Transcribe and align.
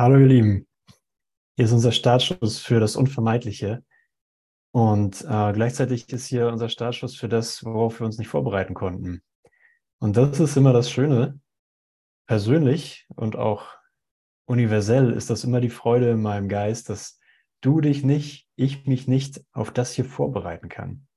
Hallo 0.00 0.16
ihr 0.16 0.26
Lieben, 0.26 0.68
hier 1.56 1.64
ist 1.64 1.72
unser 1.72 1.90
Startschuss 1.90 2.60
für 2.60 2.78
das 2.78 2.94
Unvermeidliche 2.94 3.82
und 4.70 5.22
äh, 5.22 5.52
gleichzeitig 5.52 6.08
ist 6.12 6.26
hier 6.26 6.46
unser 6.46 6.68
Startschuss 6.68 7.16
für 7.16 7.28
das, 7.28 7.64
worauf 7.64 7.98
wir 7.98 8.06
uns 8.06 8.16
nicht 8.16 8.28
vorbereiten 8.28 8.74
konnten. 8.74 9.24
Und 9.98 10.16
das 10.16 10.38
ist 10.38 10.56
immer 10.56 10.72
das 10.72 10.88
Schöne. 10.88 11.40
Persönlich 12.28 13.08
und 13.16 13.34
auch 13.34 13.74
universell 14.46 15.10
ist 15.10 15.30
das 15.30 15.42
immer 15.42 15.60
die 15.60 15.68
Freude 15.68 16.10
in 16.10 16.22
meinem 16.22 16.48
Geist, 16.48 16.90
dass 16.90 17.18
du 17.60 17.80
dich 17.80 18.04
nicht, 18.04 18.48
ich 18.54 18.86
mich 18.86 19.08
nicht 19.08 19.44
auf 19.50 19.72
das 19.72 19.94
hier 19.94 20.04
vorbereiten 20.04 20.68
kann. 20.68 21.08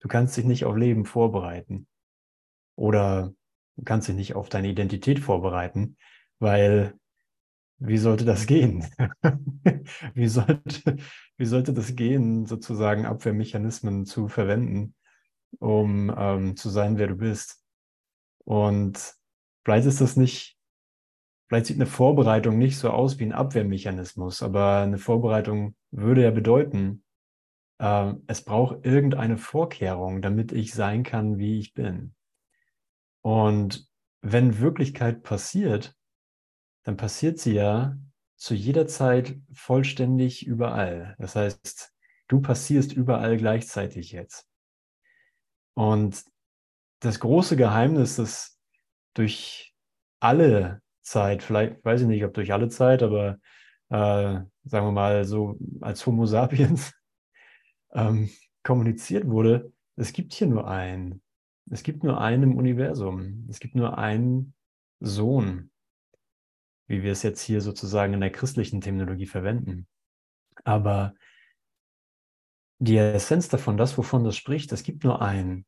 Du 0.00 0.08
kannst 0.08 0.36
dich 0.36 0.44
nicht 0.44 0.66
auf 0.66 0.76
Leben 0.76 1.06
vorbereiten 1.06 1.88
oder 2.76 3.32
du 3.76 3.84
kannst 3.84 4.08
dich 4.08 4.14
nicht 4.14 4.34
auf 4.34 4.50
deine 4.50 4.68
Identität 4.68 5.20
vorbereiten, 5.20 5.96
weil 6.38 6.99
wie 7.80 7.98
sollte 7.98 8.24
das 8.24 8.46
gehen? 8.46 8.86
wie, 10.14 10.28
sollte, 10.28 10.96
wie 11.38 11.44
sollte 11.46 11.72
das 11.72 11.96
gehen, 11.96 12.46
sozusagen 12.46 13.06
Abwehrmechanismen 13.06 14.04
zu 14.04 14.28
verwenden, 14.28 14.94
um 15.58 16.14
ähm, 16.16 16.56
zu 16.56 16.68
sein, 16.68 16.98
wer 16.98 17.08
du 17.08 17.16
bist? 17.16 17.64
Und 18.44 19.14
vielleicht 19.64 19.86
ist 19.86 20.02
das 20.02 20.16
nicht, 20.16 20.58
vielleicht 21.48 21.66
sieht 21.66 21.78
eine 21.78 21.86
Vorbereitung 21.86 22.58
nicht 22.58 22.78
so 22.78 22.90
aus 22.90 23.18
wie 23.18 23.24
ein 23.24 23.32
Abwehrmechanismus, 23.32 24.42
aber 24.42 24.80
eine 24.80 24.98
Vorbereitung 24.98 25.74
würde 25.90 26.22
ja 26.22 26.30
bedeuten, 26.30 27.02
äh, 27.78 28.12
es 28.26 28.44
braucht 28.44 28.84
irgendeine 28.84 29.38
Vorkehrung, 29.38 30.20
damit 30.20 30.52
ich 30.52 30.74
sein 30.74 31.02
kann, 31.02 31.38
wie 31.38 31.58
ich 31.58 31.72
bin. 31.72 32.14
Und 33.22 33.88
wenn 34.20 34.60
Wirklichkeit 34.60 35.22
passiert, 35.22 35.96
dann 36.84 36.96
passiert 36.96 37.38
sie 37.38 37.54
ja 37.54 37.96
zu 38.36 38.54
jeder 38.54 38.86
Zeit 38.86 39.38
vollständig 39.52 40.46
überall. 40.46 41.14
Das 41.18 41.36
heißt, 41.36 41.92
du 42.28 42.40
passierst 42.40 42.92
überall 42.92 43.36
gleichzeitig 43.36 44.12
jetzt. 44.12 44.46
Und 45.74 46.24
das 47.00 47.20
große 47.20 47.56
Geheimnis, 47.56 48.16
das 48.16 48.58
durch 49.14 49.74
alle 50.20 50.80
Zeit, 51.02 51.42
vielleicht 51.42 51.84
weiß 51.84 52.02
ich 52.02 52.06
nicht, 52.06 52.24
ob 52.24 52.34
durch 52.34 52.52
alle 52.52 52.68
Zeit, 52.68 53.02
aber 53.02 53.38
äh, 53.88 54.40
sagen 54.64 54.86
wir 54.86 54.92
mal 54.92 55.24
so 55.24 55.58
als 55.80 56.06
Homo 56.06 56.26
sapiens 56.26 56.92
ähm, 57.92 58.30
kommuniziert 58.62 59.26
wurde, 59.26 59.72
es 59.96 60.12
gibt 60.12 60.32
hier 60.32 60.46
nur 60.46 60.68
einen. 60.68 61.22
Es 61.70 61.82
gibt 61.82 62.04
nur 62.04 62.20
einen 62.20 62.44
im 62.44 62.56
Universum. 62.56 63.46
Es 63.50 63.60
gibt 63.60 63.74
nur 63.74 63.98
einen 63.98 64.54
Sohn 64.98 65.70
wie 66.90 67.04
wir 67.04 67.12
es 67.12 67.22
jetzt 67.22 67.40
hier 67.40 67.60
sozusagen 67.60 68.14
in 68.14 68.20
der 68.20 68.32
christlichen 68.32 68.80
Terminologie 68.80 69.26
verwenden. 69.26 69.86
Aber 70.64 71.14
die 72.78 72.96
Essenz 72.96 73.48
davon, 73.48 73.76
das, 73.76 73.96
wovon 73.96 74.24
das 74.24 74.36
spricht, 74.36 74.72
es 74.72 74.82
gibt 74.82 75.04
nur 75.04 75.22
einen, 75.22 75.66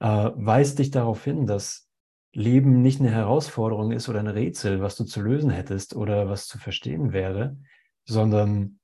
äh, 0.00 0.30
weist 0.34 0.78
dich 0.78 0.90
darauf 0.90 1.22
hin, 1.22 1.46
dass 1.46 1.90
Leben 2.32 2.80
nicht 2.80 2.98
eine 2.98 3.10
Herausforderung 3.10 3.92
ist 3.92 4.08
oder 4.08 4.20
ein 4.20 4.26
Rätsel, 4.26 4.80
was 4.80 4.96
du 4.96 5.04
zu 5.04 5.20
lösen 5.20 5.50
hättest 5.50 5.94
oder 5.94 6.30
was 6.30 6.46
zu 6.46 6.56
verstehen 6.56 7.12
wäre, 7.12 7.58
sondern 8.06 8.80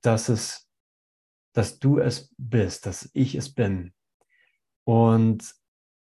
dass 0.00 0.30
es, 0.30 0.66
dass 1.52 1.78
du 1.78 1.98
es 1.98 2.34
bist, 2.38 2.86
dass 2.86 3.10
ich 3.12 3.34
es 3.34 3.52
bin. 3.52 3.92
Und 4.84 5.54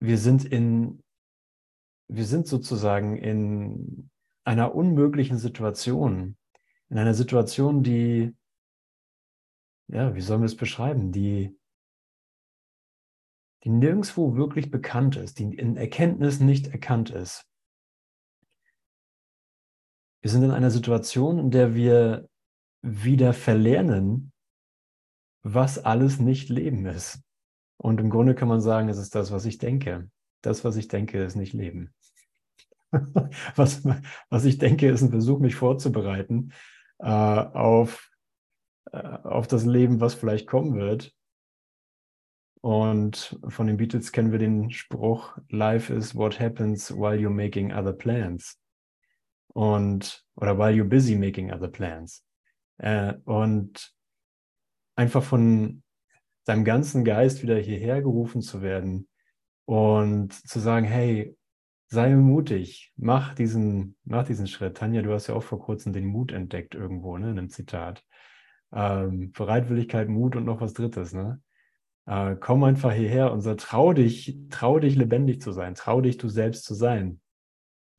wir 0.01 0.19
sind 0.19 0.45
in, 0.45 1.01
wir 2.09 2.25
sind 2.25 2.49
sozusagen 2.49 3.17
in 3.17 4.11
einer 4.45 4.75
unmöglichen 4.75 5.39
Situation, 5.39 6.37
in 6.89 6.99
einer 6.99 7.15
Situation, 7.15 7.83
die, 7.83 8.37
ja, 9.89 10.15
wie 10.15 10.21
sollen 10.21 10.43
wir 10.43 10.47
es 10.47 10.57
beschreiben, 10.57 11.13
die, 11.13 11.59
die 13.65 13.71
nirgendwo 13.71 14.37
wirklich 14.37 14.71
bekannt 14.71 15.17
ist, 15.17 15.39
die 15.39 15.55
in 15.55 15.77
Erkenntnis 15.77 16.41
nicht 16.41 16.69
erkannt 16.69 17.11
ist. 17.11 17.47
Wir 20.21 20.31
sind 20.31 20.43
in 20.43 20.51
einer 20.51 20.71
Situation, 20.71 21.39
in 21.39 21.51
der 21.51 21.75
wir 21.75 22.29
wieder 22.83 23.33
verlernen, 23.33 24.33
was 25.43 25.79
alles 25.79 26.19
nicht 26.19 26.49
Leben 26.49 26.87
ist. 26.87 27.23
Und 27.77 28.01
im 28.01 28.11
Grunde 28.11 28.35
kann 28.35 28.49
man 28.49 28.61
sagen, 28.61 28.89
es 28.89 28.99
ist 28.99 29.15
das, 29.15 29.33
was 29.33 29.45
ich 29.45 29.59
denke. 29.59 30.11
Das, 30.43 30.65
was 30.65 30.77
ich 30.77 30.89
denke, 30.89 31.23
ist 31.23 31.37
nicht 31.37 31.53
Leben. 31.53 31.95
was, 33.57 33.83
was 34.31 34.45
ich 34.45 34.59
denke, 34.59 34.89
ist 34.89 35.03
ein 35.03 35.11
Versuch, 35.11 35.41
mich 35.41 35.55
vorzubereiten 35.55 36.53
äh, 36.99 37.07
auf, 37.09 38.11
äh, 38.93 38.99
auf 38.99 39.47
das 39.47 39.65
Leben, 39.65 40.01
was 40.01 40.15
vielleicht 40.15 40.47
kommen 40.47 40.77
wird. 40.77 41.13
Und 42.61 43.39
von 43.49 43.67
den 43.67 43.77
Beatles 43.77 44.11
kennen 44.11 44.33
wir 44.33 44.39
den 44.39 44.71
Spruch, 44.71 45.37
Life 45.51 45.93
is 45.93 46.15
what 46.15 46.41
happens 46.41 46.91
while 46.91 47.19
you're 47.19 47.29
making 47.29 47.73
other 47.73 47.93
plans. 47.93 48.59
Und, 49.49 50.25
oder 50.37 50.59
while 50.59 50.73
you're 50.73 50.89
busy 50.89 51.15
making 51.15 51.53
other 51.53 51.69
plans. 51.69 52.25
Äh, 52.79 53.15
und 53.25 53.95
einfach 54.97 55.23
von 55.23 55.83
deinem 56.47 56.65
ganzen 56.65 57.05
Geist 57.05 57.43
wieder 57.43 57.59
hierher 57.59 58.03
gerufen 58.03 58.41
zu 58.41 58.63
werden 58.63 59.09
und 59.67 60.33
zu 60.33 60.59
sagen, 60.59 60.87
hey, 60.87 61.37
sei 61.95 62.15
mutig, 62.17 62.93
mach 62.97 63.35
diesen, 63.35 63.97
mach 64.05 64.25
diesen 64.25 64.47
Schritt. 64.47 64.77
Tanja, 64.77 65.03
du 65.03 65.13
hast 65.13 65.29
ja 65.29 65.35
auch 65.35 65.43
vor 65.43 65.61
kurzem 65.61 65.93
den 65.93 66.07
Mut 66.07 66.33
entdeckt 66.33 66.75
irgendwo, 66.75 67.17
ne, 67.17 67.31
in 67.31 67.39
einem 67.39 67.49
Zitat. 67.49 68.05
Ähm, 68.73 69.33
Bereitwilligkeit, 69.33 70.09
Mut 70.09 70.37
und 70.37 70.45
noch 70.45 70.61
was 70.61 70.75
Drittes, 70.75 71.13
ne? 71.15 71.41
Äh, 72.07 72.37
komm 72.37 72.65
einfach 72.65 72.93
hierher 72.93 73.33
und 73.33 73.41
sag, 73.41 73.59
trau 73.59 73.93
dich, 73.93 74.37
trau 74.51 74.79
dich 74.79 74.97
lebendig 74.97 75.41
zu 75.41 75.53
sein, 75.53 75.75
trau 75.75 76.01
dich 76.01 76.19
du 76.19 76.29
selbst 76.29 76.65
zu 76.65 76.75
sein. 76.75 77.21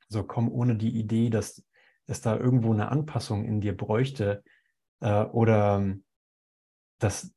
So 0.09 0.23
komm 0.23 0.51
ohne 0.51 0.75
die 0.75 1.00
Idee, 1.00 1.29
dass 1.29 1.66
es 2.06 2.22
da 2.22 2.38
irgendwo 2.38 2.73
eine 2.73 2.89
Anpassung 2.89 3.45
in 3.45 3.62
dir 3.62 3.75
bräuchte 3.75 4.44
äh, 5.00 5.23
oder 5.23 5.95
dass, 7.00 7.33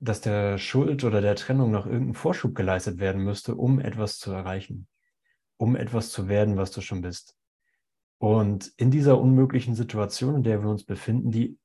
dass 0.00 0.20
der 0.20 0.58
Schuld 0.58 1.04
oder 1.04 1.20
der 1.20 1.36
Trennung 1.36 1.70
noch 1.70 1.86
irgendein 1.86 2.14
Vorschub 2.14 2.54
geleistet 2.54 2.98
werden 2.98 3.22
müsste, 3.24 3.56
um 3.56 3.80
etwas 3.80 4.18
zu 4.18 4.32
erreichen 4.32 4.88
um 5.56 5.76
etwas 5.76 6.10
zu 6.10 6.28
werden, 6.28 6.56
was 6.56 6.70
du 6.70 6.80
schon 6.80 7.00
bist. 7.00 7.36
Und 8.18 8.72
in 8.76 8.90
dieser 8.90 9.20
unmöglichen 9.20 9.74
Situation, 9.74 10.36
in 10.36 10.42
der 10.42 10.62
wir 10.62 10.70
uns 10.70 10.84
befinden, 10.84 11.30
die 11.30 11.58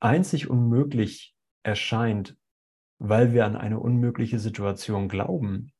einzig 0.00 0.50
unmöglich 0.50 1.34
erscheint, 1.62 2.36
weil 2.98 3.32
wir 3.32 3.46
an 3.46 3.56
eine 3.56 3.80
unmögliche 3.80 4.38
Situation 4.38 5.08
glauben, 5.08 5.72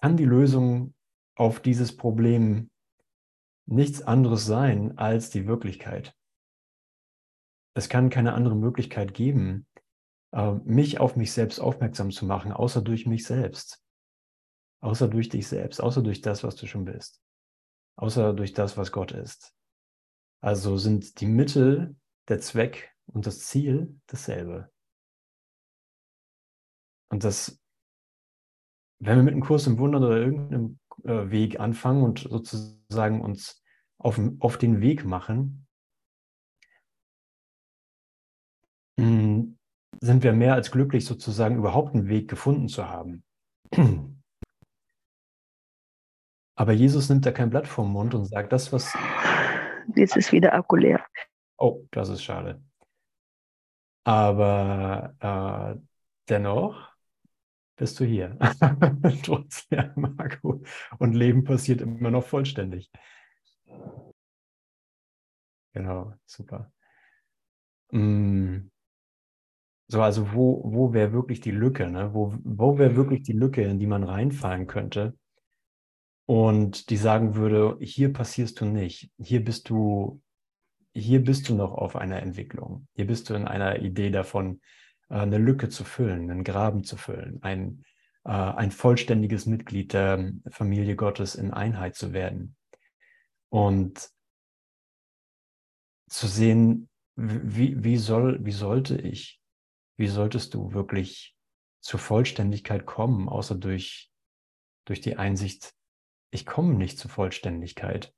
kann 0.00 0.16
die 0.16 0.24
Lösung 0.24 0.94
auf 1.36 1.60
dieses 1.60 1.96
Problem 1.96 2.70
nichts 3.66 4.02
anderes 4.02 4.44
sein 4.46 4.98
als 4.98 5.30
die 5.30 5.46
Wirklichkeit. 5.46 6.14
Es 7.74 7.88
kann 7.88 8.10
keine 8.10 8.32
andere 8.32 8.56
Möglichkeit 8.56 9.14
geben, 9.14 9.66
äh, 10.32 10.52
mich 10.64 10.98
auf 10.98 11.16
mich 11.16 11.32
selbst 11.32 11.60
aufmerksam 11.60 12.10
zu 12.10 12.24
machen, 12.24 12.52
außer 12.52 12.82
durch 12.82 13.06
mich 13.06 13.24
selbst. 13.24 13.82
Außer 14.80 15.08
durch 15.08 15.28
dich 15.28 15.48
selbst, 15.48 15.80
außer 15.80 16.02
durch 16.02 16.20
das, 16.20 16.44
was 16.44 16.56
du 16.56 16.66
schon 16.66 16.84
bist. 16.84 17.20
Außer 17.96 18.34
durch 18.34 18.52
das, 18.52 18.76
was 18.76 18.92
Gott 18.92 19.12
ist. 19.12 19.54
Also 20.40 20.76
sind 20.76 21.20
die 21.20 21.26
Mittel, 21.26 21.96
der 22.28 22.40
Zweck 22.40 22.94
und 23.06 23.26
das 23.26 23.46
Ziel 23.46 24.00
dasselbe. 24.06 24.70
Und 27.08 27.24
das, 27.24 27.60
wenn 28.98 29.16
wir 29.16 29.22
mit 29.22 29.32
einem 29.32 29.42
Kurs 29.42 29.66
im 29.66 29.78
Wunder 29.78 29.98
oder 29.98 30.16
irgendeinem 30.16 30.78
äh, 31.04 31.30
Weg 31.30 31.60
anfangen 31.60 32.02
und 32.02 32.20
sozusagen 32.20 33.20
uns 33.20 33.62
auf, 33.98 34.20
auf 34.40 34.58
den 34.58 34.80
Weg 34.80 35.04
machen, 35.04 35.66
hm, 38.98 39.58
sind 40.00 40.22
wir 40.22 40.32
mehr 40.32 40.54
als 40.54 40.70
glücklich, 40.70 41.04
sozusagen 41.04 41.56
überhaupt 41.56 41.94
einen 41.94 42.08
Weg 42.08 42.28
gefunden 42.28 42.68
zu 42.68 42.88
haben. 42.88 43.24
Aber 46.56 46.72
Jesus 46.72 47.08
nimmt 47.10 47.26
da 47.26 47.32
kein 47.32 47.50
Blatt 47.50 47.68
vom 47.68 47.92
Mund 47.92 48.14
und 48.14 48.24
sagt, 48.24 48.52
das, 48.52 48.72
was. 48.72 48.96
Jetzt 49.94 50.16
ist 50.16 50.32
wieder 50.32 50.54
Akku 50.54 50.76
leer. 50.76 51.04
Oh, 51.58 51.86
das 51.90 52.08
ist 52.08 52.22
schade. 52.22 52.62
Aber 54.04 55.14
äh, 55.20 55.80
dennoch 56.28 56.92
bist 57.76 58.00
du 58.00 58.04
hier. 58.04 58.38
Trotz 59.22 59.68
leerem 59.70 60.18
Akku. 60.18 60.62
Und 60.98 61.12
Leben 61.14 61.44
passiert 61.44 61.82
immer 61.82 62.10
noch 62.10 62.24
vollständig. 62.24 62.90
Genau, 65.74 66.14
super. 66.24 66.72
Mm. 67.92 68.70
So, 69.88 70.02
also 70.02 70.32
wo, 70.32 70.62
wo 70.64 70.92
wäre 70.94 71.12
wirklich 71.12 71.40
die 71.40 71.50
Lücke? 71.50 71.88
Ne? 71.88 72.14
Wo, 72.14 72.34
wo 72.42 72.78
wäre 72.78 72.96
wirklich 72.96 73.22
die 73.22 73.34
Lücke, 73.34 73.62
in 73.62 73.78
die 73.78 73.86
man 73.86 74.04
reinfallen 74.04 74.66
könnte? 74.66 75.16
Und 76.26 76.90
die 76.90 76.96
sagen 76.96 77.36
würde, 77.36 77.78
hier 77.80 78.12
passierst 78.12 78.60
du 78.60 78.64
nicht, 78.64 79.10
hier 79.16 79.44
bist 79.44 79.68
du, 79.70 80.20
hier 80.92 81.22
bist 81.22 81.48
du 81.48 81.54
noch 81.54 81.72
auf 81.72 81.94
einer 81.94 82.20
Entwicklung. 82.20 82.88
Hier 82.94 83.06
bist 83.06 83.30
du 83.30 83.34
in 83.34 83.46
einer 83.46 83.80
Idee 83.80 84.10
davon, 84.10 84.60
äh, 85.08 85.14
eine 85.14 85.38
Lücke 85.38 85.68
zu 85.68 85.84
füllen, 85.84 86.30
einen 86.30 86.44
Graben 86.44 86.82
zu 86.82 86.96
füllen, 86.96 87.38
ein, 87.42 87.84
äh, 88.24 88.30
ein 88.30 88.72
vollständiges 88.72 89.46
Mitglied 89.46 89.92
der 89.92 90.32
Familie 90.50 90.96
Gottes 90.96 91.36
in 91.36 91.52
Einheit 91.52 91.94
zu 91.94 92.12
werden. 92.12 92.56
Und 93.48 94.10
zu 96.08 96.26
sehen, 96.26 96.88
wie, 97.14 97.82
wie, 97.84 97.96
soll, 97.96 98.44
wie 98.44 98.52
sollte 98.52 98.96
ich, 98.96 99.40
wie 99.96 100.08
solltest 100.08 100.54
du 100.54 100.72
wirklich 100.72 101.36
zur 101.80 102.00
Vollständigkeit 102.00 102.84
kommen, 102.84 103.28
außer 103.28 103.54
durch, 103.54 104.10
durch 104.84 105.00
die 105.00 105.16
Einsicht, 105.16 105.72
ich 106.30 106.46
komme 106.46 106.74
nicht 106.74 106.98
zur 106.98 107.10
Vollständigkeit. 107.10 108.14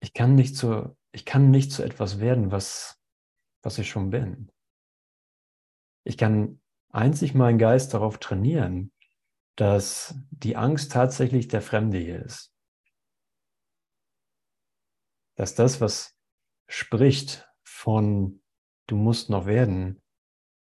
Ich 0.00 0.12
kann 0.12 0.34
nicht 0.34 0.56
zu, 0.56 0.96
ich 1.12 1.24
kann 1.24 1.50
nicht 1.50 1.72
zu 1.72 1.82
etwas 1.82 2.20
werden, 2.20 2.50
was, 2.50 3.00
was 3.62 3.78
ich 3.78 3.88
schon 3.88 4.10
bin. 4.10 4.50
Ich 6.04 6.18
kann 6.18 6.60
einzig 6.90 7.34
meinen 7.34 7.58
Geist 7.58 7.94
darauf 7.94 8.18
trainieren, 8.18 8.92
dass 9.56 10.14
die 10.30 10.56
Angst 10.56 10.92
tatsächlich 10.92 11.48
der 11.48 11.62
Fremde 11.62 11.98
hier 11.98 12.22
ist. 12.22 12.52
Dass 15.36 15.54
das, 15.54 15.80
was 15.80 16.16
spricht 16.68 17.48
von 17.62 18.42
du 18.86 18.96
musst 18.96 19.30
noch 19.30 19.46
werden, 19.46 20.02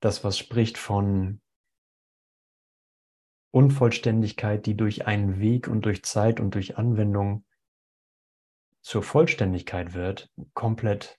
das, 0.00 0.24
was 0.24 0.38
spricht 0.38 0.78
von 0.78 1.40
Unvollständigkeit, 3.50 4.66
die 4.66 4.76
durch 4.76 5.06
einen 5.06 5.40
Weg 5.40 5.68
und 5.68 5.84
durch 5.84 6.02
Zeit 6.04 6.40
und 6.40 6.54
durch 6.54 6.76
Anwendung 6.76 7.44
zur 8.82 9.02
Vollständigkeit 9.02 9.94
wird, 9.94 10.30
komplett, 10.54 11.18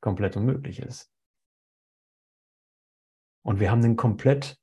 komplett 0.00 0.36
unmöglich 0.36 0.80
ist. 0.80 1.12
Und 3.42 3.60
wir 3.60 3.70
haben 3.70 3.84
einen 3.84 3.96
komplett 3.96 4.58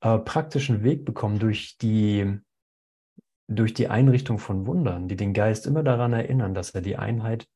äh, 0.00 0.18
praktischen 0.18 0.84
Weg 0.84 1.04
bekommen 1.04 1.38
durch 1.38 1.76
die, 1.78 2.38
durch 3.48 3.74
die 3.74 3.88
Einrichtung 3.88 4.38
von 4.38 4.66
Wundern, 4.66 5.08
die 5.08 5.16
den 5.16 5.34
Geist 5.34 5.66
immer 5.66 5.82
daran 5.82 6.12
erinnern, 6.12 6.54
dass 6.54 6.70
er 6.70 6.80
die 6.80 6.96
Einheit 6.96 7.48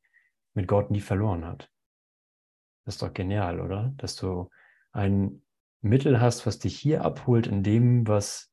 mit 0.54 0.66
Gott 0.66 0.90
nie 0.90 1.00
verloren 1.00 1.44
hat. 1.44 1.70
Das 2.84 2.96
ist 2.96 3.02
doch 3.02 3.12
genial, 3.12 3.60
oder? 3.60 3.94
Dass 3.96 4.16
du 4.16 4.50
ein 4.90 5.42
Mittel 5.82 6.20
hast, 6.20 6.46
was 6.46 6.58
dich 6.58 6.78
hier 6.78 7.04
abholt 7.04 7.46
in 7.46 7.62
dem, 7.62 8.06
was, 8.06 8.52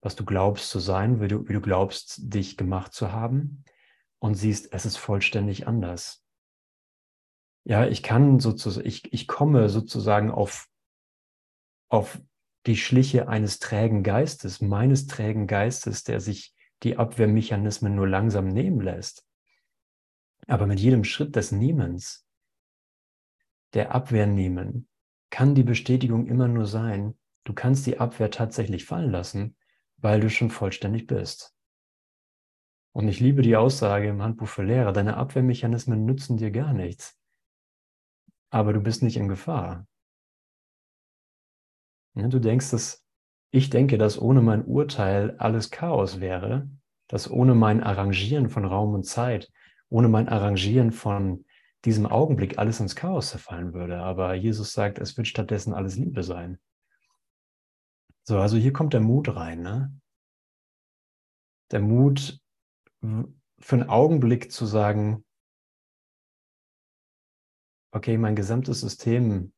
was 0.00 0.16
du 0.16 0.24
glaubst 0.24 0.70
zu 0.70 0.78
sein, 0.80 1.20
wie 1.20 1.28
du, 1.28 1.48
wie 1.48 1.52
du 1.52 1.60
glaubst, 1.60 2.20
dich 2.34 2.56
gemacht 2.56 2.92
zu 2.92 3.12
haben 3.12 3.64
und 4.18 4.34
siehst, 4.34 4.72
es 4.72 4.86
ist 4.86 4.96
vollständig 4.96 5.66
anders. 5.66 6.24
Ja, 7.64 7.86
ich 7.86 8.02
kann 8.02 8.40
sozusagen, 8.40 8.86
ich, 8.86 9.12
ich 9.12 9.28
komme 9.28 9.68
sozusagen 9.68 10.30
auf 10.30 10.70
auf 11.90 12.20
die 12.66 12.76
Schliche 12.76 13.28
eines 13.28 13.58
trägen 13.58 14.02
Geistes, 14.02 14.60
meines 14.60 15.06
trägen 15.06 15.46
Geistes, 15.46 16.04
der 16.04 16.20
sich 16.20 16.54
die 16.82 16.96
Abwehrmechanismen 16.96 17.94
nur 17.94 18.08
langsam 18.08 18.48
nehmen 18.48 18.80
lässt. 18.80 19.26
Aber 20.46 20.66
mit 20.66 20.80
jedem 20.80 21.04
Schritt 21.04 21.36
des 21.36 21.52
Nehmens, 21.52 22.26
der 23.74 23.94
Abwehr 23.94 24.26
nehmen, 24.26 24.88
kann 25.30 25.54
die 25.54 25.62
Bestätigung 25.62 26.26
immer 26.26 26.48
nur 26.48 26.66
sein, 26.66 27.16
du 27.44 27.52
kannst 27.54 27.86
die 27.86 27.98
Abwehr 27.98 28.30
tatsächlich 28.30 28.84
fallen 28.84 29.10
lassen, 29.10 29.56
weil 29.96 30.20
du 30.20 30.28
schon 30.28 30.50
vollständig 30.50 31.06
bist. 31.06 31.54
Und 32.92 33.08
ich 33.08 33.20
liebe 33.20 33.42
die 33.42 33.56
Aussage 33.56 34.08
im 34.08 34.22
Handbuch 34.22 34.48
für 34.48 34.64
Lehrer, 34.64 34.92
deine 34.92 35.16
Abwehrmechanismen 35.16 36.04
nützen 36.04 36.36
dir 36.36 36.50
gar 36.50 36.72
nichts. 36.72 37.16
Aber 38.50 38.72
du 38.72 38.80
bist 38.80 39.02
nicht 39.02 39.16
in 39.16 39.28
Gefahr. 39.28 39.86
Ne, 42.14 42.28
du 42.28 42.40
denkst, 42.40 42.70
dass 42.70 43.04
ich 43.52 43.70
denke, 43.70 43.98
dass 43.98 44.20
ohne 44.20 44.42
mein 44.42 44.64
Urteil 44.64 45.36
alles 45.38 45.70
Chaos 45.70 46.20
wäre, 46.20 46.68
dass 47.06 47.30
ohne 47.30 47.54
mein 47.54 47.82
Arrangieren 47.82 48.48
von 48.48 48.64
Raum 48.64 48.94
und 48.94 49.04
Zeit, 49.04 49.50
ohne 49.88 50.08
mein 50.08 50.28
Arrangieren 50.28 50.92
von 50.92 51.44
diesem 51.84 52.06
Augenblick 52.06 52.58
alles 52.58 52.80
ins 52.80 52.96
Chaos 52.96 53.30
zerfallen 53.30 53.72
würde. 53.72 53.98
Aber 53.98 54.34
Jesus 54.34 54.72
sagt, 54.72 54.98
es 54.98 55.16
wird 55.16 55.26
stattdessen 55.26 55.74
alles 55.74 55.96
Liebe 55.96 56.22
sein. 56.22 56.58
So, 58.24 58.38
also 58.38 58.56
hier 58.56 58.72
kommt 58.72 58.92
der 58.92 59.00
Mut 59.00 59.34
rein. 59.34 59.62
Ne? 59.62 59.98
Der 61.70 61.80
Mut, 61.80 62.40
für 63.02 63.76
einen 63.76 63.88
Augenblick 63.88 64.52
zu 64.52 64.66
sagen, 64.66 65.24
okay, 67.92 68.18
mein 68.18 68.36
gesamtes 68.36 68.80
System 68.80 69.52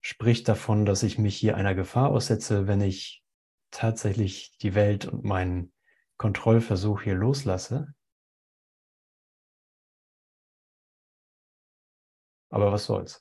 spricht 0.00 0.48
davon, 0.48 0.84
dass 0.84 1.02
ich 1.02 1.18
mich 1.18 1.36
hier 1.36 1.56
einer 1.56 1.74
Gefahr 1.74 2.10
aussetze, 2.10 2.66
wenn 2.66 2.80
ich 2.80 3.24
tatsächlich 3.70 4.56
die 4.58 4.74
Welt 4.74 5.06
und 5.06 5.24
meinen 5.24 5.72
Kontrollversuch 6.18 7.02
hier 7.02 7.14
loslasse. 7.14 7.94
Aber 12.52 12.70
was 12.70 12.84
soll's? 12.84 13.18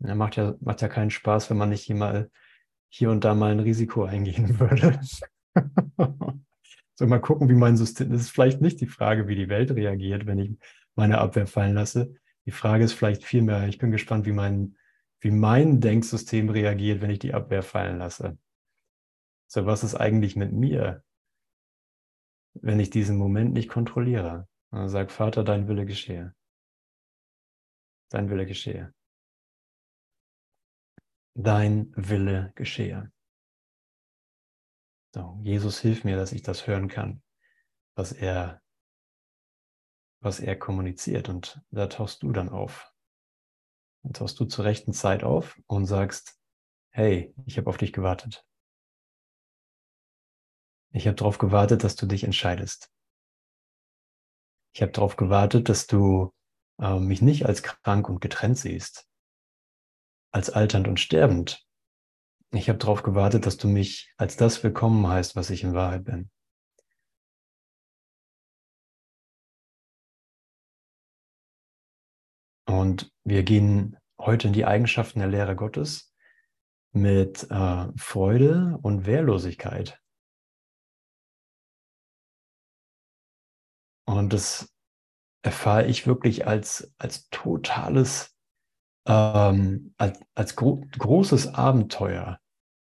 Ja, 0.00 0.14
macht, 0.14 0.36
ja, 0.36 0.54
macht 0.60 0.80
ja 0.80 0.88
keinen 0.88 1.10
Spaß, 1.10 1.50
wenn 1.50 1.56
man 1.58 1.68
nicht 1.68 1.82
hier, 1.82 1.96
mal, 1.96 2.30
hier 2.88 3.10
und 3.10 3.24
da 3.24 3.34
mal 3.34 3.52
ein 3.52 3.60
Risiko 3.60 4.04
eingehen 4.04 4.58
würde. 4.60 4.98
so 6.94 7.06
mal 7.06 7.20
gucken, 7.20 7.48
wie 7.48 7.54
mein 7.54 7.76
System. 7.76 8.10
Das 8.10 8.22
ist 8.22 8.30
vielleicht 8.30 8.60
nicht 8.60 8.80
die 8.80 8.86
Frage, 8.86 9.28
wie 9.28 9.36
die 9.36 9.48
Welt 9.48 9.70
reagiert, 9.72 10.26
wenn 10.26 10.38
ich 10.38 10.56
meine 10.94 11.18
Abwehr 11.18 11.46
fallen 11.46 11.74
lasse, 11.74 12.14
die 12.46 12.52
Frage 12.52 12.84
ist 12.84 12.94
vielleicht 12.94 13.24
vielmehr, 13.24 13.68
ich 13.68 13.76
bin 13.76 13.90
gespannt, 13.90 14.24
wie 14.24 14.32
mein, 14.32 14.78
wie 15.20 15.30
mein 15.30 15.80
Denksystem 15.80 16.48
reagiert, 16.48 17.02
wenn 17.02 17.10
ich 17.10 17.18
die 17.18 17.34
Abwehr 17.34 17.62
fallen 17.62 17.98
lasse. 17.98 18.38
So, 19.46 19.66
was 19.66 19.84
ist 19.84 19.94
eigentlich 19.94 20.34
mit 20.34 20.52
mir, 20.52 21.04
wenn 22.54 22.80
ich 22.80 22.88
diesen 22.88 23.18
Moment 23.18 23.52
nicht 23.52 23.68
kontrolliere? 23.68 24.48
Und 24.70 24.88
sag, 24.88 25.10
Vater, 25.10 25.44
dein 25.44 25.68
Wille 25.68 25.86
geschehe. 25.86 26.34
Dein 28.10 28.30
Wille 28.30 28.46
geschehe. 28.46 28.94
Dein 31.34 31.92
Wille 31.94 32.52
geschehe. 32.54 33.12
So, 35.14 35.38
Jesus 35.42 35.80
hilf 35.80 36.04
mir, 36.04 36.16
dass 36.16 36.32
ich 36.32 36.42
das 36.42 36.66
hören 36.66 36.88
kann, 36.88 37.22
was 37.94 38.12
er 38.12 38.60
was 40.20 40.40
er 40.40 40.58
kommuniziert. 40.58 41.28
Und 41.28 41.60
da 41.70 41.86
tauchst 41.86 42.22
du 42.22 42.32
dann 42.32 42.48
auf. 42.48 42.92
Dann 44.02 44.12
tauchst 44.12 44.38
du 44.40 44.44
zur 44.44 44.64
rechten 44.64 44.92
Zeit 44.92 45.24
auf 45.24 45.60
und 45.66 45.86
sagst, 45.86 46.38
hey, 46.90 47.34
ich 47.46 47.58
habe 47.58 47.68
auf 47.68 47.76
dich 47.76 47.92
gewartet. 47.92 48.44
Ich 50.90 51.06
habe 51.06 51.16
darauf 51.16 51.38
gewartet, 51.38 51.84
dass 51.84 51.96
du 51.96 52.06
dich 52.06 52.24
entscheidest. 52.24 52.90
Ich 54.72 54.82
habe 54.82 54.92
darauf 54.92 55.16
gewartet, 55.16 55.68
dass 55.68 55.86
du 55.86 56.32
äh, 56.80 56.98
mich 56.98 57.22
nicht 57.22 57.46
als 57.46 57.62
krank 57.62 58.08
und 58.08 58.20
getrennt 58.20 58.58
siehst, 58.58 59.08
als 60.32 60.50
alternd 60.50 60.88
und 60.88 61.00
sterbend. 61.00 61.66
Ich 62.52 62.68
habe 62.68 62.78
darauf 62.78 63.02
gewartet, 63.02 63.44
dass 63.46 63.56
du 63.56 63.68
mich 63.68 64.12
als 64.16 64.36
das 64.36 64.62
willkommen 64.62 65.06
heißt, 65.06 65.36
was 65.36 65.50
ich 65.50 65.64
in 65.64 65.74
Wahrheit 65.74 66.04
bin. 66.04 66.30
Und 72.66 73.10
wir 73.24 73.42
gehen 73.42 73.96
heute 74.20 74.48
in 74.48 74.52
die 74.52 74.66
Eigenschaften 74.66 75.20
der 75.20 75.28
Lehre 75.28 75.56
Gottes 75.56 76.14
mit 76.92 77.50
äh, 77.50 77.86
Freude 77.96 78.78
und 78.82 79.06
Wehrlosigkeit. 79.06 80.00
Und 84.08 84.32
das 84.32 84.74
erfahre 85.42 85.84
ich 85.84 86.06
wirklich 86.06 86.46
als, 86.46 86.94
als 86.96 87.28
totales, 87.28 88.34
ähm, 89.06 89.92
als, 89.98 90.18
als 90.34 90.56
gro 90.56 90.82
großes 90.98 91.48
Abenteuer. 91.52 92.40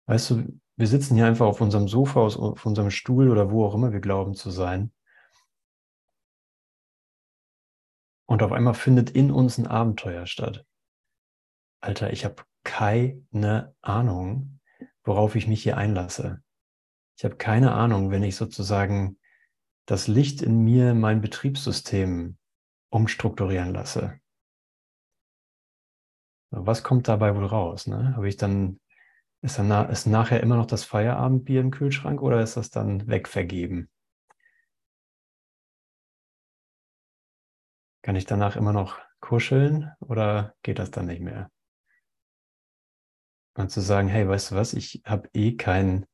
Weißt 0.07 0.31
du, 0.31 0.61
wir 0.77 0.87
sitzen 0.87 1.17
hier 1.17 1.27
einfach 1.27 1.47
auf 1.47 1.61
unserem 1.61 1.89
Sofa, 1.89 2.21
auf 2.21 2.65
unserem 2.65 2.93
Stuhl 2.93 3.29
oder 3.29 3.51
wo 3.51 3.67
auch 3.67 3.75
immer 3.75 3.93
wir 3.93 3.99
glauben 3.99 4.35
zu 4.35 4.53
sein. 4.53 4.93
Und 8.29 8.45
auf 8.45 8.53
einmal 8.53 8.75
findet 8.75 9.11
in 9.11 9.33
uns 9.33 9.59
ein 9.59 9.67
Abenteuer 9.67 10.27
statt. 10.27 10.65
Alter, 11.81 12.13
ich 12.13 12.25
habe 12.25 12.45
keine 12.63 13.75
Ahnung, 13.81 14.61
worauf 15.03 15.35
ich 15.35 15.49
mich 15.49 15.65
hier 15.65 15.77
einlasse. 15.77 16.41
Ich 17.17 17.25
habe 17.25 17.35
keine 17.35 17.73
Ahnung, 17.73 18.13
wenn 18.13 18.23
ich 18.23 18.37
sozusagen 18.37 19.20
das 19.91 20.07
Licht 20.07 20.41
in 20.41 20.63
mir 20.63 20.95
mein 20.95 21.21
Betriebssystem 21.21 22.39
umstrukturieren 22.91 23.73
lasse. 23.73 24.21
Was 26.51 26.85
kommt 26.85 27.09
dabei 27.09 27.35
wohl 27.35 27.47
raus? 27.47 27.89
Ne? 27.89 28.15
Habe 28.15 28.29
ich 28.29 28.37
dann, 28.37 28.79
ist 29.43 29.59
dann 29.59 29.91
ist 29.91 30.07
nachher 30.07 30.41
immer 30.45 30.57
noch 30.57 30.67
das 30.67 30.85
Feierabendbier 30.85 31.61
im 31.61 31.73
Kühlschrank 31.73 32.23
oder 32.23 32.41
ist 32.41 32.57
das 32.57 32.71
dann 32.71 33.09
wegvergeben? 33.09 33.91
Kann 38.03 38.15
ich 38.15 38.27
danach 38.27 38.55
immer 38.55 38.73
noch 38.73 39.01
kuscheln 39.19 39.91
oder 39.99 40.55
geht 40.63 40.79
das 40.79 40.93
dann 40.93 41.07
nicht 41.07 41.21
mehr? 41.21 41.51
Und 43.55 43.73
zu 43.73 43.81
sagen, 43.81 44.07
hey, 44.07 44.29
weißt 44.29 44.53
du 44.53 44.55
was, 44.55 44.73
ich 44.73 45.03
habe 45.05 45.29
eh 45.35 45.57
kein, 45.57 46.07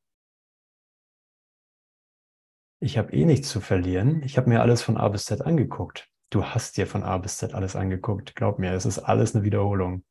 ich 2.80 2.98
habe 2.98 3.12
eh 3.12 3.24
nichts 3.24 3.48
zu 3.48 3.60
verlieren. 3.60 4.22
Ich 4.22 4.36
habe 4.36 4.48
mir 4.48 4.60
alles 4.60 4.82
von 4.82 4.96
A 4.96 5.08
bis 5.08 5.24
Z 5.24 5.42
angeguckt. 5.42 6.08
Du 6.30 6.44
hast 6.44 6.76
dir 6.76 6.86
von 6.86 7.02
A 7.02 7.18
bis 7.18 7.38
Z 7.38 7.54
alles 7.54 7.76
angeguckt. 7.76 8.34
Glaub 8.34 8.58
mir, 8.58 8.72
es 8.72 8.84
ist 8.84 8.98
alles 8.98 9.34
eine 9.34 9.44
Wiederholung. 9.44 10.04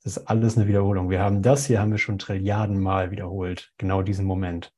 Es 0.00 0.16
ist 0.16 0.26
alles 0.26 0.56
eine 0.56 0.68
Wiederholung. 0.68 1.10
Wir 1.10 1.20
haben 1.20 1.42
das 1.42 1.66
hier, 1.66 1.80
haben 1.80 1.90
wir 1.90 1.98
schon 1.98 2.18
Trilliarden 2.18 2.78
Mal 2.78 3.10
wiederholt. 3.10 3.72
Genau 3.76 4.02
diesen 4.02 4.24
Moment. 4.24 4.72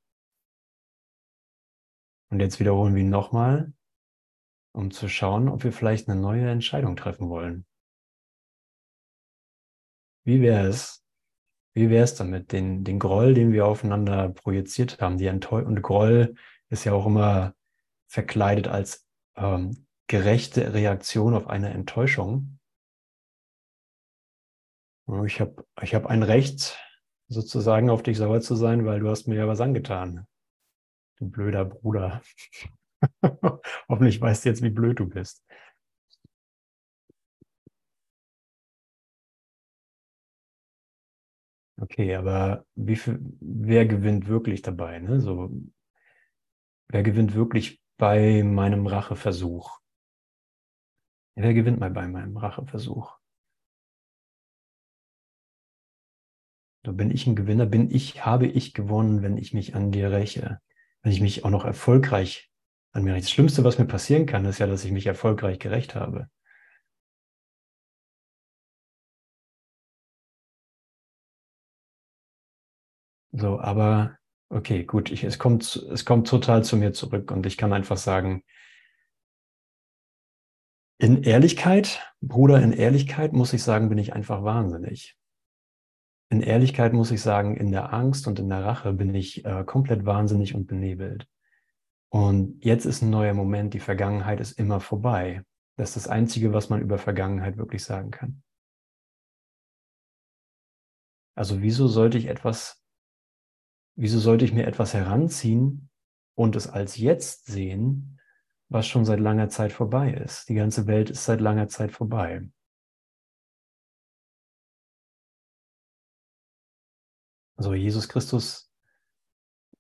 Und 2.31 2.41
jetzt 2.41 2.61
wiederholen 2.61 2.95
wir 2.95 3.03
ihn 3.03 3.11
nochmal, 3.11 3.73
um 4.73 4.91
zu 4.91 5.09
schauen, 5.09 5.49
ob 5.49 5.65
wir 5.65 5.73
vielleicht 5.73 6.09
eine 6.09 6.21
neue 6.21 6.49
Entscheidung 6.49 6.97
treffen 6.97 7.29
wollen. 7.29 7.67
Wie 10.25 10.41
wäre 10.41 10.67
es, 10.67 11.05
wie 11.75 11.91
wäre 11.91 12.05
es 12.05 12.15
damit, 12.15 12.53
den, 12.53 12.85
den 12.85 12.99
Groll, 12.99 13.35
den 13.35 13.53
wir 13.53 13.67
aufeinander 13.67 14.29
projiziert 14.31 15.01
haben, 15.01 15.17
die 15.17 15.27
Enttäuschung, 15.27 15.69
und 15.69 15.83
Groll 15.83 16.35
ist 16.71 16.85
ja 16.85 16.93
auch 16.93 17.07
immer 17.07 17.55
verkleidet 18.09 18.69
als 18.69 19.07
ähm, 19.37 19.87
gerechte 20.09 20.73
Reaktion 20.75 21.35
auf 21.35 21.49
eine 21.49 21.71
Enttäuschung. 21.71 22.59
Ich 25.27 25.41
habe 25.41 25.65
ich 25.83 25.95
hab 25.95 26.07
ein 26.07 26.23
Recht, 26.23 26.79
sozusagen 27.29 27.91
auf 27.91 28.03
dich 28.03 28.19
sauer 28.19 28.41
zu 28.41 28.57
sein, 28.57 28.85
weil 28.85 29.01
du 29.01 29.09
hast 29.09 29.27
mir 29.27 29.37
ja 29.37 29.49
was 29.49 29.61
angetan. 29.61 30.27
Du 31.19 31.31
blöder 31.31 31.65
Bruder. 31.65 32.23
Hoffentlich 33.89 34.21
weißt 34.21 34.45
du 34.45 34.49
jetzt, 34.51 34.63
wie 34.63 34.71
blöd 34.71 34.99
du 35.01 35.09
bist. 35.09 35.45
Okay, 41.81 42.15
aber 42.17 42.65
wie 42.75 42.97
viel, 42.97 43.21
wer 43.41 43.87
gewinnt 43.87 44.27
wirklich 44.27 44.63
dabei? 44.63 44.99
Ne? 44.99 45.21
So, 45.21 45.51
wer 46.89 47.03
gewinnt 47.03 47.35
wirklich 47.35 47.81
bei 47.99 48.43
meinem 48.43 48.87
Racheversuch? 48.87 49.79
Wer 51.37 51.55
gewinnt 51.55 51.81
mal 51.81 51.91
bei 51.91 52.07
meinem 52.07 52.37
Racheversuch? 52.37 53.17
Da 56.85 56.93
bin 56.93 57.11
ich 57.11 57.27
ein 57.27 57.37
Gewinner, 57.37 57.67
bin 57.67 57.91
ich, 57.91 58.25
habe 58.25 58.47
ich 58.47 58.73
gewonnen, 58.75 59.23
wenn 59.23 59.37
ich 59.37 59.53
mich 59.53 59.75
an 59.75 59.93
dir 59.93 60.11
räche, 60.11 60.61
wenn 61.03 61.13
ich 61.13 61.21
mich 61.21 61.45
auch 61.45 61.51
noch 61.51 61.65
erfolgreich 61.65 62.51
an 62.93 63.05
mir 63.05 63.13
räche. 63.13 63.23
Das 63.23 63.31
Schlimmste, 63.31 63.65
was 63.65 63.79
mir 63.79 63.87
passieren 63.87 64.27
kann, 64.27 64.45
ist 64.45 64.59
ja, 64.59 64.67
dass 64.67 64.85
ich 64.85 64.93
mich 64.93 65.07
erfolgreich 65.07 65.59
gerecht 65.59 65.95
habe. 65.95 66.29
So, 73.33 73.59
aber 73.61 74.19
okay, 74.51 74.85
gut, 74.85 75.11
ich, 75.11 75.25
es, 75.25 75.39
kommt, 75.39 75.77
es 75.77 76.05
kommt 76.05 76.29
total 76.29 76.65
zu 76.65 76.77
mir 76.77 76.93
zurück 76.93 77.31
und 77.31 77.47
ich 77.47 77.57
kann 77.57 77.73
einfach 77.73 77.97
sagen, 77.97 78.43
in 81.01 81.23
Ehrlichkeit, 81.23 82.13
Bruder, 82.21 82.61
in 82.61 82.73
Ehrlichkeit 82.73 83.33
muss 83.33 83.53
ich 83.53 83.63
sagen, 83.63 83.89
bin 83.89 83.99
ich 83.99 84.15
einfach 84.15 84.43
wahnsinnig. 84.43 85.17
In 86.31 86.43
Ehrlichkeit 86.43 86.93
muss 86.93 87.11
ich 87.11 87.23
sagen, 87.23 87.57
in 87.57 87.71
der 87.71 87.93
Angst 87.93 88.27
und 88.27 88.39
in 88.39 88.49
der 88.49 88.65
Rache 88.65 88.93
bin 88.93 89.15
ich 89.15 89.45
äh, 89.45 89.65
komplett 89.65 90.05
wahnsinnig 90.05 90.55
und 90.55 90.67
benebelt. 90.67 91.27
Und 92.11 92.65
jetzt 92.65 92.85
ist 92.85 93.03
ein 93.03 93.11
neuer 93.11 93.35
Moment, 93.35 93.75
die 93.75 93.81
Vergangenheit 93.81 94.41
ist 94.41 94.59
immer 94.59 94.81
vorbei. 94.81 95.43
Das 95.77 95.91
ist 95.91 95.97
das 95.97 96.09
Einzige, 96.09 96.53
was 96.53 96.69
man 96.69 96.81
über 96.81 96.99
Vergangenheit 96.99 97.57
wirklich 97.57 97.85
sagen 97.85 98.11
kann. 98.11 98.43
Also 101.37 101.63
wieso 101.63 101.87
sollte 101.87 102.19
ich 102.19 102.27
etwas 102.27 102.83
Wieso 104.01 104.21
sollte 104.21 104.45
ich 104.45 104.53
mir 104.53 104.65
etwas 104.65 104.95
heranziehen 104.95 105.91
und 106.37 106.55
es 106.55 106.69
als 106.69 106.99
jetzt 106.99 107.47
sehen, 107.47 108.21
was 108.69 108.87
schon 108.87 109.05
seit 109.05 109.19
langer 109.19 109.49
Zeit 109.49 109.73
vorbei 109.73 110.13
ist? 110.13 110.49
Die 110.49 110.55
ganze 110.55 110.87
Welt 110.87 111.11
ist 111.11 111.25
seit 111.25 111.41
langer 111.41 111.67
Zeit 111.67 111.91
vorbei. 111.91 112.49
Also 117.57 117.75
Jesus 117.75 118.09
Christus 118.09 118.71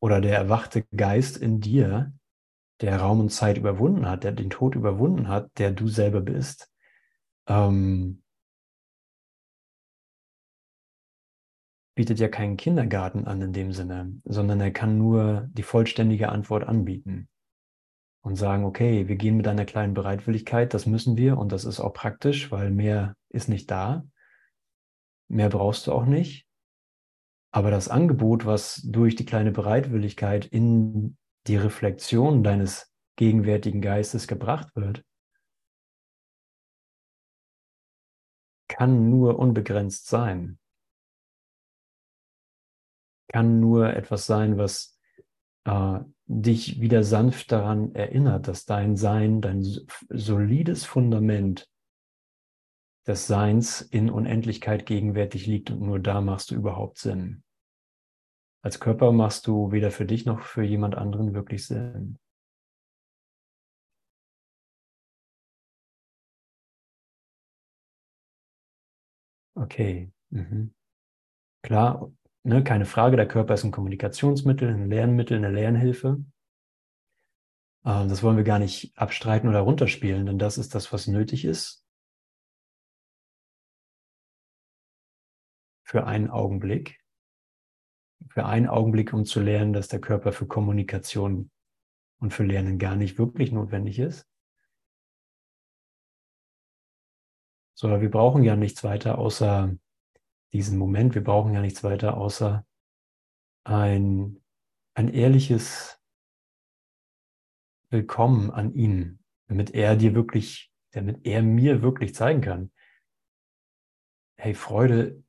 oder 0.00 0.20
der 0.20 0.36
erwachte 0.36 0.82
Geist 0.96 1.36
in 1.36 1.60
dir, 1.60 2.12
der 2.80 2.98
Raum 2.98 3.20
und 3.20 3.30
Zeit 3.30 3.56
überwunden 3.56 4.08
hat, 4.08 4.24
der 4.24 4.32
den 4.32 4.50
Tod 4.50 4.74
überwunden 4.74 5.28
hat, 5.28 5.56
der 5.58 5.70
du 5.70 5.86
selber 5.86 6.22
bist, 6.22 6.72
ähm, 7.46 8.24
bietet 11.98 12.20
ja 12.20 12.28
keinen 12.28 12.56
Kindergarten 12.56 13.26
an 13.26 13.42
in 13.42 13.52
dem 13.52 13.72
Sinne, 13.72 14.12
sondern 14.22 14.60
er 14.60 14.70
kann 14.70 14.98
nur 14.98 15.48
die 15.50 15.64
vollständige 15.64 16.28
Antwort 16.28 16.62
anbieten 16.62 17.28
und 18.22 18.36
sagen, 18.36 18.64
okay, 18.64 19.08
wir 19.08 19.16
gehen 19.16 19.36
mit 19.36 19.48
einer 19.48 19.64
kleinen 19.64 19.94
Bereitwilligkeit, 19.94 20.74
das 20.74 20.86
müssen 20.86 21.16
wir 21.16 21.36
und 21.36 21.50
das 21.50 21.64
ist 21.64 21.80
auch 21.80 21.92
praktisch, 21.92 22.52
weil 22.52 22.70
mehr 22.70 23.16
ist 23.30 23.48
nicht 23.48 23.68
da. 23.72 24.06
Mehr 25.26 25.48
brauchst 25.48 25.88
du 25.88 25.92
auch 25.92 26.06
nicht. 26.06 26.46
Aber 27.50 27.72
das 27.72 27.88
Angebot, 27.88 28.46
was 28.46 28.80
durch 28.84 29.16
die 29.16 29.26
kleine 29.26 29.50
Bereitwilligkeit 29.50 30.46
in 30.46 31.16
die 31.48 31.56
Reflexion 31.56 32.44
deines 32.44 32.92
gegenwärtigen 33.16 33.80
Geistes 33.80 34.28
gebracht 34.28 34.68
wird, 34.76 35.02
kann 38.68 39.10
nur 39.10 39.36
unbegrenzt 39.40 40.06
sein 40.06 40.60
kann 43.28 43.60
nur 43.60 43.94
etwas 43.94 44.26
sein, 44.26 44.58
was 44.58 44.98
äh, 45.64 46.00
dich 46.26 46.80
wieder 46.80 47.02
sanft 47.02 47.52
daran 47.52 47.94
erinnert, 47.94 48.48
dass 48.48 48.64
dein 48.64 48.96
Sein, 48.96 49.40
dein 49.40 49.62
solides 50.08 50.84
Fundament 50.84 51.68
des 53.06 53.26
Seins 53.26 53.80
in 53.80 54.10
Unendlichkeit 54.10 54.84
gegenwärtig 54.84 55.46
liegt 55.46 55.70
und 55.70 55.80
nur 55.80 55.98
da 55.98 56.20
machst 56.20 56.50
du 56.50 56.54
überhaupt 56.54 56.98
Sinn. 56.98 57.42
Als 58.62 58.80
Körper 58.80 59.12
machst 59.12 59.46
du 59.46 59.72
weder 59.72 59.90
für 59.90 60.04
dich 60.04 60.26
noch 60.26 60.40
für 60.40 60.62
jemand 60.62 60.96
anderen 60.96 61.32
wirklich 61.32 61.66
Sinn. 61.66 62.18
Okay. 69.56 70.12
Mhm. 70.30 70.74
Klar, 71.62 72.12
Ne, 72.44 72.62
keine 72.64 72.86
Frage, 72.86 73.16
der 73.16 73.28
Körper 73.28 73.54
ist 73.54 73.64
ein 73.64 73.72
Kommunikationsmittel, 73.72 74.68
ein 74.68 74.88
Lernmittel, 74.88 75.36
eine 75.36 75.50
Lernhilfe. 75.50 76.24
Ähm, 77.84 78.08
das 78.08 78.22
wollen 78.22 78.36
wir 78.36 78.44
gar 78.44 78.58
nicht 78.58 78.96
abstreiten 78.96 79.48
oder 79.48 79.60
runterspielen, 79.60 80.26
denn 80.26 80.38
das 80.38 80.58
ist 80.58 80.74
das, 80.74 80.92
was 80.92 81.06
nötig 81.06 81.44
ist. 81.44 81.84
Für 85.82 86.06
einen 86.06 86.30
Augenblick. 86.30 87.00
Für 88.28 88.46
einen 88.46 88.68
Augenblick, 88.68 89.12
um 89.12 89.24
zu 89.24 89.40
lernen, 89.40 89.72
dass 89.72 89.88
der 89.88 90.00
Körper 90.00 90.32
für 90.32 90.46
Kommunikation 90.46 91.50
und 92.20 92.34
für 92.34 92.44
Lernen 92.44 92.78
gar 92.78 92.96
nicht 92.96 93.18
wirklich 93.18 93.52
notwendig 93.52 93.98
ist. 93.98 94.26
So, 97.74 98.00
wir 98.00 98.10
brauchen 98.10 98.42
ja 98.42 98.56
nichts 98.56 98.82
weiter 98.82 99.18
außer 99.18 99.76
diesen 100.52 100.78
Moment. 100.78 101.14
Wir 101.14 101.24
brauchen 101.24 101.54
ja 101.54 101.60
nichts 101.60 101.84
weiter 101.84 102.16
außer 102.16 102.66
ein, 103.64 104.42
ein 104.94 105.08
ehrliches 105.08 106.00
Willkommen 107.90 108.50
an 108.50 108.74
ihn, 108.74 109.24
damit 109.46 109.70
er 109.74 109.96
dir 109.96 110.14
wirklich, 110.14 110.70
damit 110.92 111.24
er 111.26 111.42
mir 111.42 111.82
wirklich 111.82 112.14
zeigen 112.14 112.40
kann, 112.40 112.70
hey, 114.38 114.54
Freude 114.54 115.22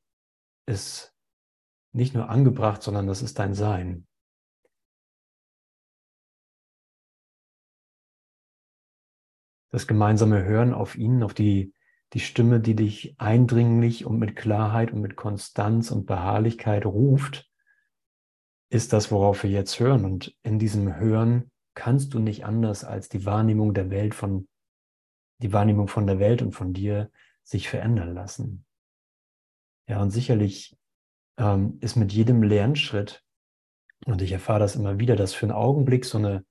ist 0.65 1.15
nicht 1.93 2.13
nur 2.13 2.29
angebracht, 2.29 2.83
sondern 2.83 3.07
das 3.07 3.21
ist 3.21 3.39
dein 3.39 3.53
Sein. 3.53 4.07
Das 9.71 9.88
gemeinsame 9.88 10.43
Hören 10.43 10.73
auf 10.73 10.95
ihn, 10.95 11.23
auf 11.23 11.33
die 11.33 11.73
die 12.13 12.20
Stimme, 12.20 12.60
die 12.60 12.75
dich 12.75 13.16
eindringlich 13.20 14.06
und 14.06 14.18
mit 14.18 14.36
Klarheit 14.36 14.92
und 14.92 15.01
mit 15.01 15.16
Konstanz 15.16 15.92
und 15.92 16.06
Beharrlichkeit 16.06 16.86
ruft, 16.86 17.50
ist 18.70 18.94
das, 18.94 19.12
worauf 19.12 19.44
wir 19.44 19.50
jetzt 19.50 19.80
hören. 19.80 20.06
Und 20.06 20.36
in 20.42 20.60
diesem 20.60 20.96
Hören 20.96 21.51
kannst 21.75 22.13
du 22.13 22.20
nicht 22.20 22.46
anders 22.46 22.84
als 22.84 23.10
die 23.10 23.25
Wahrnehmung 23.25 23.74
der 23.74 23.89
Welt 23.89 24.16
von, 24.16 24.48
die 25.42 25.54
Wahrnehmung 25.54 25.88
von 25.88 26.08
der 26.08 26.20
Welt 26.20 26.42
und 26.42 26.51
von 26.51 26.74
dir 26.74 27.12
sich 27.44 27.70
verändern 27.70 28.13
lassen. 28.13 28.66
Ja, 29.88 30.01
und 30.01 30.12
sicherlich 30.12 30.78
ähm, 31.38 31.78
ist 31.82 31.96
mit 31.96 32.12
jedem 32.12 32.44
Lernschritt, 32.44 33.24
und 34.06 34.22
ich 34.22 34.32
erfahre 34.32 34.60
das 34.60 34.75
immer 34.75 35.00
wieder, 35.00 35.16
dass 35.16 35.34
für 35.34 35.46
einen 35.46 35.51
Augenblick 35.51 36.06
so 36.06 36.18
eine, 36.18 36.46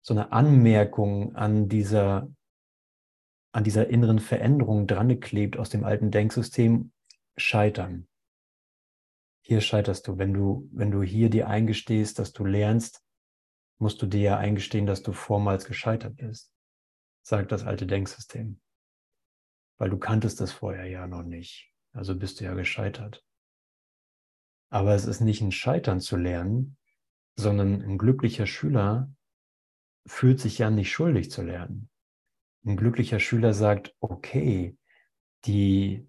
so 0.00 0.14
eine 0.14 0.32
Anmerkung 0.32 1.34
an 1.34 1.68
dieser 1.68 2.28
an 3.54 3.62
dieser 3.62 3.88
inneren 3.88 4.18
Veränderung 4.18 4.88
dran 4.88 5.08
geklebt 5.08 5.56
aus 5.56 5.70
dem 5.70 5.84
alten 5.84 6.10
Denksystem 6.10 6.90
scheitern. 7.36 8.08
Hier 9.42 9.60
scheiterst 9.60 10.08
du, 10.08 10.18
wenn 10.18 10.34
du, 10.34 10.68
wenn 10.72 10.90
du 10.90 11.02
hier 11.02 11.30
dir 11.30 11.46
eingestehst, 11.46 12.18
dass 12.18 12.32
du 12.32 12.44
lernst, 12.44 13.04
musst 13.78 14.02
du 14.02 14.06
dir 14.06 14.20
ja 14.20 14.38
eingestehen, 14.38 14.86
dass 14.86 15.04
du 15.04 15.12
vormals 15.12 15.66
gescheitert 15.66 16.16
bist, 16.16 16.52
sagt 17.22 17.52
das 17.52 17.62
alte 17.62 17.86
Denksystem. 17.86 18.60
Weil 19.78 19.90
du 19.90 19.98
kanntest 19.98 20.40
das 20.40 20.50
vorher 20.50 20.86
ja 20.86 21.06
noch 21.06 21.22
nicht. 21.22 21.72
Also 21.92 22.18
bist 22.18 22.40
du 22.40 22.44
ja 22.44 22.54
gescheitert. 22.54 23.24
Aber 24.68 24.96
es 24.96 25.04
ist 25.04 25.20
nicht 25.20 25.42
ein 25.42 25.52
Scheitern 25.52 26.00
zu 26.00 26.16
lernen, 26.16 26.76
sondern 27.36 27.82
ein 27.82 27.98
glücklicher 27.98 28.46
Schüler 28.46 29.14
fühlt 30.06 30.40
sich 30.40 30.58
ja 30.58 30.70
nicht 30.70 30.90
schuldig 30.90 31.30
zu 31.30 31.42
lernen. 31.42 31.88
Ein 32.64 32.76
glücklicher 32.76 33.20
Schüler 33.20 33.52
sagt, 33.52 33.94
okay, 34.00 34.76
die 35.44 36.08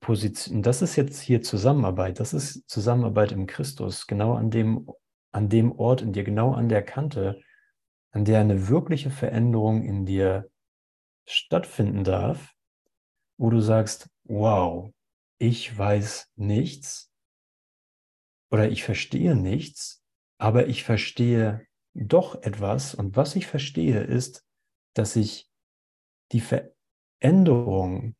Position, 0.00 0.62
das 0.62 0.82
ist 0.82 0.96
jetzt 0.96 1.20
hier 1.20 1.42
Zusammenarbeit, 1.42 2.18
das 2.18 2.34
ist 2.34 2.68
Zusammenarbeit 2.68 3.30
im 3.30 3.46
Christus, 3.46 4.08
genau 4.08 4.34
an 4.34 4.50
dem, 4.50 4.90
an 5.30 5.48
dem 5.48 5.70
Ort 5.72 6.02
in 6.02 6.12
dir, 6.12 6.24
genau 6.24 6.52
an 6.52 6.68
der 6.68 6.82
Kante, 6.82 7.40
an 8.10 8.24
der 8.24 8.40
eine 8.40 8.68
wirkliche 8.68 9.10
Veränderung 9.10 9.84
in 9.84 10.04
dir 10.04 10.50
stattfinden 11.24 12.02
darf, 12.02 12.52
wo 13.38 13.48
du 13.48 13.60
sagst, 13.60 14.10
wow, 14.24 14.92
ich 15.38 15.76
weiß 15.76 16.32
nichts 16.36 17.12
oder 18.50 18.68
ich 18.68 18.82
verstehe 18.82 19.36
nichts, 19.36 20.02
aber 20.38 20.66
ich 20.66 20.82
verstehe 20.82 21.66
doch 21.94 22.42
etwas. 22.42 22.94
Und 22.94 23.16
was 23.16 23.36
ich 23.36 23.46
verstehe, 23.46 24.02
ist, 24.02 24.44
dass 24.94 25.16
ich 25.16 25.48
die 26.32 26.40
Veränderung, 26.40 28.14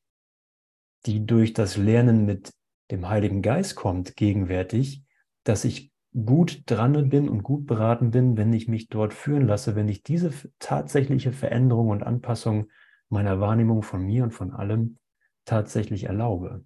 die 1.07 1.27
durch 1.27 1.53
das 1.53 1.77
Lernen 1.77 2.25
mit 2.27 2.53
dem 2.91 3.09
Heiligen 3.09 3.43
Geist 3.43 3.75
kommt, 3.75 4.17
gegenwärtig, 4.17 5.05
dass 5.45 5.65
ich 5.65 5.93
gut 6.13 6.63
dran 6.67 7.09
bin 7.09 7.29
und 7.29 7.43
gut 7.43 7.67
beraten 7.67 8.11
bin, 8.11 8.37
wenn 8.37 8.53
ich 8.53 8.69
mich 8.69 8.89
dort 8.89 9.15
führen 9.15 9.47
lasse, 9.47 9.75
wenn 9.75 9.89
ich 9.89 10.03
diese 10.03 10.33
tatsächliche 10.59 11.33
Veränderung 11.33 11.89
und 11.89 12.03
Anpassung 12.03 12.67
meiner 13.09 13.41
Wahrnehmung 13.41 13.83
von 13.83 14.03
mir 14.03 14.23
und 14.25 14.33
von 14.33 14.53
allem 14.53 14.99
tatsächlich 15.45 16.05
erlaube. 16.05 16.65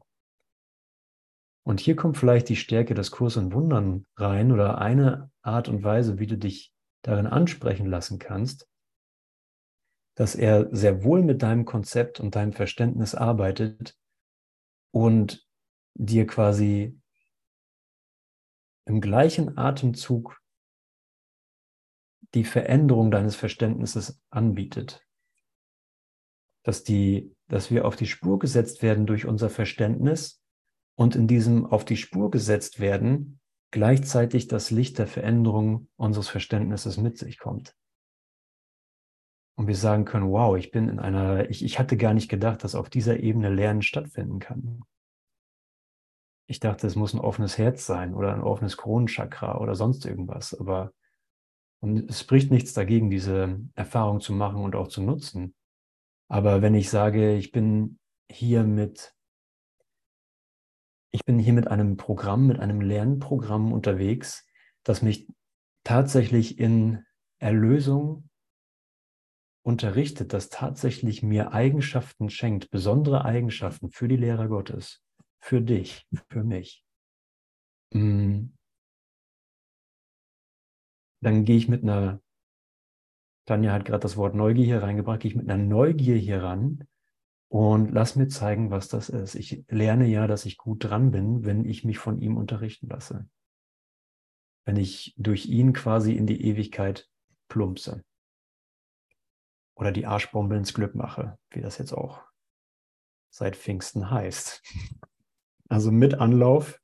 Und 1.64 1.80
hier 1.80 1.96
kommt 1.96 2.16
vielleicht 2.16 2.48
die 2.48 2.56
Stärke 2.56 2.94
des 2.94 3.10
Kurs 3.10 3.36
in 3.36 3.52
Wundern 3.52 4.06
rein 4.16 4.52
oder 4.52 4.78
eine 4.78 5.30
Art 5.42 5.68
und 5.68 5.82
Weise, 5.82 6.18
wie 6.18 6.26
du 6.26 6.36
dich 6.36 6.72
darin 7.02 7.26
ansprechen 7.26 7.86
lassen 7.86 8.18
kannst, 8.18 8.68
dass 10.16 10.34
er 10.34 10.74
sehr 10.74 11.04
wohl 11.04 11.22
mit 11.22 11.42
deinem 11.42 11.64
Konzept 11.64 12.20
und 12.20 12.34
deinem 12.34 12.52
Verständnis 12.52 13.14
arbeitet 13.14 13.96
und 14.90 15.46
dir 15.94 16.26
quasi 16.26 16.98
im 18.86 19.00
gleichen 19.00 19.56
Atemzug 19.56 20.40
die 22.34 22.44
Veränderung 22.44 23.10
deines 23.10 23.36
Verständnisses 23.36 24.20
anbietet. 24.30 25.06
Dass, 26.64 26.82
die, 26.82 27.34
dass 27.48 27.70
wir 27.70 27.84
auf 27.84 27.94
die 27.94 28.06
Spur 28.06 28.38
gesetzt 28.38 28.82
werden 28.82 29.06
durch 29.06 29.26
unser 29.26 29.50
Verständnis 29.50 30.42
und 30.96 31.14
in 31.14 31.28
diesem 31.28 31.66
auf 31.66 31.84
die 31.84 31.96
Spur 31.96 32.30
gesetzt 32.30 32.80
werden 32.80 33.40
gleichzeitig 33.70 34.48
das 34.48 34.70
Licht 34.70 34.98
der 34.98 35.06
Veränderung 35.06 35.88
unseres 35.96 36.28
Verständnisses 36.28 36.96
mit 36.96 37.18
sich 37.18 37.38
kommt. 37.38 37.76
Und 39.56 39.68
wir 39.68 39.74
sagen 39.74 40.04
können, 40.04 40.30
wow, 40.30 40.56
ich 40.56 40.70
bin 40.70 40.88
in 40.88 40.98
einer, 40.98 41.48
ich, 41.48 41.64
ich 41.64 41.78
hatte 41.78 41.96
gar 41.96 42.14
nicht 42.14 42.28
gedacht, 42.28 42.62
dass 42.62 42.74
auf 42.74 42.90
dieser 42.90 43.20
Ebene 43.20 43.48
Lernen 43.48 43.82
stattfinden 43.82 44.38
kann. 44.38 44.82
Ich 46.46 46.60
dachte, 46.60 46.86
es 46.86 46.94
muss 46.94 47.14
ein 47.14 47.20
offenes 47.20 47.58
Herz 47.58 47.86
sein 47.86 48.14
oder 48.14 48.34
ein 48.34 48.42
offenes 48.42 48.76
Kronenchakra 48.76 49.58
oder 49.58 49.74
sonst 49.74 50.04
irgendwas. 50.04 50.54
Aber 50.54 50.92
und 51.80 52.10
es 52.10 52.20
spricht 52.20 52.50
nichts 52.50 52.72
dagegen, 52.74 53.10
diese 53.10 53.60
Erfahrung 53.74 54.20
zu 54.20 54.32
machen 54.32 54.62
und 54.62 54.74
auch 54.74 54.88
zu 54.88 55.02
nutzen. 55.02 55.54
Aber 56.28 56.62
wenn 56.62 56.74
ich 56.74 56.90
sage, 56.90 57.34
ich 57.34 57.52
bin 57.52 57.98
hier 58.30 58.64
mit 58.64 59.14
ich 61.12 61.24
bin 61.24 61.38
hier 61.38 61.54
mit 61.54 61.68
einem 61.68 61.96
Programm, 61.96 62.46
mit 62.46 62.60
einem 62.60 62.82
Lernprogramm 62.82 63.72
unterwegs, 63.72 64.46
das 64.82 65.00
mich 65.00 65.26
tatsächlich 65.82 66.58
in 66.58 67.04
Erlösung 67.38 68.28
unterrichtet, 69.66 70.32
das 70.32 70.48
tatsächlich 70.48 71.24
mir 71.24 71.52
Eigenschaften 71.52 72.30
schenkt, 72.30 72.70
besondere 72.70 73.24
Eigenschaften 73.24 73.90
für 73.90 74.06
die 74.06 74.16
Lehrer 74.16 74.46
Gottes, 74.46 75.02
für 75.40 75.60
dich, 75.60 76.06
für 76.28 76.44
mich. 76.44 76.84
Mm. 77.92 78.50
Dann 81.20 81.44
gehe 81.44 81.56
ich 81.56 81.66
mit 81.66 81.82
einer, 81.82 82.20
Tanja 83.44 83.72
hat 83.72 83.84
gerade 83.84 84.02
das 84.02 84.16
Wort 84.16 84.36
Neugier 84.36 84.64
hier 84.64 84.82
reingebracht, 84.84 85.20
gehe 85.20 85.32
ich 85.32 85.36
mit 85.36 85.50
einer 85.50 85.60
Neugier 85.60 86.16
hier 86.16 86.44
ran 86.44 86.86
und 87.48 87.90
lass 87.90 88.14
mir 88.14 88.28
zeigen, 88.28 88.70
was 88.70 88.86
das 88.86 89.08
ist. 89.08 89.34
Ich 89.34 89.64
lerne 89.68 90.06
ja, 90.06 90.28
dass 90.28 90.46
ich 90.46 90.58
gut 90.58 90.84
dran 90.84 91.10
bin, 91.10 91.44
wenn 91.44 91.64
ich 91.64 91.82
mich 91.82 91.98
von 91.98 92.20
ihm 92.20 92.36
unterrichten 92.36 92.86
lasse. 92.86 93.28
Wenn 94.64 94.76
ich 94.76 95.12
durch 95.16 95.46
ihn 95.46 95.72
quasi 95.72 96.12
in 96.12 96.28
die 96.28 96.44
Ewigkeit 96.44 97.08
plumpse. 97.48 98.04
Oder 99.76 99.92
die 99.92 100.06
Arschbombe 100.06 100.56
ins 100.56 100.74
Glück 100.74 100.94
mache, 100.94 101.38
wie 101.50 101.60
das 101.60 101.78
jetzt 101.78 101.92
auch 101.92 102.24
seit 103.30 103.56
Pfingsten 103.56 104.10
heißt. 104.10 104.62
Also 105.68 105.90
mit 105.90 106.14
Anlauf, 106.14 106.80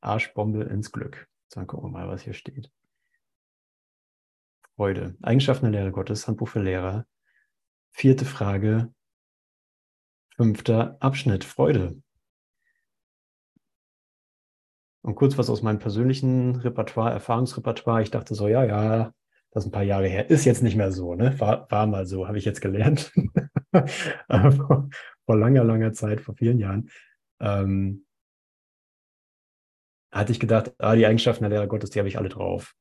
Arschbombe 0.00 0.62
ins 0.62 0.92
Glück. 0.92 1.28
Dann 1.50 1.66
gucken 1.66 1.88
wir 1.88 1.98
mal, 1.98 2.06
was 2.06 2.22
hier 2.22 2.32
steht. 2.32 2.70
Freude. 4.76 5.16
Eigenschaften 5.20 5.72
der 5.72 5.80
Lehre 5.80 5.90
Gottes, 5.90 6.28
Handbuch 6.28 6.46
für 6.46 6.62
Lehrer. 6.62 7.06
Vierte 7.90 8.24
Frage, 8.24 8.94
Fünfter 10.36 10.96
Abschnitt, 10.98 11.44
Freude. 11.44 12.02
Und 15.02 15.14
kurz 15.14 15.38
was 15.38 15.48
aus 15.48 15.62
meinem 15.62 15.78
persönlichen 15.78 16.56
Repertoire, 16.56 17.12
Erfahrungsrepertoire. 17.12 18.02
Ich 18.02 18.10
dachte 18.10 18.34
so, 18.34 18.48
ja, 18.48 18.64
ja, 18.64 19.12
das 19.54 19.62
ist 19.62 19.68
ein 19.68 19.72
paar 19.72 19.84
Jahre 19.84 20.08
her. 20.08 20.28
Ist 20.28 20.44
jetzt 20.44 20.64
nicht 20.64 20.74
mehr 20.74 20.90
so, 20.90 21.14
ne? 21.14 21.38
War, 21.38 21.70
war 21.70 21.86
mal 21.86 22.06
so, 22.06 22.26
habe 22.26 22.38
ich 22.38 22.44
jetzt 22.44 22.60
gelernt. 22.60 23.12
vor, 24.28 24.88
vor, 25.24 25.36
langer, 25.36 25.62
langer 25.62 25.92
Zeit, 25.92 26.20
vor 26.20 26.34
vielen 26.34 26.58
Jahren, 26.58 26.90
ähm, 27.40 28.04
hatte 30.10 30.32
ich 30.32 30.40
gedacht, 30.40 30.74
ah, 30.78 30.96
die 30.96 31.06
Eigenschaften 31.06 31.44
der 31.44 31.50
Lehrer 31.50 31.68
Gottes, 31.68 31.90
die 31.90 32.00
habe 32.00 32.08
ich 32.08 32.18
alle 32.18 32.28
drauf. 32.28 32.74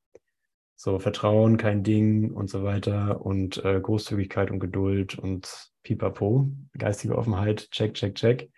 So 0.76 0.98
Vertrauen, 0.98 1.58
kein 1.58 1.84
Ding 1.84 2.32
und 2.32 2.50
so 2.50 2.64
weiter 2.64 3.24
und 3.24 3.64
äh, 3.64 3.80
Großzügigkeit 3.80 4.50
und 4.50 4.60
Geduld 4.60 5.18
und 5.18 5.72
Pipapo, 5.84 6.50
geistige 6.76 7.16
Offenheit, 7.16 7.70
check, 7.70 7.94
check, 7.94 8.16
check. 8.16 8.50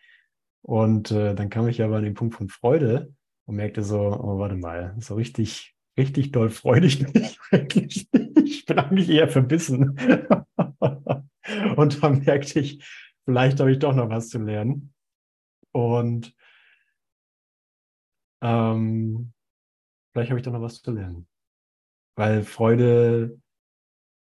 Und 0.61 1.11
äh, 1.11 1.35
dann 1.35 1.49
kam 1.49 1.67
ich 1.67 1.83
aber 1.83 1.97
an 1.97 2.05
den 2.05 2.13
Punkt 2.13 2.35
von 2.35 2.47
Freude 2.47 3.13
und 3.45 3.57
merkte 3.57 3.83
so, 3.83 3.99
oh, 3.99 4.39
warte 4.39 4.55
mal, 4.55 4.95
so 4.99 5.15
richtig, 5.15 5.74
richtig 5.97 6.31
doll 6.31 6.49
freudig 6.49 6.99
bin 7.51 8.33
ich 8.45 8.65
bin 8.65 8.79
eigentlich 8.79 9.09
eher 9.09 9.27
verbissen. 9.27 9.97
und 11.75 12.03
dann 12.03 12.23
merkte 12.23 12.59
ich, 12.59 12.83
vielleicht 13.25 13.59
habe 13.59 13.71
ich 13.71 13.79
doch 13.79 13.93
noch 13.93 14.09
was 14.09 14.29
zu 14.29 14.39
lernen. 14.39 14.93
Und 15.71 16.35
ähm, 18.41 19.33
vielleicht 20.13 20.31
habe 20.31 20.39
ich 20.39 20.45
doch 20.45 20.53
noch 20.53 20.61
was 20.61 20.81
zu 20.81 20.91
lernen. 20.91 21.27
Weil 22.15 22.43
Freude, 22.43 23.39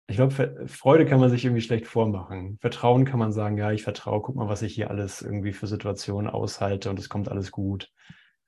ich 0.08 0.17
glaube, 0.17 0.67
Freude 0.67 1.06
kann 1.06 1.19
man 1.19 1.30
sich 1.30 1.45
irgendwie 1.45 1.62
schlecht 1.62 1.88
vormachen. 1.88 2.58
Vertrauen 2.60 3.06
kann 3.06 3.19
man 3.19 3.32
sagen, 3.32 3.58
ja, 3.58 3.72
ich 3.72 3.84
vertraue, 3.84 4.22
guck 4.22 4.36
mal, 4.36 4.50
was 4.50 4.62
ich 4.63 4.74
hier 4.76 4.89
alles 4.89 5.22
irgendwie 5.22 5.54
für 5.54 5.67
Situationen 5.67 6.30
aushalte 6.30 6.89
und 6.89 7.00
es 7.00 7.10
kommt 7.10 7.30
alles 7.30 7.52
gut. 7.52 7.91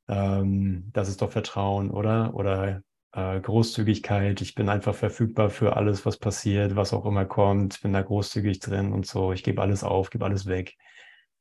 Ähm, 0.08 0.90
das 0.92 1.08
ist 1.08 1.22
doch 1.22 1.32
Vertrauen, 1.32 1.92
oder? 1.92 2.34
Oder 2.34 2.84
äh, 3.14 3.40
Großzügigkeit, 3.40 4.42
ich 4.42 4.56
bin 4.56 4.70
einfach 4.70 4.96
verfügbar 4.96 5.50
für 5.50 5.76
alles, 5.76 6.06
was 6.06 6.18
passiert, 6.18 6.76
was 6.76 6.94
auch 6.94 7.06
immer 7.06 7.26
kommt, 7.26 7.82
bin 7.82 7.94
da 7.94 8.02
großzügig 8.02 8.60
drin 8.60 8.94
und 8.94 9.06
so. 9.06 9.34
Ich 9.34 9.44
gebe 9.44 9.62
alles 9.62 9.84
auf, 9.84 10.10
gebe 10.10 10.26
alles 10.26 10.46
weg. 10.46 10.76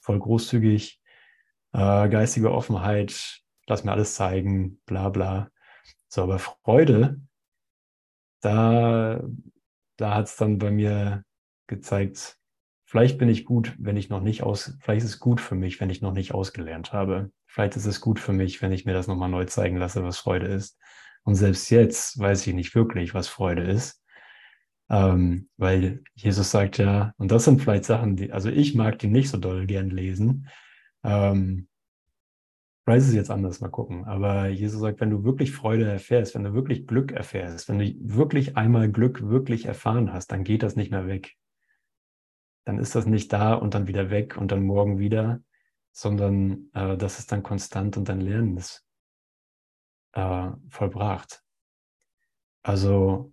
Voll 0.01 0.19
großzügig. 0.19 1.01
Äh, 1.73 2.09
geistige 2.09 2.53
Offenheit, 2.53 3.41
lass 3.67 3.85
mir 3.85 3.93
alles 3.93 4.15
zeigen, 4.15 4.81
bla 4.87 5.09
bla. 5.09 5.51
So, 6.09 6.23
aber 6.23 6.39
Freude 6.39 7.21
da, 8.41 9.23
da 9.97 10.15
hat 10.15 10.27
es 10.27 10.37
dann 10.37 10.59
bei 10.59 10.71
mir 10.71 11.25
gezeigt, 11.67 12.39
vielleicht 12.85 13.19
bin 13.19 13.29
ich 13.29 13.45
gut, 13.45 13.75
wenn 13.79 13.97
ich 13.97 14.09
noch 14.09 14.21
nicht 14.21 14.43
aus, 14.43 14.77
vielleicht 14.81 15.05
ist 15.05 15.11
es 15.11 15.21
gut 15.21 15.41
für 15.41 15.55
mich, 15.55 15.81
wenn 15.81 15.91
ich 15.91 16.03
noch 16.03 16.13
nicht 16.13 16.33
ausgelernt 16.33 16.93
habe. 16.93 17.31
Vielleicht 17.47 17.77
ist 17.77 17.87
es 17.87 18.01
gut 18.01 18.19
für 18.19 18.33
mich, 18.33 18.63
wenn 18.63 18.73
ich 18.73 18.85
mir 18.85 18.93
das 18.93 19.07
nochmal 19.07 19.29
neu 19.29 19.45
zeigen 19.45 19.77
lasse, 19.77 20.03
was 20.05 20.19
Freude 20.19 20.47
ist. 20.47 20.79
Und 21.25 21.35
selbst 21.35 21.71
jetzt 21.71 22.19
weiß 22.19 22.47
ich 22.47 22.55
nicht 22.55 22.75
wirklich, 22.75 23.15
was 23.15 23.29
Freude 23.29 23.63
ist. 23.63 24.03
Ähm, 24.89 25.49
weil 25.57 26.03
Jesus 26.15 26.51
sagt 26.51 26.79
ja, 26.79 27.15
und 27.17 27.31
das 27.31 27.45
sind 27.45 27.63
vielleicht 27.63 27.85
Sachen, 27.85 28.17
die, 28.17 28.33
also 28.33 28.49
ich 28.49 28.75
mag 28.75 28.99
die 28.99 29.07
nicht 29.07 29.31
so 29.31 29.39
doll 29.39 29.67
gern 29.67 29.91
lesen. 29.91 30.49
Ähm, 31.05 31.69
ist 32.97 33.09
es 33.09 33.15
jetzt 33.15 33.31
anders, 33.31 33.61
mal 33.61 33.69
gucken. 33.69 34.05
Aber 34.05 34.49
Jesus 34.49 34.81
sagt, 34.81 35.01
wenn 35.01 35.11
du 35.11 35.25
wirklich 35.25 35.53
Freude 35.53 35.89
erfährst, 35.89 36.35
wenn 36.35 36.45
du 36.45 36.55
wirklich 36.55 36.87
Glück 36.87 37.13
erfährst, 37.13 37.69
wenn 37.69 37.79
du 37.79 37.95
wirklich 38.01 38.57
einmal 38.57 38.91
Glück 38.91 39.29
wirklich 39.29 39.67
erfahren 39.67 40.13
hast, 40.13 40.33
dann 40.33 40.45
geht 40.45 40.63
das 40.63 40.77
nicht 40.77 40.91
mehr 40.91 41.07
weg. 41.07 41.37
Dann 42.65 42.79
ist 42.79 42.95
das 42.95 43.07
nicht 43.07 43.33
da 43.33 43.55
und 43.55 43.75
dann 43.75 43.87
wieder 43.87 44.11
weg 44.11 44.37
und 44.37 44.51
dann 44.53 44.65
morgen 44.65 44.99
wieder, 44.99 45.41
sondern 45.93 46.71
äh, 46.75 46.97
das 46.97 47.19
ist 47.19 47.33
dann 47.33 47.43
konstant 47.43 47.97
und 47.97 48.09
dein 48.09 48.21
Lernen 48.21 48.57
ist 48.57 48.85
äh, 50.13 50.51
vollbracht. 50.69 51.43
Also 52.63 53.33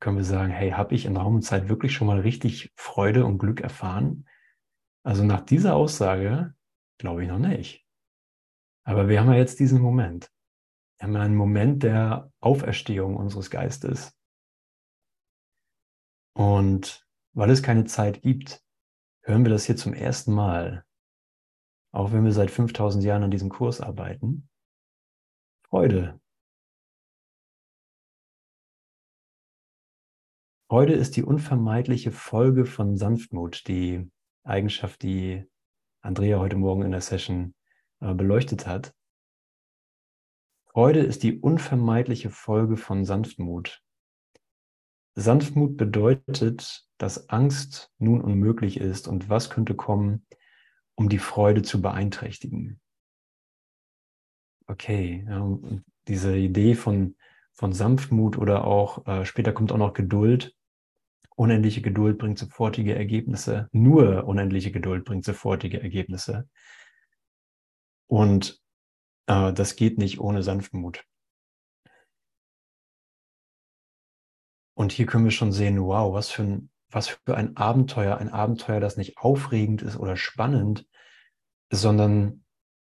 können 0.00 0.16
wir 0.16 0.24
sagen, 0.24 0.50
hey, 0.50 0.70
habe 0.70 0.94
ich 0.94 1.04
in 1.04 1.16
Raum 1.16 1.36
und 1.36 1.42
Zeit 1.42 1.68
wirklich 1.68 1.92
schon 1.92 2.06
mal 2.06 2.20
richtig 2.20 2.72
Freude 2.74 3.24
und 3.24 3.38
Glück 3.38 3.60
erfahren? 3.60 4.26
Also 5.04 5.24
nach 5.24 5.40
dieser 5.40 5.76
Aussage 5.76 6.54
glaube 6.98 7.22
ich 7.22 7.28
noch 7.28 7.38
nicht. 7.38 7.86
Aber 8.84 9.08
wir 9.08 9.20
haben 9.20 9.30
ja 9.30 9.38
jetzt 9.38 9.60
diesen 9.60 9.80
Moment. 9.80 10.30
Wir 10.98 11.06
haben 11.06 11.16
einen 11.16 11.36
Moment 11.36 11.82
der 11.82 12.32
Auferstehung 12.40 13.16
unseres 13.16 13.50
Geistes. 13.50 14.16
Und 16.34 17.06
weil 17.34 17.50
es 17.50 17.62
keine 17.62 17.84
Zeit 17.84 18.22
gibt, 18.22 18.62
hören 19.22 19.44
wir 19.44 19.50
das 19.50 19.64
hier 19.64 19.76
zum 19.76 19.94
ersten 19.94 20.32
Mal, 20.32 20.84
auch 21.92 22.12
wenn 22.12 22.24
wir 22.24 22.32
seit 22.32 22.50
5000 22.50 23.04
Jahren 23.04 23.24
an 23.24 23.30
diesem 23.30 23.50
Kurs 23.50 23.80
arbeiten. 23.80 24.48
Freude. 25.72 26.20
Freude 30.68 30.92
ist 30.92 31.16
die 31.16 31.22
unvermeidliche 31.22 32.12
Folge 32.12 32.66
von 32.66 32.98
Sanftmut, 32.98 33.66
die 33.68 34.06
Eigenschaft, 34.44 35.02
die 35.02 35.46
Andrea 36.02 36.40
heute 36.40 36.56
Morgen 36.56 36.82
in 36.82 36.90
der 36.90 37.00
Session 37.00 37.54
äh, 38.00 38.12
beleuchtet 38.12 38.66
hat. 38.66 38.94
Freude 40.66 41.00
ist 41.00 41.22
die 41.22 41.40
unvermeidliche 41.40 42.28
Folge 42.28 42.76
von 42.76 43.06
Sanftmut. 43.06 43.82
Sanftmut 45.14 45.78
bedeutet, 45.78 46.86
dass 46.98 47.30
Angst 47.30 47.90
nun 47.96 48.20
unmöglich 48.20 48.76
ist 48.76 49.08
und 49.08 49.30
was 49.30 49.48
könnte 49.48 49.74
kommen, 49.74 50.26
um 50.96 51.08
die 51.08 51.18
Freude 51.18 51.62
zu 51.62 51.80
beeinträchtigen. 51.80 52.81
Okay, 54.72 55.26
ähm, 55.28 55.84
diese 56.08 56.34
Idee 56.34 56.74
von, 56.74 57.14
von 57.52 57.74
Sanftmut 57.74 58.38
oder 58.38 58.64
auch 58.64 59.06
äh, 59.06 59.26
später 59.26 59.52
kommt 59.52 59.70
auch 59.70 59.76
noch 59.76 59.92
Geduld. 59.92 60.56
Unendliche 61.36 61.82
Geduld 61.82 62.16
bringt 62.16 62.38
sofortige 62.38 62.94
Ergebnisse. 62.94 63.68
Nur 63.72 64.24
unendliche 64.24 64.72
Geduld 64.72 65.04
bringt 65.04 65.26
sofortige 65.26 65.82
Ergebnisse. 65.82 66.48
Und 68.06 68.62
äh, 69.26 69.52
das 69.52 69.76
geht 69.76 69.98
nicht 69.98 70.18
ohne 70.20 70.42
Sanftmut. 70.42 71.04
Und 74.72 74.90
hier 74.90 75.04
können 75.04 75.24
wir 75.24 75.32
schon 75.32 75.52
sehen, 75.52 75.82
wow, 75.82 76.14
was 76.14 76.30
für 76.30 76.44
ein, 76.44 76.70
was 76.88 77.08
für 77.08 77.36
ein 77.36 77.58
Abenteuer, 77.58 78.16
ein 78.16 78.30
Abenteuer, 78.30 78.80
das 78.80 78.96
nicht 78.96 79.18
aufregend 79.18 79.82
ist 79.82 79.98
oder 79.98 80.16
spannend, 80.16 80.86
sondern 81.70 82.41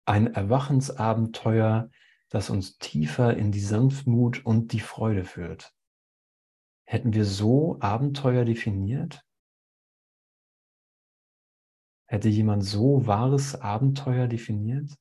ein 0.06 0.32
Erwachensabenteuer, 0.32 1.90
das 2.28 2.50
uns 2.50 2.78
tiefer 2.78 3.36
in 3.36 3.52
die 3.52 3.60
Sanftmut 3.60 4.44
und 4.44 4.72
die 4.72 4.80
Freude 4.80 5.24
führt. 5.24 5.74
Hätten 6.84 7.12
wir 7.12 7.24
so 7.24 7.78
Abenteuer 7.80 8.44
definiert? 8.44 9.24
Hätte 12.08 12.28
jemand 12.28 12.64
so 12.64 13.06
wahres 13.06 13.60
Abenteuer 13.60 14.28
definiert? 14.28 14.94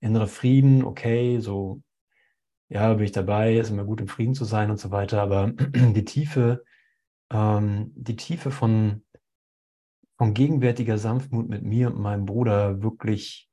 Innerer 0.00 0.26
Frieden, 0.26 0.84
okay, 0.84 1.40
so, 1.40 1.82
ja, 2.68 2.92
bin 2.92 3.04
ich 3.04 3.12
dabei, 3.12 3.56
ist 3.56 3.70
immer 3.70 3.84
gut 3.84 4.02
im 4.02 4.08
Frieden 4.08 4.34
zu 4.34 4.44
sein 4.44 4.70
und 4.70 4.78
so 4.78 4.90
weiter, 4.90 5.22
aber 5.22 5.52
die 5.52 6.04
Tiefe, 6.04 6.62
ähm, 7.30 7.92
die 7.96 8.16
Tiefe 8.16 8.50
von, 8.50 9.02
von 10.18 10.34
gegenwärtiger 10.34 10.98
Sanftmut 10.98 11.48
mit 11.48 11.62
mir 11.62 11.88
und 11.88 11.98
meinem 11.98 12.26
Bruder 12.26 12.82
wirklich 12.82 13.48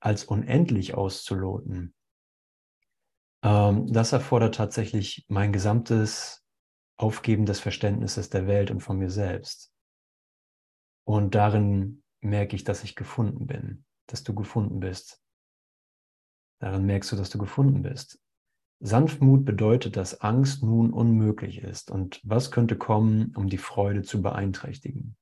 als 0.00 0.24
unendlich 0.24 0.94
auszuloten, 0.94 1.94
ähm, 3.42 3.86
das 3.92 4.12
erfordert 4.12 4.54
tatsächlich 4.54 5.24
mein 5.28 5.52
gesamtes 5.52 6.44
Aufgeben 6.96 7.46
des 7.46 7.60
Verständnisses 7.60 8.30
der 8.30 8.46
Welt 8.46 8.70
und 8.70 8.80
von 8.80 8.98
mir 8.98 9.10
selbst. 9.10 9.72
Und 11.04 11.34
darin 11.34 12.02
merke 12.20 12.56
ich, 12.56 12.64
dass 12.64 12.84
ich 12.84 12.96
gefunden 12.96 13.46
bin, 13.46 13.84
dass 14.06 14.24
du 14.24 14.34
gefunden 14.34 14.80
bist. 14.80 15.22
Darin 16.60 16.86
merkst 16.86 17.12
du, 17.12 17.16
dass 17.16 17.30
du 17.30 17.38
gefunden 17.38 17.82
bist. 17.82 18.20
Sanftmut 18.80 19.44
bedeutet, 19.44 19.96
dass 19.96 20.20
Angst 20.20 20.62
nun 20.62 20.92
unmöglich 20.92 21.58
ist. 21.58 21.90
Und 21.90 22.20
was 22.24 22.50
könnte 22.50 22.76
kommen, 22.76 23.34
um 23.36 23.48
die 23.48 23.58
Freude 23.58 24.02
zu 24.02 24.22
beeinträchtigen? 24.22 25.16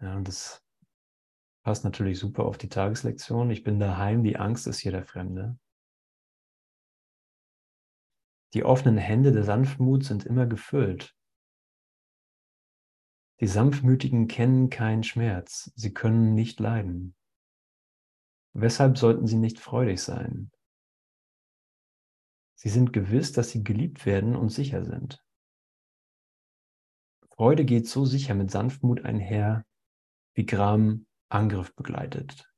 Ja, 0.00 0.16
und 0.16 0.28
das 0.28 0.63
passt 1.64 1.82
natürlich 1.82 2.18
super 2.18 2.44
auf 2.44 2.58
die 2.58 2.68
Tageslektion. 2.68 3.50
Ich 3.50 3.64
bin 3.64 3.80
daheim, 3.80 4.22
die 4.22 4.36
Angst 4.36 4.66
ist 4.66 4.78
hier 4.78 4.92
der 4.92 5.04
Fremde. 5.04 5.58
Die 8.52 8.64
offenen 8.64 8.98
Hände 8.98 9.32
der 9.32 9.42
Sanftmut 9.42 10.04
sind 10.04 10.24
immer 10.24 10.46
gefüllt. 10.46 11.16
Die 13.40 13.48
Sanftmütigen 13.48 14.28
kennen 14.28 14.70
keinen 14.70 15.02
Schmerz, 15.02 15.72
sie 15.74 15.92
können 15.92 16.34
nicht 16.34 16.60
leiden. 16.60 17.16
Weshalb 18.52 18.96
sollten 18.96 19.26
sie 19.26 19.38
nicht 19.38 19.58
freudig 19.58 20.00
sein? 20.00 20.52
Sie 22.54 22.68
sind 22.68 22.92
gewiss, 22.92 23.32
dass 23.32 23.50
sie 23.50 23.64
geliebt 23.64 24.06
werden 24.06 24.36
und 24.36 24.50
sicher 24.50 24.84
sind. 24.84 25.24
Freude 27.30 27.64
geht 27.64 27.88
so 27.88 28.04
sicher 28.04 28.34
mit 28.34 28.52
Sanftmut 28.52 29.04
einher, 29.04 29.66
wie 30.34 30.46
Gram 30.46 31.06
Angriff 31.34 31.74
begleitet. 31.74 32.50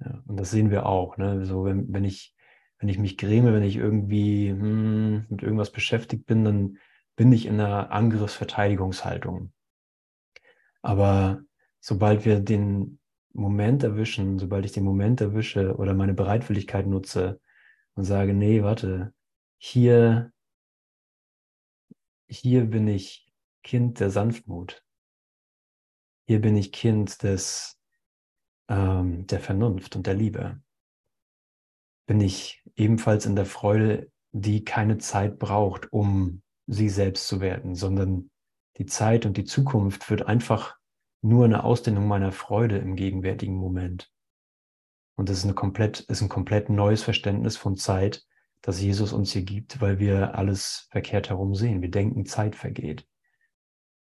Ja, 0.00 0.22
und 0.26 0.36
das 0.38 0.50
sehen 0.50 0.70
wir 0.70 0.86
auch. 0.86 1.16
Ne? 1.16 1.44
So, 1.44 1.64
wenn, 1.64 1.92
wenn 1.92 2.04
ich 2.04 2.34
wenn 2.78 2.88
ich 2.88 2.98
mich 2.98 3.18
gräme, 3.18 3.52
wenn 3.52 3.64
ich 3.64 3.76
irgendwie 3.76 4.50
hm, 4.50 5.26
mit 5.28 5.42
irgendwas 5.42 5.72
beschäftigt 5.72 6.26
bin, 6.26 6.44
dann 6.44 6.78
bin 7.16 7.32
ich 7.32 7.46
in 7.46 7.54
einer 7.54 7.90
Angriffsverteidigungshaltung. 7.90 9.52
Aber 10.82 11.42
sobald 11.80 12.24
wir 12.24 12.40
den 12.40 13.00
Moment 13.32 13.82
erwischen, 13.82 14.38
sobald 14.38 14.64
ich 14.64 14.72
den 14.72 14.84
Moment 14.84 15.20
erwische 15.20 15.76
oder 15.76 15.94
meine 15.94 16.14
Bereitwilligkeit 16.14 16.86
nutze 16.86 17.40
und 17.94 18.04
sage, 18.04 18.32
nee, 18.32 18.62
warte, 18.62 19.12
hier, 19.58 20.32
hier 22.28 22.66
bin 22.66 22.86
ich 22.86 23.32
Kind 23.64 23.98
der 23.98 24.10
Sanftmut. 24.10 24.84
Hier 26.28 26.42
bin 26.42 26.58
ich 26.58 26.72
Kind 26.72 27.22
des, 27.22 27.80
ähm, 28.68 29.26
der 29.26 29.40
Vernunft 29.40 29.96
und 29.96 30.06
der 30.06 30.12
Liebe 30.12 30.60
bin 32.06 32.20
ich 32.20 32.62
ebenfalls 32.76 33.24
in 33.24 33.34
der 33.34 33.46
Freude, 33.46 34.12
die 34.32 34.62
keine 34.62 34.98
Zeit 34.98 35.38
braucht, 35.38 35.90
um 35.90 36.42
sie 36.66 36.90
selbst 36.90 37.28
zu 37.28 37.40
werden, 37.40 37.74
sondern 37.74 38.30
die 38.76 38.84
Zeit 38.84 39.24
und 39.24 39.38
die 39.38 39.44
Zukunft 39.44 40.10
wird 40.10 40.26
einfach 40.26 40.76
nur 41.22 41.46
eine 41.46 41.64
Ausdehnung 41.64 42.06
meiner 42.06 42.30
Freude 42.30 42.76
im 42.76 42.94
gegenwärtigen 42.94 43.56
Moment. 43.56 44.12
Und 45.16 45.30
das 45.30 45.38
ist, 45.38 45.44
eine 45.44 45.54
komplett, 45.54 46.00
ist 46.00 46.20
ein 46.20 46.28
komplett 46.28 46.68
neues 46.68 47.02
Verständnis 47.02 47.56
von 47.56 47.74
Zeit, 47.76 48.22
das 48.60 48.82
Jesus 48.82 49.14
uns 49.14 49.32
hier 49.32 49.44
gibt, 49.44 49.80
weil 49.80 49.98
wir 49.98 50.34
alles 50.34 50.88
verkehrt 50.90 51.30
herum 51.30 51.54
sehen. 51.54 51.80
Wir 51.80 51.90
denken, 51.90 52.26
Zeit 52.26 52.54
vergeht. 52.54 53.08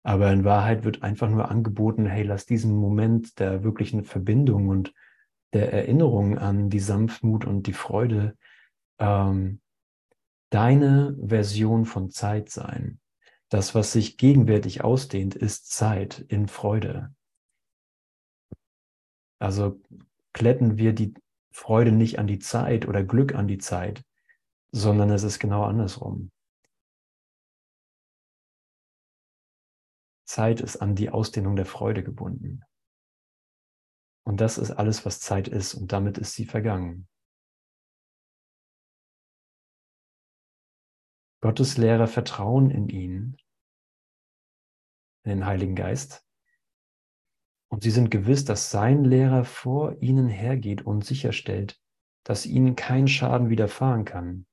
Aber 0.03 0.31
in 0.31 0.43
Wahrheit 0.43 0.83
wird 0.83 1.03
einfach 1.03 1.29
nur 1.29 1.49
angeboten, 1.49 2.05
hey, 2.05 2.23
lass 2.23 2.45
diesen 2.45 2.75
Moment 2.75 3.39
der 3.39 3.63
wirklichen 3.63 4.03
Verbindung 4.03 4.67
und 4.67 4.93
der 5.53 5.73
Erinnerung 5.73 6.37
an 6.37 6.69
die 6.69 6.79
Sanftmut 6.79 7.45
und 7.45 7.67
die 7.67 7.73
Freude 7.73 8.37
ähm, 8.99 9.61
deine 10.49 11.17
Version 11.21 11.85
von 11.85 12.09
Zeit 12.09 12.49
sein. 12.49 12.99
Das, 13.49 13.75
was 13.75 13.91
sich 13.91 14.17
gegenwärtig 14.17 14.83
ausdehnt, 14.83 15.35
ist 15.35 15.71
Zeit 15.71 16.19
in 16.19 16.47
Freude. 16.47 17.13
Also 19.39 19.81
kletten 20.33 20.77
wir 20.77 20.93
die 20.93 21.13
Freude 21.51 21.91
nicht 21.91 22.17
an 22.17 22.27
die 22.27 22.39
Zeit 22.39 22.87
oder 22.87 23.03
Glück 23.03 23.35
an 23.35 23.47
die 23.47 23.57
Zeit, 23.57 24.03
sondern 24.71 25.09
es 25.09 25.23
ist 25.23 25.39
genau 25.39 25.63
andersrum. 25.63 26.30
Zeit 30.31 30.61
ist 30.61 30.77
an 30.77 30.95
die 30.95 31.09
Ausdehnung 31.09 31.57
der 31.57 31.65
Freude 31.65 32.03
gebunden. 32.03 32.63
Und 34.23 34.39
das 34.39 34.57
ist 34.57 34.71
alles, 34.71 35.05
was 35.05 35.19
Zeit 35.19 35.49
ist, 35.49 35.73
und 35.73 35.91
damit 35.91 36.17
ist 36.17 36.35
sie 36.35 36.45
vergangen. 36.45 37.09
Gottes 41.41 41.77
Lehrer 41.77 42.07
vertrauen 42.07 42.71
in 42.71 42.87
ihn, 42.87 43.37
in 45.23 45.31
den 45.31 45.45
Heiligen 45.45 45.75
Geist. 45.75 46.25
Und 47.69 47.83
sie 47.83 47.91
sind 47.91 48.09
gewiss, 48.09 48.45
dass 48.45 48.71
sein 48.71 49.03
Lehrer 49.03 49.43
vor 49.43 50.01
ihnen 50.01 50.29
hergeht 50.29 50.81
und 50.81 51.03
sicherstellt, 51.03 51.77
dass 52.23 52.45
ihnen 52.45 52.77
kein 52.77 53.09
Schaden 53.09 53.49
widerfahren 53.49 54.05
kann. 54.05 54.45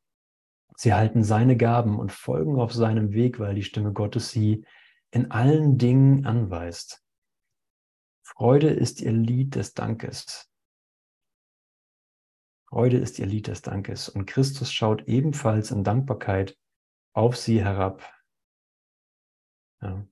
Sie 0.75 0.93
halten 0.93 1.23
seine 1.23 1.57
Gaben 1.57 2.01
und 2.01 2.11
folgen 2.11 2.59
auf 2.59 2.73
seinem 2.73 3.12
Weg, 3.12 3.38
weil 3.38 3.55
die 3.55 3.62
Stimme 3.62 3.93
Gottes 3.93 4.33
sie 4.33 4.64
in 5.11 5.31
allen 5.31 5.79
Dingen 5.79 6.27
anweist. 6.27 7.03
Freude 8.23 8.71
ist 8.71 9.01
ihr 9.01 9.12
Lied 9.12 9.55
des 9.55 9.75
Dankes. 9.75 10.51
Freude 12.68 12.99
ist 12.99 13.18
ihr 13.18 13.27
Lied 13.27 13.47
des 13.47 13.62
Dankes. 13.62 14.09
Und 14.09 14.27
Christus 14.27 14.73
schaut 14.73 15.09
ebenfalls 15.09 15.71
in 15.71 15.85
Dankbarkeit 15.85 16.59
auf 17.14 17.37
sie 17.37 17.64
herab. 17.64 18.03
Ja, 19.81 20.07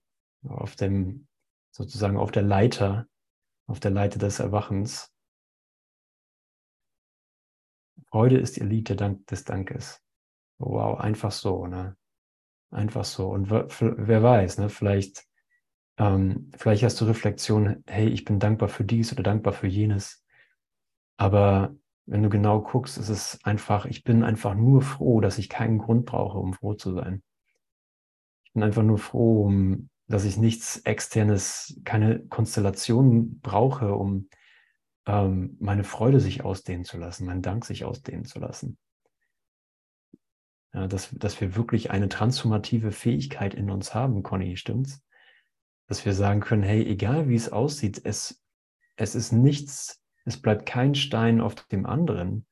auf 0.48 0.76
dem, 0.76 1.28
sozusagen 1.70 2.16
auf 2.16 2.30
der 2.30 2.42
Leiter, 2.42 3.06
auf 3.66 3.80
der 3.80 3.90
Leiter 3.90 4.18
des 4.18 4.38
Erwachens. 4.38 5.12
Freude 8.08 8.38
ist 8.38 8.56
ihr 8.56 8.64
Lied 8.64 8.88
des 8.88 9.44
Dankes. 9.44 10.02
Wow, 10.58 10.98
einfach 10.98 11.32
so, 11.32 11.66
ne? 11.66 11.96
Einfach 12.70 13.04
so. 13.04 13.28
Und 13.28 13.50
wer 13.50 14.22
weiß, 14.22 14.58
ne? 14.58 14.68
Vielleicht, 14.68 15.24
ähm, 15.98 16.50
vielleicht 16.56 16.82
hast 16.82 17.00
du 17.00 17.04
Reflexion, 17.04 17.82
hey, 17.86 18.08
ich 18.08 18.24
bin 18.24 18.38
dankbar 18.38 18.68
für 18.68 18.84
dies 18.84 19.12
oder 19.12 19.22
dankbar 19.22 19.52
für 19.52 19.66
jenes. 19.66 20.24
Aber 21.16 21.74
wenn 22.06 22.22
du 22.22 22.28
genau 22.28 22.60
guckst, 22.60 22.98
ist 22.98 23.08
es 23.08 23.38
einfach, 23.44 23.86
ich 23.86 24.04
bin 24.04 24.22
einfach 24.22 24.54
nur 24.54 24.82
froh, 24.82 25.20
dass 25.20 25.38
ich 25.38 25.48
keinen 25.48 25.78
Grund 25.78 26.06
brauche, 26.06 26.38
um 26.38 26.52
froh 26.54 26.74
zu 26.74 26.92
sein. 26.92 27.22
Ich 28.44 28.52
bin 28.52 28.62
einfach 28.62 28.82
nur 28.82 28.98
froh, 28.98 29.44
um, 29.44 29.88
dass 30.06 30.24
ich 30.24 30.36
nichts 30.36 30.78
externes, 30.78 31.80
keine 31.84 32.20
Konstellation 32.26 33.40
brauche, 33.40 33.94
um 33.94 34.28
ähm, 35.06 35.56
meine 35.60 35.84
Freude 35.84 36.20
sich 36.20 36.44
ausdehnen 36.44 36.84
zu 36.84 36.98
lassen, 36.98 37.26
meinen 37.26 37.42
Dank 37.42 37.64
sich 37.64 37.84
ausdehnen 37.84 38.24
zu 38.24 38.38
lassen. 38.38 38.78
Ja, 40.76 40.86
dass, 40.86 41.10
dass 41.10 41.40
wir 41.40 41.56
wirklich 41.56 41.90
eine 41.90 42.08
transformative 42.08 42.92
Fähigkeit 42.92 43.54
in 43.54 43.70
uns 43.70 43.94
haben, 43.94 44.22
Conny, 44.22 44.56
stimmt's? 44.56 45.02
Dass 45.88 46.04
wir 46.04 46.14
sagen 46.14 46.40
können, 46.40 46.62
hey, 46.62 46.86
egal 46.86 47.28
wie 47.28 47.34
es 47.34 47.50
aussieht, 47.50 48.00
es, 48.04 48.44
es 48.94 49.16
ist 49.16 49.32
nichts 49.32 50.06
es 50.26 50.42
bleibt 50.42 50.66
kein 50.66 50.94
Stein 50.96 51.40
auf 51.40 51.54
dem 51.54 51.86
anderen, 51.86 52.46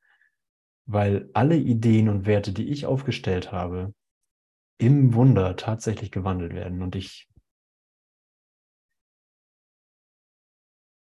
weil 0.85 1.29
alle 1.33 1.57
Ideen 1.57 2.07
und 2.07 2.25
Werte, 2.25 2.53
die 2.53 2.69
ich 2.69 2.85
aufgestellt 2.85 3.51
habe, 3.51 3.93
im 4.77 5.13
Wunder 5.13 5.57
tatsächlich 5.57 6.09
gewandelt 6.11 6.53
werden 6.53 6.81
und 6.81 6.95
ich 6.95 7.29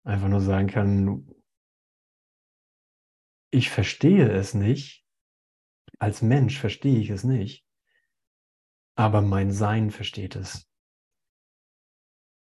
einfach 0.03 0.27
nur 0.27 0.41
sagen 0.41 0.67
kann, 0.67 1.33
ich 3.49 3.69
verstehe 3.69 4.29
es 4.29 4.53
nicht, 4.53 5.06
als 5.99 6.21
Mensch 6.21 6.59
verstehe 6.59 6.99
ich 6.99 7.09
es 7.09 7.23
nicht, 7.23 7.65
aber 8.95 9.21
mein 9.21 9.51
Sein 9.51 9.91
versteht 9.91 10.35
es. 10.35 10.69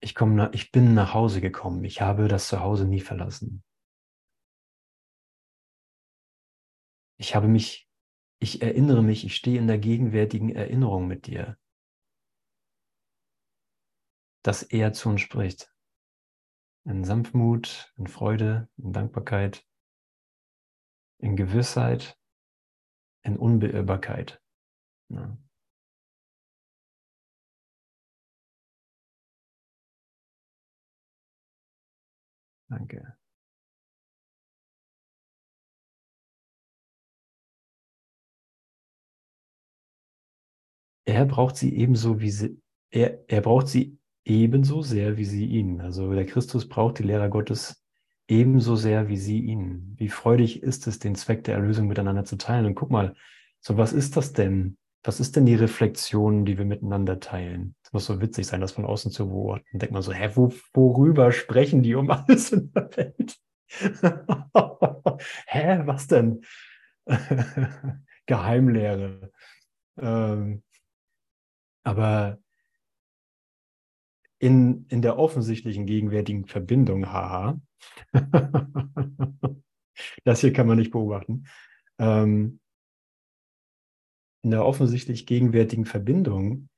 Ich, 0.01 0.15
komme, 0.15 0.51
ich 0.53 0.73
bin 0.73 0.95
nach 0.95 1.15
Hause 1.15 1.41
gekommen, 1.41 1.85
ich 1.85 2.01
habe 2.01 2.29
das 2.29 2.49
Zuhause 2.49 2.87
nie 2.87 3.01
verlassen. 3.01 3.65
Ich 7.19 7.35
habe 7.35 7.49
mich, 7.49 7.89
ich 8.39 8.61
erinnere 8.61 9.03
mich, 9.03 9.25
ich 9.25 9.35
stehe 9.35 9.59
in 9.59 9.67
der 9.67 9.79
gegenwärtigen 9.79 10.51
Erinnerung 10.51 11.07
mit 11.07 11.27
dir, 11.27 11.59
dass 14.43 14.63
er 14.63 14.93
zu 14.93 15.09
uns 15.09 15.23
spricht. 15.23 15.75
In 16.85 17.05
Sanftmut, 17.05 17.93
in 17.97 18.07
Freude, 18.07 18.69
in 18.77 18.93
Dankbarkeit, 18.93 19.67
in 21.19 21.37
Gewissheit, 21.37 22.19
in 23.27 23.37
Unbeirrbarkeit. 23.37 24.41
Ja. 25.09 25.37
Danke. 32.69 33.17
er 41.07 41.25
braucht 41.25 41.57
sie 41.57 41.75
ebenso 41.75 42.21
wie 42.21 42.31
sie, 42.31 42.61
er, 42.91 43.25
er 43.29 43.41
braucht 43.41 43.69
sie 43.69 43.99
ebenso 44.25 44.83
sehr 44.83 45.17
wie 45.17 45.25
sie 45.25 45.47
ihn. 45.47 45.81
Also 45.81 46.13
der 46.13 46.27
Christus 46.27 46.69
braucht 46.69 46.99
die 46.99 47.05
Lehrer 47.05 47.29
Gottes 47.29 47.83
ebenso 48.29 48.77
sehr 48.77 49.09
wie 49.09 49.17
sie 49.17 49.41
ihn. 49.41 49.95
Wie 49.97 50.09
freudig 50.09 50.63
ist 50.63 50.87
es, 50.87 50.99
den 50.99 51.15
Zweck 51.15 51.45
der 51.45 51.55
Erlösung 51.55 51.87
miteinander 51.87 52.25
zu 52.25 52.37
teilen. 52.37 52.67
Und 52.67 52.75
guck 52.75 52.91
mal, 52.91 53.15
so 53.61 53.77
was 53.77 53.93
ist 53.93 54.17
das 54.17 54.33
denn? 54.33 54.77
Was 55.03 55.21
ist 55.21 55.37
denn 55.37 55.47
die 55.47 55.55
Reflexion, 55.55 56.45
die 56.45 56.59
wir 56.59 56.65
miteinander 56.65 57.21
teilen? 57.21 57.77
Es 57.85 57.93
muss 57.93 58.07
so 58.07 58.21
witzig 58.21 58.47
sein, 58.47 58.61
das 58.61 58.73
von 58.73 58.85
außen 58.85 59.13
zu 59.13 59.29
beobachten. 59.29 59.79
Denkt 59.79 59.93
man 59.93 60.03
so, 60.03 60.13
hä, 60.13 60.31
wo, 60.35 60.53
worüber 60.75 61.31
sprechen 61.31 61.83
die 61.83 61.95
um 61.95 62.11
alles 62.11 62.51
in 62.53 62.73
der 62.73 62.91
Welt? 62.97 63.39
hä, 65.47 65.83
was 65.85 66.09
denn? 66.09 66.41
Geheimlehre. 68.27 69.31
Ähm, 69.99 70.63
aber 71.85 72.39
in, 74.39 74.87
in 74.89 75.03
der 75.03 75.19
offensichtlichen 75.19 75.87
gegenwärtigen 75.87 76.47
Verbindung, 76.47 77.13
haha, 77.13 77.61
das 80.25 80.41
hier 80.41 80.53
kann 80.53 80.67
man 80.67 80.79
nicht 80.79 80.91
beobachten, 80.91 81.47
ähm, 81.99 82.61
in 84.43 84.51
der 84.51 84.65
offensichtlich 84.65 85.27
gegenwärtigen 85.27 85.87
Verbindung 85.87 86.69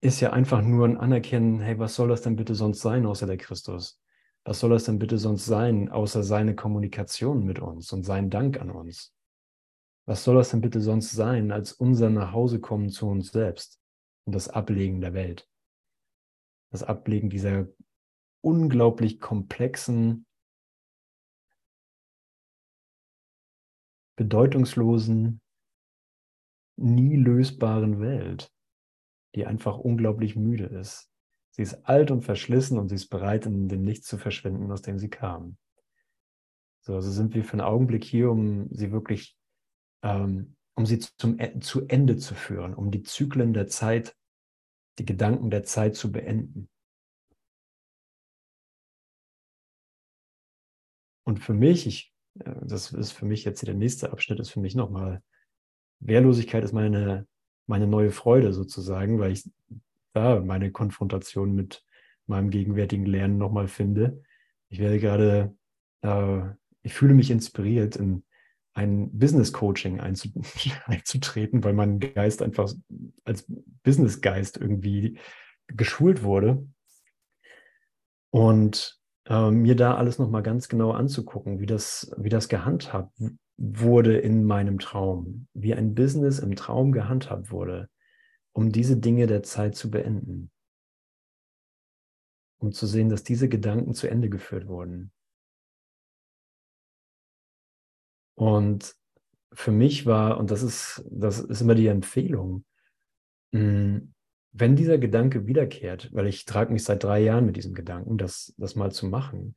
ist 0.00 0.20
ja 0.20 0.32
einfach 0.32 0.62
nur 0.62 0.86
ein 0.86 0.96
Anerkennen, 0.96 1.60
hey, 1.60 1.78
was 1.78 1.94
soll 1.94 2.08
das 2.08 2.22
denn 2.22 2.36
bitte 2.36 2.54
sonst 2.54 2.80
sein 2.80 3.06
außer 3.06 3.26
der 3.26 3.36
Christus? 3.36 4.00
Was 4.44 4.58
soll 4.58 4.70
das 4.70 4.84
denn 4.84 4.98
bitte 4.98 5.18
sonst 5.18 5.46
sein, 5.46 5.88
außer 5.88 6.24
seine 6.24 6.56
Kommunikation 6.56 7.44
mit 7.44 7.60
uns 7.60 7.92
und 7.92 8.02
sein 8.02 8.28
Dank 8.28 8.60
an 8.60 8.70
uns? 8.70 9.14
Was 10.04 10.24
soll 10.24 10.36
das 10.36 10.50
denn 10.50 10.60
bitte 10.60 10.80
sonst 10.80 11.12
sein, 11.12 11.52
als 11.52 11.72
unser 11.72 12.10
Nachhausekommen 12.10 12.90
zu 12.90 13.06
uns 13.06 13.30
selbst 13.30 13.80
und 14.24 14.34
das 14.34 14.48
Ablegen 14.48 15.00
der 15.00 15.14
Welt? 15.14 15.48
Das 16.70 16.82
Ablegen 16.82 17.30
dieser 17.30 17.68
unglaublich 18.40 19.20
komplexen, 19.20 20.26
bedeutungslosen, 24.16 25.40
nie 26.76 27.16
lösbaren 27.16 28.00
Welt, 28.00 28.52
die 29.34 29.46
einfach 29.46 29.78
unglaublich 29.78 30.34
müde 30.34 30.64
ist. 30.64 31.10
Sie 31.50 31.62
ist 31.62 31.86
alt 31.86 32.10
und 32.10 32.22
verschlissen 32.22 32.78
und 32.78 32.88
sie 32.88 32.94
ist 32.96 33.08
bereit, 33.08 33.46
in 33.46 33.68
dem 33.68 33.82
Nichts 33.82 34.08
zu 34.08 34.18
verschwinden, 34.18 34.72
aus 34.72 34.82
dem 34.82 34.98
sie 34.98 35.10
kam. 35.10 35.58
So, 36.80 36.94
also 36.94 37.10
sind 37.10 37.34
wir 37.34 37.44
für 37.44 37.52
einen 37.52 37.60
Augenblick 37.60 38.04
hier, 38.04 38.30
um 38.30 38.68
sie 38.72 38.90
wirklich 38.90 39.36
ähm, 40.02 40.56
um 40.74 40.86
sie 40.86 40.98
zum, 40.98 41.38
e, 41.38 41.60
zu 41.60 41.86
Ende 41.86 42.16
zu 42.16 42.34
führen, 42.34 42.74
um 42.74 42.90
die 42.90 43.02
Zyklen 43.02 43.52
der 43.52 43.68
Zeit, 43.68 44.16
die 44.98 45.04
Gedanken 45.04 45.50
der 45.50 45.64
Zeit 45.64 45.96
zu 45.96 46.12
beenden. 46.12 46.68
Und 51.24 51.38
für 51.38 51.54
mich, 51.54 51.86
ich, 51.86 52.12
äh, 52.40 52.54
das 52.62 52.92
ist 52.92 53.12
für 53.12 53.26
mich 53.26 53.44
jetzt 53.44 53.66
der 53.66 53.74
nächste 53.74 54.12
Abschnitt, 54.12 54.40
ist 54.40 54.50
für 54.50 54.60
mich 54.60 54.74
nochmal, 54.74 55.22
Wehrlosigkeit 56.00 56.64
ist 56.64 56.72
meine, 56.72 57.26
meine 57.66 57.86
neue 57.86 58.10
Freude 58.10 58.52
sozusagen, 58.52 59.20
weil 59.20 59.32
ich 59.32 59.48
da 60.14 60.40
meine 60.40 60.72
Konfrontation 60.72 61.54
mit 61.54 61.84
meinem 62.26 62.50
gegenwärtigen 62.50 63.06
Lernen 63.06 63.38
nochmal 63.38 63.68
finde. 63.68 64.22
Ich 64.68 64.78
werde 64.78 64.98
gerade, 64.98 65.56
äh, 66.02 66.42
ich 66.82 66.92
fühle 66.92 67.14
mich 67.14 67.30
inspiriert 67.30 67.96
in 67.96 68.24
ein 68.74 69.16
Business 69.18 69.52
Coaching 69.52 70.00
einzutreten, 70.86 71.64
weil 71.64 71.72
mein 71.72 72.00
Geist 72.00 72.42
einfach 72.42 72.72
als 73.24 73.46
Business 73.82 74.20
Geist 74.20 74.56
irgendwie 74.56 75.18
geschult 75.68 76.22
wurde. 76.22 76.66
Und 78.30 78.98
äh, 79.26 79.50
mir 79.50 79.76
da 79.76 79.94
alles 79.96 80.18
nochmal 80.18 80.42
ganz 80.42 80.68
genau 80.68 80.92
anzugucken, 80.92 81.60
wie 81.60 81.66
das, 81.66 82.12
wie 82.16 82.30
das 82.30 82.48
gehandhabt 82.48 83.12
wurde 83.58 84.16
in 84.16 84.44
meinem 84.44 84.78
Traum, 84.78 85.46
wie 85.52 85.74
ein 85.74 85.94
Business 85.94 86.38
im 86.38 86.56
Traum 86.56 86.92
gehandhabt 86.92 87.50
wurde, 87.50 87.88
um 88.52 88.72
diese 88.72 88.96
Dinge 88.96 89.26
der 89.26 89.42
Zeit 89.42 89.76
zu 89.76 89.90
beenden. 89.90 90.50
Um 92.58 92.72
zu 92.72 92.86
sehen, 92.86 93.08
dass 93.08 93.22
diese 93.22 93.48
Gedanken 93.48 93.92
zu 93.92 94.08
Ende 94.08 94.30
geführt 94.30 94.66
wurden. 94.66 95.12
Und 98.34 98.94
für 99.52 99.72
mich 99.72 100.06
war, 100.06 100.38
und 100.38 100.50
das 100.50 100.62
ist, 100.62 101.04
das 101.10 101.40
ist 101.40 101.60
immer 101.60 101.74
die 101.74 101.86
Empfehlung, 101.86 102.64
hm, 103.52 104.14
wenn 104.52 104.76
dieser 104.76 104.98
Gedanke 104.98 105.46
wiederkehrt, 105.46 106.10
weil 106.12 106.26
ich 106.26 106.44
trage 106.44 106.72
mich 106.72 106.84
seit 106.84 107.02
drei 107.04 107.20
Jahren 107.20 107.46
mit 107.46 107.56
diesem 107.56 107.74
Gedanken, 107.74 108.18
das, 108.18 108.54
das 108.58 108.76
mal 108.76 108.92
zu 108.92 109.06
machen 109.06 109.56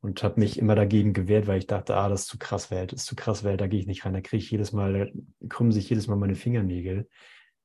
und 0.00 0.22
habe 0.22 0.38
mich 0.38 0.58
immer 0.58 0.76
dagegen 0.76 1.12
gewehrt, 1.12 1.48
weil 1.48 1.58
ich 1.58 1.66
dachte, 1.66 1.96
ah, 1.96 2.08
das 2.08 2.22
ist 2.22 2.28
zu 2.28 2.38
krass 2.38 2.70
Welt, 2.70 2.92
ist 2.92 3.06
zu 3.06 3.16
krass 3.16 3.42
Welt, 3.42 3.60
da 3.60 3.66
gehe 3.66 3.80
ich 3.80 3.88
nicht 3.88 4.04
rein, 4.04 4.14
da 4.14 4.20
kriege 4.20 4.42
ich 4.42 4.50
jedes 4.50 4.72
Mal, 4.72 5.12
krümmen 5.48 5.72
sich 5.72 5.88
jedes 5.90 6.06
Mal 6.06 6.16
meine 6.16 6.36
Fingernägel, 6.36 7.08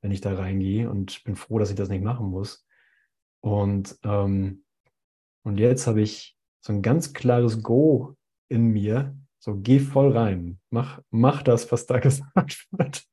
wenn 0.01 0.11
ich 0.11 0.21
da 0.21 0.33
reingehe 0.33 0.89
und 0.89 1.23
bin 1.23 1.35
froh, 1.35 1.59
dass 1.59 1.69
ich 1.69 1.75
das 1.75 1.89
nicht 1.89 2.03
machen 2.03 2.27
muss. 2.27 2.65
Und, 3.41 3.97
ähm, 4.03 4.63
und 5.43 5.59
jetzt 5.59 5.85
habe 5.85 6.01
ich 6.01 6.35
so 6.61 6.73
ein 6.73 6.81
ganz 6.81 7.13
klares 7.13 7.61
Go 7.61 8.15
in 8.49 8.67
mir, 8.67 9.15
so 9.41 9.55
geh 9.55 9.79
voll 9.79 10.15
rein, 10.15 10.59
mach, 10.69 11.01
mach 11.09 11.43
das, 11.43 11.71
was 11.71 11.85
da 11.85 11.99
gesagt 11.99 12.67
wird 12.71 13.05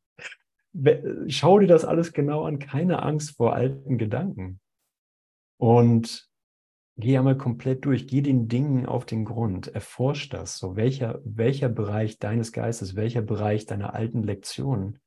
schau 1.28 1.58
dir 1.58 1.66
das 1.66 1.84
alles 1.84 2.12
genau 2.12 2.44
an, 2.44 2.58
keine 2.58 3.02
Angst 3.02 3.36
vor 3.36 3.54
alten 3.54 3.98
Gedanken. 3.98 4.60
Und 5.58 6.28
geh 6.96 7.16
einmal 7.18 7.36
komplett 7.36 7.84
durch, 7.84 8.06
geh 8.06 8.22
den 8.22 8.48
Dingen 8.48 8.86
auf 8.86 9.06
den 9.06 9.24
Grund, 9.24 9.68
erforsch 9.68 10.28
das, 10.28 10.58
so 10.58 10.76
welcher, 10.76 11.20
welcher 11.24 11.68
Bereich 11.68 12.18
deines 12.18 12.52
Geistes, 12.52 12.96
welcher 12.96 13.22
Bereich 13.22 13.66
deiner 13.66 13.94
alten 13.94 14.22
Lektionen 14.22 15.00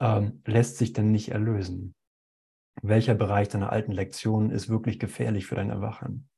ähm, 0.00 0.42
lässt 0.46 0.78
sich 0.78 0.92
denn 0.92 1.10
nicht 1.10 1.30
erlösen? 1.30 1.94
Welcher 2.82 3.14
Bereich 3.14 3.48
deiner 3.48 3.72
alten 3.72 3.92
Lektionen 3.92 4.50
ist 4.50 4.68
wirklich 4.70 4.98
gefährlich 4.98 5.46
für 5.46 5.56
dein 5.56 5.70
Erwachen? 5.70 6.28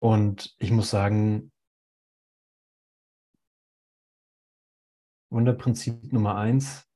Und 0.00 0.54
ich 0.58 0.70
muss 0.70 0.90
sagen, 0.90 1.50
Wunderprinzip 5.30 6.12
Nummer 6.12 6.36
eins, 6.36 6.88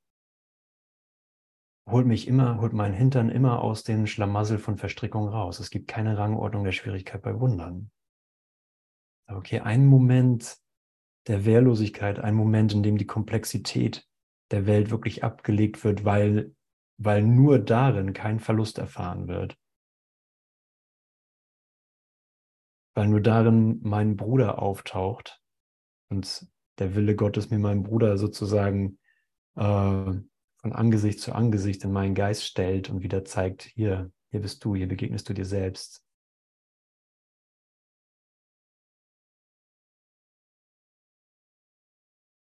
holt 1.88 2.06
mich 2.06 2.28
immer, 2.28 2.60
holt 2.60 2.72
meinen 2.72 2.94
Hintern 2.94 3.28
immer 3.28 3.60
aus 3.60 3.82
den 3.82 4.06
Schlamassel 4.06 4.58
von 4.58 4.78
Verstrickung 4.78 5.28
raus. 5.28 5.60
Es 5.60 5.70
gibt 5.70 5.88
keine 5.88 6.16
Rangordnung 6.16 6.64
der 6.64 6.72
Schwierigkeit 6.72 7.22
bei 7.22 7.38
Wundern. 7.38 7.90
Okay, 9.26 9.60
ein 9.60 9.86
Moment 9.86 10.56
der 11.26 11.44
Wehrlosigkeit, 11.44 12.18
ein 12.18 12.34
Moment, 12.34 12.72
in 12.72 12.82
dem 12.82 12.98
die 12.98 13.06
Komplexität 13.06 14.06
der 14.50 14.66
Welt 14.66 14.90
wirklich 14.90 15.24
abgelegt 15.24 15.84
wird, 15.84 16.04
weil, 16.04 16.54
weil 16.98 17.22
nur 17.22 17.58
darin 17.58 18.12
kein 18.12 18.40
Verlust 18.40 18.78
erfahren 18.78 19.28
wird. 19.28 19.56
Weil 22.94 23.08
nur 23.08 23.20
darin 23.20 23.80
mein 23.82 24.16
Bruder 24.16 24.60
auftaucht 24.60 25.40
und 26.10 26.46
der 26.78 26.94
Wille 26.94 27.16
Gottes 27.16 27.50
mir 27.50 27.58
meinen 27.58 27.82
Bruder 27.82 28.18
sozusagen 28.18 28.98
äh, 29.56 29.62
von 30.62 30.72
Angesicht 30.72 31.20
zu 31.20 31.34
Angesicht 31.34 31.84
in 31.84 31.92
meinen 31.92 32.14
Geist 32.14 32.44
stellt 32.44 32.88
und 32.88 33.02
wieder 33.02 33.24
zeigt, 33.24 33.62
hier, 33.62 34.12
hier 34.30 34.40
bist 34.40 34.64
du, 34.64 34.74
hier 34.74 34.88
begegnest 34.88 35.28
du 35.28 35.34
dir 35.34 35.44
selbst. 35.44 36.04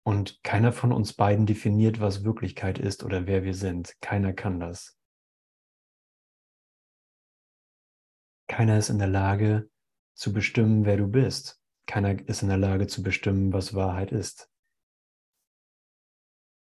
Und 0.04 0.44
keiner 0.44 0.74
von 0.74 0.92
uns 0.92 1.14
beiden 1.14 1.46
definiert, 1.46 2.02
was 2.02 2.26
Wirklichkeit 2.26 2.80
ist 2.80 3.04
oder 3.04 3.28
wer 3.28 3.44
wir 3.44 3.54
sind. 3.54 3.96
Keiner 4.02 4.34
kann 4.34 4.60
das. 4.60 4.98
Keiner 8.48 8.78
ist 8.78 8.90
in 8.90 9.00
der 9.00 9.08
Lage 9.08 9.71
zu 10.22 10.34
bestimmen, 10.34 10.86
wer 10.86 10.98
du 10.98 11.08
bist. 11.08 11.60
Keiner 11.88 12.12
ist 12.30 12.44
in 12.44 12.50
der 12.50 12.60
Lage 12.60 12.86
zu 12.86 13.02
bestimmen, 13.02 13.54
was 13.54 13.74
Wahrheit 13.74 14.12
ist. 14.12 14.52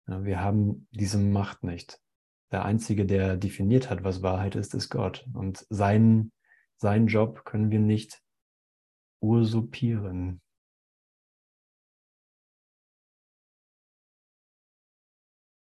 Wir 0.06 0.40
haben 0.40 0.88
diese 0.90 1.18
Macht 1.18 1.62
nicht. 1.62 2.00
Der 2.50 2.64
Einzige, 2.64 3.06
der 3.06 3.36
definiert 3.36 3.90
hat, 3.90 4.02
was 4.02 4.22
Wahrheit 4.22 4.56
ist, 4.56 4.74
ist 4.74 4.90
Gott. 4.90 5.24
Und 5.32 5.64
seinen, 5.70 6.32
seinen 6.78 7.06
Job 7.06 7.44
können 7.44 7.70
wir 7.70 7.78
nicht 7.78 8.20
usurpieren. 9.22 10.42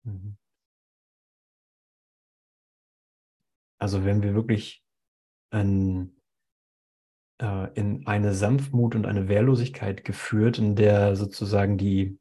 Mhm. 0.05 0.37
Also 3.81 4.05
wenn 4.05 4.23
wir 4.23 4.35
wirklich 4.35 4.85
ein 5.51 6.21
äh, 7.42 7.68
in 7.74 8.07
eine 8.07 8.33
Sanftmut 8.33 8.94
und 8.94 9.05
eine 9.05 9.28
Wehrlosigkeit 9.28 10.05
geführt, 10.05 10.59
in 10.59 10.76
der 10.76 11.16
sozusagen 11.16 11.76
die, 11.76 12.18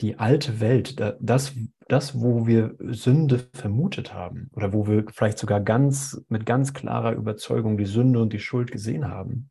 die 0.00 0.18
alte 0.18 0.60
Welt, 0.60 1.00
das, 1.20 1.54
das, 1.88 2.20
wo 2.20 2.46
wir 2.46 2.76
Sünde 2.78 3.48
vermutet 3.54 4.12
haben 4.12 4.50
oder 4.52 4.72
wo 4.72 4.86
wir 4.86 5.06
vielleicht 5.10 5.38
sogar 5.38 5.60
ganz 5.60 6.22
mit 6.28 6.44
ganz 6.44 6.74
klarer 6.74 7.12
Überzeugung 7.12 7.78
die 7.78 7.86
Sünde 7.86 8.20
und 8.20 8.32
die 8.32 8.38
Schuld 8.38 8.70
gesehen 8.70 9.08
haben, 9.08 9.50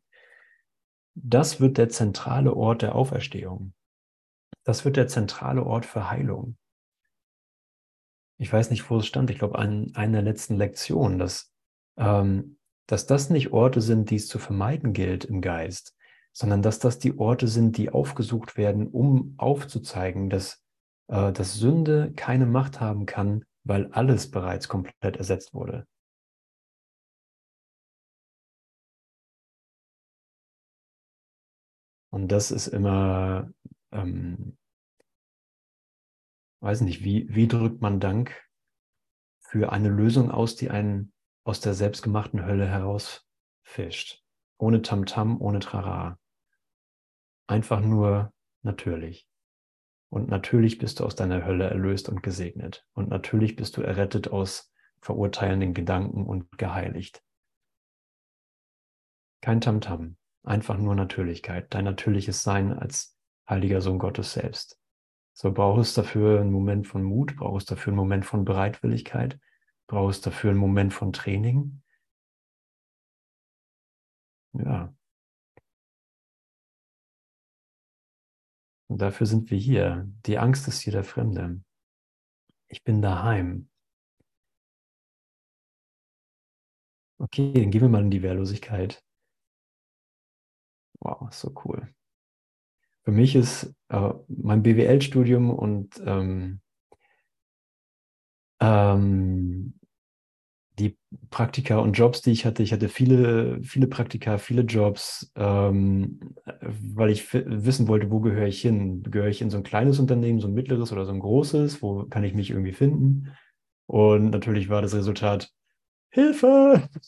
das 1.14 1.60
wird 1.60 1.76
der 1.76 1.88
zentrale 1.88 2.54
Ort 2.54 2.82
der 2.82 2.94
Auferstehung. 2.94 3.74
Das 4.64 4.84
wird 4.84 4.96
der 4.96 5.08
zentrale 5.08 5.64
Ort 5.64 5.84
für 5.84 6.08
Heilung. 6.10 6.56
Ich 8.40 8.52
weiß 8.52 8.70
nicht, 8.70 8.88
wo 8.88 8.98
es 8.98 9.06
stand. 9.06 9.30
Ich 9.30 9.38
glaube, 9.38 9.58
an 9.58 9.90
einer 9.94 10.22
letzten 10.22 10.56
Lektion, 10.56 11.18
dass 11.18 11.52
ähm, 11.96 12.57
dass 12.88 13.06
das 13.06 13.30
nicht 13.30 13.52
Orte 13.52 13.80
sind, 13.82 14.10
die 14.10 14.16
es 14.16 14.26
zu 14.26 14.38
vermeiden 14.38 14.92
gilt 14.94 15.24
im 15.26 15.42
Geist, 15.42 15.94
sondern 16.32 16.62
dass 16.62 16.78
das 16.78 16.98
die 16.98 17.18
Orte 17.18 17.46
sind, 17.46 17.76
die 17.76 17.90
aufgesucht 17.90 18.56
werden, 18.56 18.88
um 18.88 19.34
aufzuzeigen, 19.36 20.30
dass, 20.30 20.64
äh, 21.08 21.32
dass 21.32 21.54
Sünde 21.54 22.12
keine 22.16 22.46
Macht 22.46 22.80
haben 22.80 23.06
kann, 23.06 23.44
weil 23.64 23.92
alles 23.92 24.30
bereits 24.30 24.68
komplett 24.68 25.16
ersetzt 25.16 25.52
wurde. 25.52 25.86
Und 32.10 32.32
das 32.32 32.50
ist 32.50 32.68
immer, 32.68 33.50
ähm, 33.92 34.56
weiß 36.60 36.80
nicht, 36.80 37.04
wie, 37.04 37.26
wie 37.34 37.48
drückt 37.48 37.82
man 37.82 38.00
Dank 38.00 38.48
für 39.40 39.72
eine 39.72 39.90
Lösung 39.90 40.30
aus, 40.30 40.56
die 40.56 40.70
einen 40.70 41.12
aus 41.48 41.60
der 41.60 41.72
selbstgemachten 41.72 42.44
Hölle 42.44 42.66
herausfischt. 42.66 44.22
Ohne 44.58 44.82
Tamtam, 44.82 45.40
ohne 45.40 45.60
Trara. 45.60 46.18
Einfach 47.46 47.80
nur 47.80 48.34
natürlich. 48.60 49.26
Und 50.10 50.28
natürlich 50.28 50.76
bist 50.76 51.00
du 51.00 51.06
aus 51.06 51.16
deiner 51.16 51.46
Hölle 51.46 51.64
erlöst 51.64 52.10
und 52.10 52.22
gesegnet. 52.22 52.86
Und 52.92 53.08
natürlich 53.08 53.56
bist 53.56 53.78
du 53.78 53.82
errettet 53.82 54.28
aus 54.28 54.70
verurteilenden 55.00 55.72
Gedanken 55.72 56.26
und 56.26 56.58
geheiligt. 56.58 57.24
Kein 59.40 59.62
Tamtam, 59.62 60.18
einfach 60.42 60.76
nur 60.76 60.94
Natürlichkeit, 60.96 61.72
dein 61.72 61.84
natürliches 61.84 62.42
Sein 62.42 62.74
als 62.74 63.16
heiliger 63.48 63.80
Sohn 63.80 63.98
Gottes 63.98 64.34
selbst. 64.34 64.78
So 65.32 65.50
brauchst 65.50 65.96
du 65.96 66.02
dafür 66.02 66.42
einen 66.42 66.52
Moment 66.52 66.86
von 66.86 67.02
Mut, 67.02 67.36
brauchst 67.36 67.70
du 67.70 67.74
dafür 67.74 67.92
einen 67.92 67.98
Moment 67.98 68.26
von 68.26 68.44
Bereitwilligkeit, 68.44 69.40
brauchst 69.88 70.26
dafür 70.26 70.50
einen 70.50 70.60
Moment 70.60 70.94
von 70.94 71.12
Training. 71.12 71.82
Ja. 74.52 74.94
Und 78.88 78.98
dafür 78.98 79.26
sind 79.26 79.50
wir 79.50 79.58
hier. 79.58 80.08
Die 80.26 80.38
Angst 80.38 80.68
ist 80.68 80.80
hier 80.80 80.92
der 80.92 81.04
Fremde. 81.04 81.62
Ich 82.68 82.84
bin 82.84 83.02
daheim. 83.02 83.68
Okay, 87.18 87.52
dann 87.52 87.70
gehen 87.70 87.80
wir 87.80 87.88
mal 87.88 88.02
in 88.02 88.10
die 88.10 88.22
Wehrlosigkeit. 88.22 89.02
Wow, 91.00 91.32
so 91.32 91.52
cool. 91.64 91.92
Für 93.04 93.12
mich 93.12 93.34
ist 93.34 93.74
äh, 93.88 94.12
mein 94.28 94.62
BWL-Studium 94.62 95.50
und 95.50 96.00
ähm, 96.04 96.60
ähm, 98.60 99.74
die 100.78 100.96
Praktika 101.30 101.78
und 101.78 101.94
Jobs, 101.94 102.22
die 102.22 102.30
ich 102.30 102.46
hatte, 102.46 102.62
ich 102.62 102.72
hatte 102.72 102.88
viele, 102.88 103.60
viele 103.62 103.86
Praktika, 103.88 104.38
viele 104.38 104.62
Jobs, 104.62 105.32
ähm, 105.36 106.34
weil 106.60 107.10
ich 107.10 107.32
wissen 107.32 107.88
wollte, 107.88 108.10
wo 108.10 108.20
gehöre 108.20 108.46
ich 108.46 108.60
hin? 108.60 109.02
Gehöre 109.02 109.28
ich 109.28 109.42
in 109.42 109.50
so 109.50 109.56
ein 109.56 109.64
kleines 109.64 109.98
Unternehmen, 109.98 110.40
so 110.40 110.48
ein 110.48 110.54
mittleres 110.54 110.92
oder 110.92 111.04
so 111.04 111.12
ein 111.12 111.20
großes? 111.20 111.82
Wo 111.82 112.04
kann 112.04 112.24
ich 112.24 112.34
mich 112.34 112.50
irgendwie 112.50 112.72
finden? 112.72 113.32
Und 113.86 114.30
natürlich 114.30 114.68
war 114.68 114.82
das 114.82 114.94
Resultat, 114.94 115.50
Hilfe! 116.10 116.88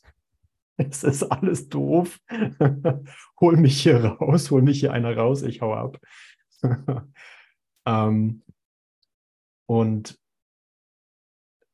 Es 0.76 1.04
ist 1.04 1.24
alles 1.24 1.68
doof. 1.68 2.18
hol 3.40 3.56
mich 3.58 3.82
hier 3.82 4.02
raus, 4.02 4.50
hol 4.50 4.62
mich 4.62 4.80
hier 4.80 4.94
einer 4.94 5.14
raus, 5.14 5.42
ich 5.42 5.60
hau 5.60 5.74
ab. 5.74 5.98
ähm, 7.86 8.42
und 9.66 10.18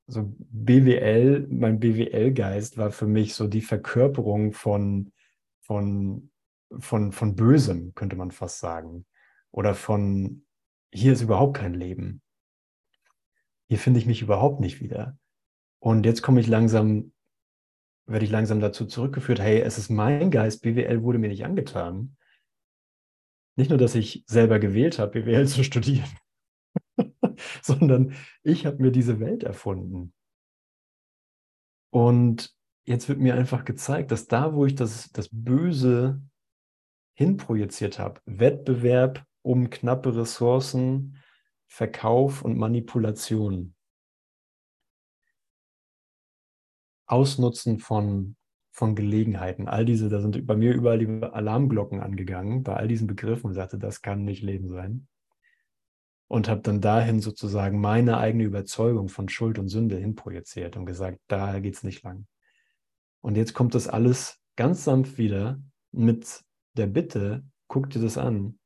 so 0.07 0.35
BWL, 0.39 1.47
mein 1.51 1.81
BWL-Geist 1.81 2.79
war 2.79 2.91
für 2.91 3.07
mich 3.07 3.35
so 3.35 3.47
die 3.47 3.61
Verkörperung 3.61 4.53
von, 4.53 5.13
von 5.61 6.31
von, 6.79 7.13
von 7.13 7.37
Bösem, 7.37 7.95
könnte 7.95 8.17
man 8.17 8.31
fast 8.31 8.59
sagen. 8.59 9.07
Oder 9.51 9.75
von, 9.75 10.45
hier 10.93 11.13
ist 11.13 11.23
überhaupt 11.23 11.57
kein 11.57 11.75
Leben. 11.75 12.23
Hier 13.69 13.79
finde 13.79 14.01
ich 14.01 14.07
mich 14.07 14.23
überhaupt 14.23 14.61
nicht 14.61 14.81
wieder. 14.81 15.19
Und 15.79 16.07
jetzt 16.07 16.23
komme 16.23 16.41
ich 16.41 16.47
langsam, 16.47 17.13
werde 18.07 18.25
ich 18.25 18.31
langsam 18.31 18.61
dazu 18.61 18.87
zurückgeführt, 18.87 19.41
hey, 19.41 19.61
es 19.61 19.79
ist 19.79 19.91
mein 19.91 20.31
Geist, 20.31 20.63
BWL 20.63 21.03
wurde 21.03 21.19
mir 21.19 21.29
nicht 21.29 21.45
angetan. 21.45 22.17
Nicht 23.57 23.71
nur, 23.71 23.79
dass 23.79 23.95
ich 23.95 24.25
selber 24.27 24.59
gewählt 24.59 24.99
habe, 24.99 25.21
BWL 25.23 25.47
zu 25.49 25.65
studieren, 25.65 26.09
sondern 27.63 28.15
ich 28.43 28.67
habe 28.67 28.83
mir 28.83 28.91
diese 28.91 29.21
Welt 29.21 29.43
erfunden. 29.45 30.13
Und 31.91 32.55
jetzt 32.85 33.09
wird 33.09 33.19
mir 33.19 33.35
einfach 33.35 33.65
gezeigt, 33.65 34.11
dass 34.11 34.27
da, 34.27 34.55
wo 34.55 34.67
ich 34.67 34.75
das, 34.75 35.11
das 35.13 35.29
Böse 35.31 36.23
hinprojiziert 37.15 37.99
habe, 37.99 38.21
Wettbewerb 38.27 39.25
um 39.43 39.71
knappe 39.71 40.15
Ressourcen, 40.17 41.17
Verkauf 41.69 42.43
und 42.43 42.59
Manipulation, 42.59 43.75
Ausnutzen 47.07 47.79
von, 47.79 48.37
von 48.73 48.95
Gelegenheiten, 48.95 49.69
all 49.69 49.85
diese, 49.85 50.09
da 50.09 50.21
sind 50.21 50.47
bei 50.47 50.57
mir 50.57 50.75
überall 50.75 50.99
die 50.99 51.07
Alarmglocken 51.07 52.01
angegangen, 52.01 52.63
bei 52.63 52.75
all 52.75 52.89
diesen 52.89 53.07
Begriffen 53.07 53.47
und 53.47 53.55
sagte, 53.55 53.79
das 53.79 54.03
kann 54.03 54.25
nicht 54.25 54.43
Leben 54.43 54.69
sein. 54.69 55.09
Und 56.29 56.49
habe 56.49 56.61
dann 56.61 56.81
dahin 56.81 57.21
sozusagen 57.21 57.81
meine 57.81 58.19
eigene 58.19 58.45
Überzeugung 58.45 59.09
von 59.09 59.29
Schuld 59.29 59.59
und 59.59 59.69
Sünde 59.69 59.97
hinprojiziert 59.97 60.77
und 60.77 60.85
gesagt, 60.85 61.21
da 61.29 61.61
geht 61.61 61.75
es 61.75 61.85
nicht 61.85 62.03
lang. 62.03 62.27
Und 63.21 63.37
jetzt 63.37 63.55
kommt 63.55 63.75
das 63.75 63.87
alles 63.87 64.41
ganz 64.57 64.85
sanft 64.85 65.19
wieder 65.19 65.61
mit 65.93 66.45
der 66.77 66.87
Bitte, 66.87 67.45
guck 67.69 67.91
dir 67.91 68.01
das 68.01 68.19
an. 68.19 68.59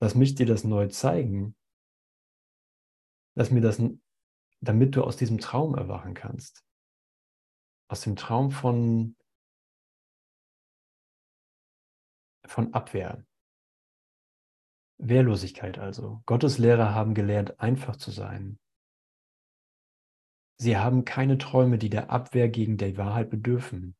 Lass 0.00 0.14
mich 0.14 0.34
dir 0.34 0.46
das 0.46 0.64
neu 0.64 0.86
zeigen. 0.88 1.56
Lass 3.34 3.50
mir 3.50 3.60
das, 3.60 3.82
damit 4.60 4.96
du 4.96 5.02
aus 5.02 5.16
diesem 5.16 5.38
Traum 5.38 5.74
erwachen 5.74 6.14
kannst. 6.14 6.64
Aus 7.88 8.02
dem 8.02 8.16
Traum 8.16 8.50
von, 8.50 9.16
von 12.44 12.72
Abwehr. 12.74 13.24
Wehrlosigkeit 14.98 15.78
also. 15.78 16.22
Gottes 16.26 16.58
Lehrer 16.58 16.94
haben 16.94 17.14
gelernt, 17.14 17.60
einfach 17.60 17.96
zu 17.96 18.10
sein. 18.10 18.58
Sie 20.60 20.76
haben 20.76 21.04
keine 21.04 21.38
Träume, 21.38 21.78
die 21.78 21.88
der 21.88 22.10
Abwehr 22.10 22.48
gegen 22.48 22.76
die 22.76 22.96
Wahrheit 22.96 23.30
bedürfen. 23.30 23.94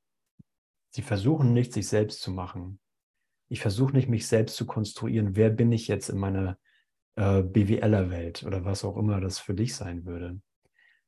Sie 0.90 1.02
versuchen 1.02 1.52
nicht, 1.52 1.72
sich 1.72 1.86
selbst 1.86 2.20
zu 2.20 2.32
machen. 2.32 2.80
Ich 3.48 3.60
versuche 3.60 3.92
nicht, 3.92 4.08
mich 4.08 4.26
selbst 4.26 4.56
zu 4.56 4.66
konstruieren. 4.66 5.36
Wer 5.36 5.50
bin 5.50 5.70
ich 5.70 5.86
jetzt 5.86 6.08
in 6.08 6.18
meiner 6.18 6.58
äh, 7.16 7.42
BWLer-Welt 7.42 8.42
oder 8.44 8.64
was 8.64 8.84
auch 8.84 8.96
immer 8.96 9.20
das 9.20 9.38
für 9.38 9.54
dich 9.54 9.76
sein 9.76 10.04
würde? 10.04 10.40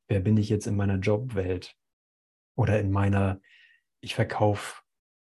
Wer 0.07 0.21
bin 0.21 0.37
ich 0.37 0.49
jetzt 0.49 0.67
in 0.67 0.75
meiner 0.75 0.97
Jobwelt 0.97 1.75
oder 2.55 2.79
in 2.79 2.91
meiner, 2.91 3.41
ich 3.99 4.15
verkaufe 4.15 4.81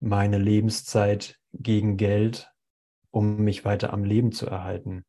meine 0.01 0.39
Lebenszeit 0.39 1.41
gegen 1.53 1.97
Geld, 1.97 2.52
um 3.13 3.37
mich 3.45 3.65
weiter 3.65 3.93
am 3.93 4.03
Leben 4.03 4.33
zu 4.33 4.47
erhalten? 4.47 5.05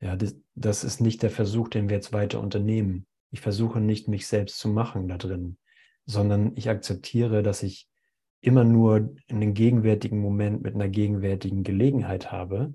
Ja, 0.00 0.16
das, 0.16 0.36
das 0.54 0.84
ist 0.84 1.00
nicht 1.00 1.22
der 1.22 1.30
Versuch, 1.30 1.68
den 1.68 1.88
wir 1.88 1.96
jetzt 1.96 2.12
weiter 2.12 2.40
unternehmen. 2.40 3.06
Ich 3.30 3.40
versuche 3.40 3.80
nicht, 3.80 4.08
mich 4.08 4.26
selbst 4.26 4.58
zu 4.58 4.68
machen 4.68 5.08
da 5.08 5.16
drin, 5.16 5.56
sondern 6.04 6.52
ich 6.56 6.68
akzeptiere, 6.68 7.42
dass 7.42 7.62
ich 7.62 7.88
immer 8.40 8.64
nur 8.64 9.14
einen 9.28 9.54
gegenwärtigen 9.54 10.20
Moment 10.20 10.62
mit 10.62 10.74
einer 10.74 10.88
gegenwärtigen 10.88 11.62
Gelegenheit 11.62 12.30
habe, 12.30 12.74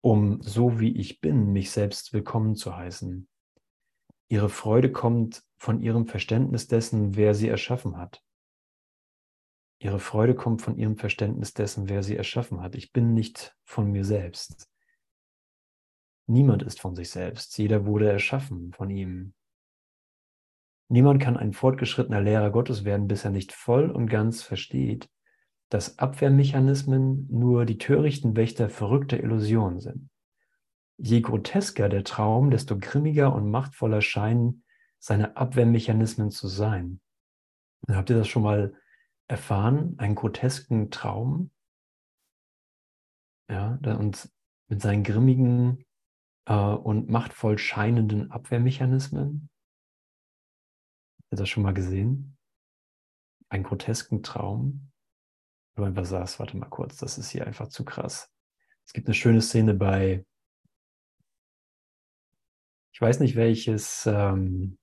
um 0.00 0.40
so 0.42 0.78
wie 0.78 0.96
ich 0.96 1.20
bin, 1.20 1.52
mich 1.52 1.70
selbst 1.70 2.12
willkommen 2.12 2.54
zu 2.54 2.76
heißen. 2.76 3.28
Ihre 4.28 4.48
Freude 4.48 4.92
kommt 4.92 5.42
von 5.58 5.82
ihrem 5.82 6.06
Verständnis 6.06 6.68
dessen, 6.68 7.16
wer 7.16 7.34
sie 7.34 7.48
erschaffen 7.48 7.96
hat. 7.96 8.22
Ihre 9.82 9.98
Freude 9.98 10.34
kommt 10.34 10.60
von 10.60 10.76
ihrem 10.76 10.98
Verständnis 10.98 11.54
dessen, 11.54 11.88
wer 11.88 12.02
sie 12.02 12.14
erschaffen 12.14 12.60
hat. 12.60 12.74
Ich 12.74 12.92
bin 12.92 13.14
nicht 13.14 13.56
von 13.64 13.90
mir 13.90 14.04
selbst. 14.04 14.68
Niemand 16.26 16.62
ist 16.62 16.80
von 16.80 16.94
sich 16.94 17.08
selbst. 17.08 17.56
Jeder 17.56 17.86
wurde 17.86 18.10
erschaffen 18.10 18.72
von 18.72 18.90
ihm. 18.90 19.32
Niemand 20.88 21.22
kann 21.22 21.38
ein 21.38 21.54
fortgeschrittener 21.54 22.20
Lehrer 22.20 22.50
Gottes 22.50 22.84
werden, 22.84 23.08
bis 23.08 23.24
er 23.24 23.30
nicht 23.30 23.52
voll 23.52 23.90
und 23.90 24.06
ganz 24.06 24.42
versteht, 24.42 25.08
dass 25.70 25.98
Abwehrmechanismen 25.98 27.26
nur 27.30 27.64
die 27.64 27.78
törichten 27.78 28.36
Wächter 28.36 28.68
verrückter 28.68 29.18
Illusionen 29.18 29.80
sind. 29.80 30.10
Je 30.98 31.22
grotesker 31.22 31.88
der 31.88 32.04
Traum, 32.04 32.50
desto 32.50 32.78
grimmiger 32.78 33.34
und 33.34 33.50
machtvoller 33.50 34.02
scheinen 34.02 34.64
seine 34.98 35.38
Abwehrmechanismen 35.38 36.30
zu 36.30 36.48
sein. 36.48 37.00
Habt 37.88 38.10
ihr 38.10 38.16
das 38.16 38.28
schon 38.28 38.42
mal 38.42 38.74
erfahren? 39.30 39.98
Einen 39.98 40.14
grotesken 40.14 40.90
Traum? 40.90 41.50
Ja, 43.48 43.78
und 43.84 44.30
mit 44.68 44.80
seinen 44.80 45.02
grimmigen 45.02 45.84
äh, 46.46 46.54
und 46.54 47.08
machtvoll 47.08 47.58
scheinenden 47.58 48.30
Abwehrmechanismen? 48.30 49.50
Hast 51.18 51.32
du 51.32 51.36
das 51.36 51.48
schon 51.48 51.62
mal 51.62 51.74
gesehen? 51.74 52.36
Einen 53.48 53.64
grotesken 53.64 54.22
Traum? 54.22 54.92
Du 55.76 55.84
einfach 55.84 56.04
sagst, 56.04 56.38
warte 56.38 56.56
mal 56.56 56.68
kurz, 56.68 56.96
das 56.98 57.18
ist 57.18 57.30
hier 57.30 57.46
einfach 57.46 57.68
zu 57.68 57.84
krass. 57.84 58.30
Es 58.84 58.92
gibt 58.92 59.06
eine 59.06 59.14
schöne 59.14 59.40
Szene 59.40 59.74
bei, 59.74 60.24
ich 62.92 63.00
weiß 63.00 63.20
nicht 63.20 63.36
welches, 63.36 64.06
ähm, 64.06 64.78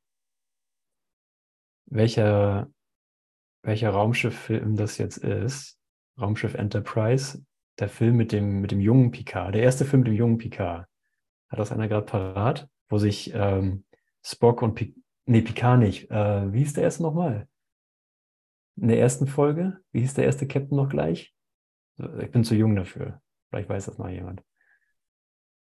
welcher, 1.85 2.71
welcher 3.67 3.91
Raumschifffilm 3.91 4.75
das 4.75 4.97
jetzt 4.97 5.17
ist. 5.17 5.77
Raumschiff 6.19 6.55
Enterprise, 6.55 7.45
der 7.77 7.89
Film 7.89 8.17
mit 8.17 8.31
dem, 8.31 8.61
mit 8.61 8.71
dem 8.71 8.79
jungen 8.79 9.11
Picard, 9.11 9.53
der 9.53 9.61
erste 9.61 9.85
Film 9.85 10.01
mit 10.01 10.07
dem 10.07 10.15
jungen 10.15 10.37
Picard. 10.39 10.87
Hat 11.49 11.59
das 11.59 11.71
einer 11.71 11.87
gerade 11.87 12.05
parat? 12.05 12.67
Wo 12.89 12.97
sich 12.97 13.31
ähm, 13.35 13.85
Spock 14.23 14.61
und 14.61 14.73
Picard 14.73 14.97
Nee, 15.29 15.41
Picard 15.41 15.79
nicht. 15.79 16.09
Äh, 16.09 16.53
wie 16.53 16.59
hieß 16.59 16.73
der 16.73 16.83
erste 16.83 17.03
nochmal? 17.03 17.49
In 18.77 18.87
der 18.87 18.99
ersten 18.99 19.27
Folge? 19.27 19.77
Wie 19.91 19.99
hieß 19.99 20.13
der 20.13 20.23
erste 20.23 20.47
Captain 20.47 20.77
noch 20.77 20.87
gleich? 20.87 21.35
Ich 21.97 22.31
bin 22.31 22.45
zu 22.45 22.55
jung 22.55 22.77
dafür. 22.77 23.21
Vielleicht 23.49 23.67
weiß 23.67 23.87
das 23.87 23.97
noch 23.97 24.07
jemand. 24.07 24.41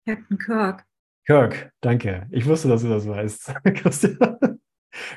Captain 0.05 0.37
Kirk. 0.37 0.85
Kirk, 1.25 1.73
danke. 1.81 2.27
Ich 2.29 2.45
wusste, 2.45 2.67
dass 2.67 2.83
du 2.83 2.89
das 2.89 3.07
weißt, 3.07 3.55
Christian. 3.73 4.54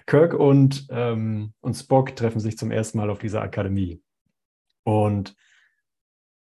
Kirk 0.07 0.35
und, 0.35 0.87
ähm, 0.91 1.53
und 1.61 1.74
Spock 1.74 2.16
treffen 2.16 2.41
sich 2.41 2.59
zum 2.59 2.70
ersten 2.70 2.99
Mal 2.99 3.11
auf 3.11 3.18
dieser 3.18 3.43
Akademie. 3.43 4.03
Und, 4.85 5.37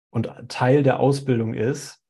und 0.10 0.32
Teil 0.48 0.84
der 0.84 1.00
Ausbildung 1.00 1.54
ist, 1.54 2.02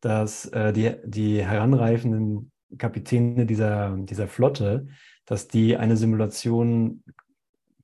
dass 0.00 0.46
äh, 0.46 0.72
die, 0.72 0.94
die 1.04 1.44
heranreifenden 1.44 2.52
Kapitäne 2.78 3.46
dieser, 3.46 3.96
dieser 3.96 4.28
Flotte 4.28 4.86
dass 5.30 5.46
die 5.46 5.76
eine 5.76 5.96
Simulation, 5.96 7.04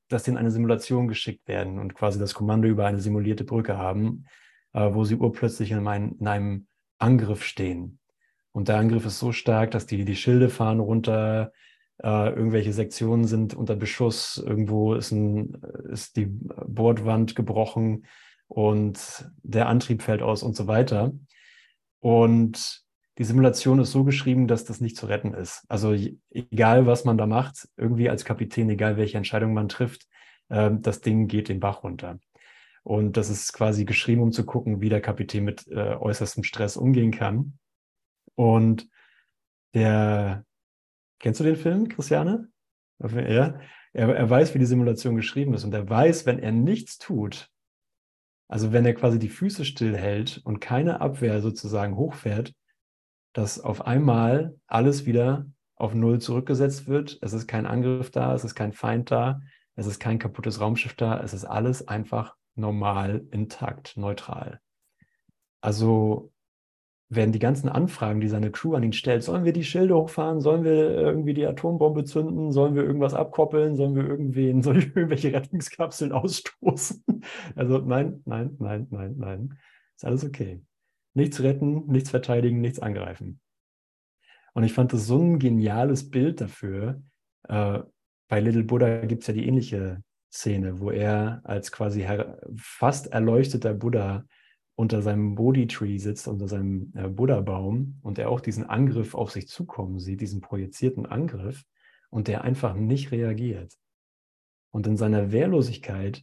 dass 0.09 0.25
denen 0.25 0.37
eine 0.37 0.51
Simulation 0.51 1.07
geschickt 1.07 1.47
werden 1.47 1.79
und 1.79 1.95
quasi 1.95 2.19
das 2.19 2.35
Kommando 2.35 2.67
über 2.67 2.87
eine 2.87 2.99
simulierte 2.99 3.45
Brücke 3.45 3.79
haben, 3.79 4.25
äh, 4.73 4.93
wo 4.93 5.05
sie 5.05 5.15
urplötzlich 5.15 5.71
in, 5.71 5.81
mein, 5.81 6.17
in 6.19 6.27
einem 6.27 6.67
Angriff 6.99 7.45
stehen. 7.45 8.01
Und 8.51 8.67
der 8.67 8.79
Angriff 8.79 9.07
ist 9.07 9.21
so 9.21 9.31
stark, 9.31 9.71
dass 9.71 9.87
die 9.87 10.05
die 10.05 10.17
Schilde 10.17 10.49
fahren 10.49 10.81
runter, 10.81 11.53
äh, 12.03 12.31
irgendwelche 12.31 12.73
Sektionen 12.73 13.27
sind 13.27 13.55
unter 13.55 13.77
Beschuss, 13.77 14.43
irgendwo 14.45 14.95
ist, 14.95 15.13
ein, 15.13 15.55
ist 15.91 16.17
die 16.17 16.27
Bordwand 16.27 17.35
gebrochen 17.35 18.07
und 18.49 19.31
der 19.43 19.69
Antrieb 19.69 20.03
fällt 20.03 20.23
aus 20.23 20.43
und 20.43 20.57
so 20.57 20.67
weiter. 20.67 21.13
Und 22.01 22.85
die 23.19 23.25
Simulation 23.25 23.79
ist 23.79 23.93
so 23.93 24.05
geschrieben, 24.05 24.47
dass 24.47 24.65
das 24.65 24.81
nicht 24.81 24.97
zu 24.97 25.07
retten 25.07 25.33
ist. 25.33 25.65
Also 25.69 25.97
egal, 26.31 26.87
was 26.87 27.05
man 27.05 27.17
da 27.17 27.27
macht, 27.27 27.69
irgendwie 27.77 28.11
als 28.11 28.25
Kapitän, 28.25 28.69
egal 28.69 28.97
welche 28.99 29.17
Entscheidung 29.17 29.55
man 29.55 29.69
trifft, 29.69 30.07
äh, 30.49 30.71
das 30.73 31.01
Ding 31.01 31.27
geht 31.29 31.49
den 31.49 31.61
Bach 31.61 31.83
runter. 31.83 32.19
Und 32.83 33.17
das 33.17 33.31
ist 33.31 33.53
quasi 33.53 33.85
geschrieben, 33.85 34.23
um 34.23 34.33
zu 34.33 34.45
gucken, 34.45 34.81
wie 34.81 34.91
der 34.91 35.01
Kapitän 35.01 35.45
mit 35.45 35.67
äh, 35.69 35.97
äußerstem 35.97 36.45
Stress 36.45 36.77
umgehen 36.77 37.11
kann. 37.11 37.59
Und 38.37 38.89
der, 39.75 40.45
kennst 41.19 41.41
du 41.41 41.45
den 41.45 41.57
Film, 41.57 41.89
Christiane? 41.89 42.49
Ja, 42.99 43.59
er, 43.93 44.15
er 44.15 44.31
weiß, 44.31 44.55
wie 44.55 44.59
die 44.59 44.67
Simulation 44.67 45.17
geschrieben 45.17 45.55
ist 45.55 45.65
und 45.65 45.73
er 45.73 45.89
weiß, 45.89 46.27
wenn 46.27 46.39
er 46.39 46.53
nichts 46.53 46.99
tut, 46.99 47.51
also 48.49 48.73
wenn 48.73 48.87
er 48.87 48.95
quasi 48.95 49.19
die 49.19 49.29
Füße 49.29 49.65
stillhält 49.65 50.41
und 50.45 50.61
keine 50.61 51.01
Abwehr 51.01 51.41
sozusagen 51.41 51.97
hochfährt, 51.97 52.55
dass 53.33 53.61
auf 53.61 53.87
einmal 53.87 54.59
alles 54.67 55.05
wieder 55.05 55.47
auf 55.75 55.95
Null 55.95 56.21
zurückgesetzt 56.21 56.87
wird. 56.87 57.19
Es 57.21 57.33
ist 57.33 57.47
kein 57.47 57.67
Angriff 57.67 58.11
da, 58.11 58.35
es 58.35 58.45
ist 58.45 58.55
kein 58.55 58.73
Feind 58.73 59.11
da, 59.11 59.41
es 59.75 59.87
ist 59.87 60.01
kein 60.01 60.19
kaputtes 60.19 60.61
Raumschiff 60.61 60.95
da, 60.95 61.21
es 61.21 61.35
ist 61.35 61.45
alles 61.45 61.87
einfach 61.87 62.35
normal, 62.55 63.27
intakt, 63.31 63.97
neutral. 63.97 64.61
Also 65.61 66.33
werden 67.09 67.33
die 67.33 67.39
ganzen 67.39 67.69
Anfragen, 67.69 68.21
die 68.21 68.29
seine 68.29 68.51
Crew 68.51 68.75
an 68.75 68.83
ihn 68.83 68.93
stellt, 68.93 69.23
sollen 69.23 69.45
wir 69.45 69.53
die 69.53 69.65
Schilde 69.65 69.95
hochfahren, 69.95 70.41
sollen 70.41 70.65
wir 70.65 70.91
irgendwie 70.91 71.35
die 71.35 71.47
Atombombe 71.47 72.05
zünden, 72.05 72.51
sollen 72.51 72.75
wir 72.75 72.83
irgendwas 72.83 73.15
abkoppeln, 73.15 73.77
sollen 73.77 73.95
wir 73.95 74.07
irgendwen, 74.07 74.63
sollen 74.65 74.81
wir 74.81 74.97
irgendwelche 74.97 75.33
Rettungskapseln 75.33 76.13
ausstoßen? 76.13 77.05
Also 77.57 77.79
nein, 77.79 78.23
nein, 78.25 78.57
nein, 78.61 78.87
nein, 78.91 79.15
nein. 79.19 79.59
Ist 79.97 80.05
alles 80.05 80.25
okay. 80.25 80.63
Nichts 81.15 81.43
retten, 81.43 81.87
nichts 81.87 82.11
verteidigen, 82.11 82.61
nichts 82.61 82.79
angreifen. 82.79 83.41
Und 84.55 84.63
ich 84.63 84.73
fand 84.73 84.93
das 84.93 85.07
so 85.07 85.19
ein 85.21 85.41
geniales 85.41 86.09
Bild 86.09 86.41
dafür. 86.41 87.03
Äh, 87.49 87.81
bei 88.29 88.41
Little 88.41 88.63
Buddha 88.63 89.05
gibt 89.07 89.23
es 89.23 89.27
ja 89.27 89.35
die 89.35 89.47
ähnliche 89.47 90.03
Szene, 90.33 90.79
wo 90.79 90.91
er 90.91 91.41
als 91.45 91.73
quasi 91.73 92.07
fast 92.57 93.09
erleuchteter 93.09 93.75
Buddha 93.75 94.25
unter 94.77 95.01
seinem 95.01 95.35
Bodhi 95.35 95.67
Tree 95.67 95.97
sitzt, 95.97 96.29
unter 96.29 96.49
seinem 96.49 96.93
äh, 96.95 97.09
Buddha-Baum 97.09 97.99
und 98.03 98.19
er 98.19 98.31
auch 98.31 98.41
diesen 98.41 98.65
Angriff 98.65 99.15
auf 99.15 99.33
sich 99.33 99.49
zukommen 99.49 99.99
sieht, 99.99 100.21
diesen 100.21 100.43
projizierten 100.43 101.07
Angriff 101.07 101.65
und 102.11 102.29
der 102.29 102.45
einfach 102.45 102.75
nicht 102.75 103.11
reagiert. 103.11 103.75
Und 104.71 104.87
in 104.87 104.99
seiner 104.99 105.33
Wehrlosigkeit 105.33 106.23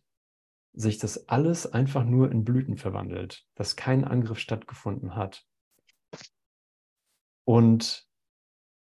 sich 0.73 0.99
das 0.99 1.27
alles 1.27 1.71
einfach 1.71 2.05
nur 2.05 2.31
in 2.31 2.43
Blüten 2.43 2.77
verwandelt, 2.77 3.43
dass 3.55 3.75
kein 3.75 4.05
Angriff 4.05 4.39
stattgefunden 4.39 5.15
hat. 5.15 5.43
Und 7.45 8.07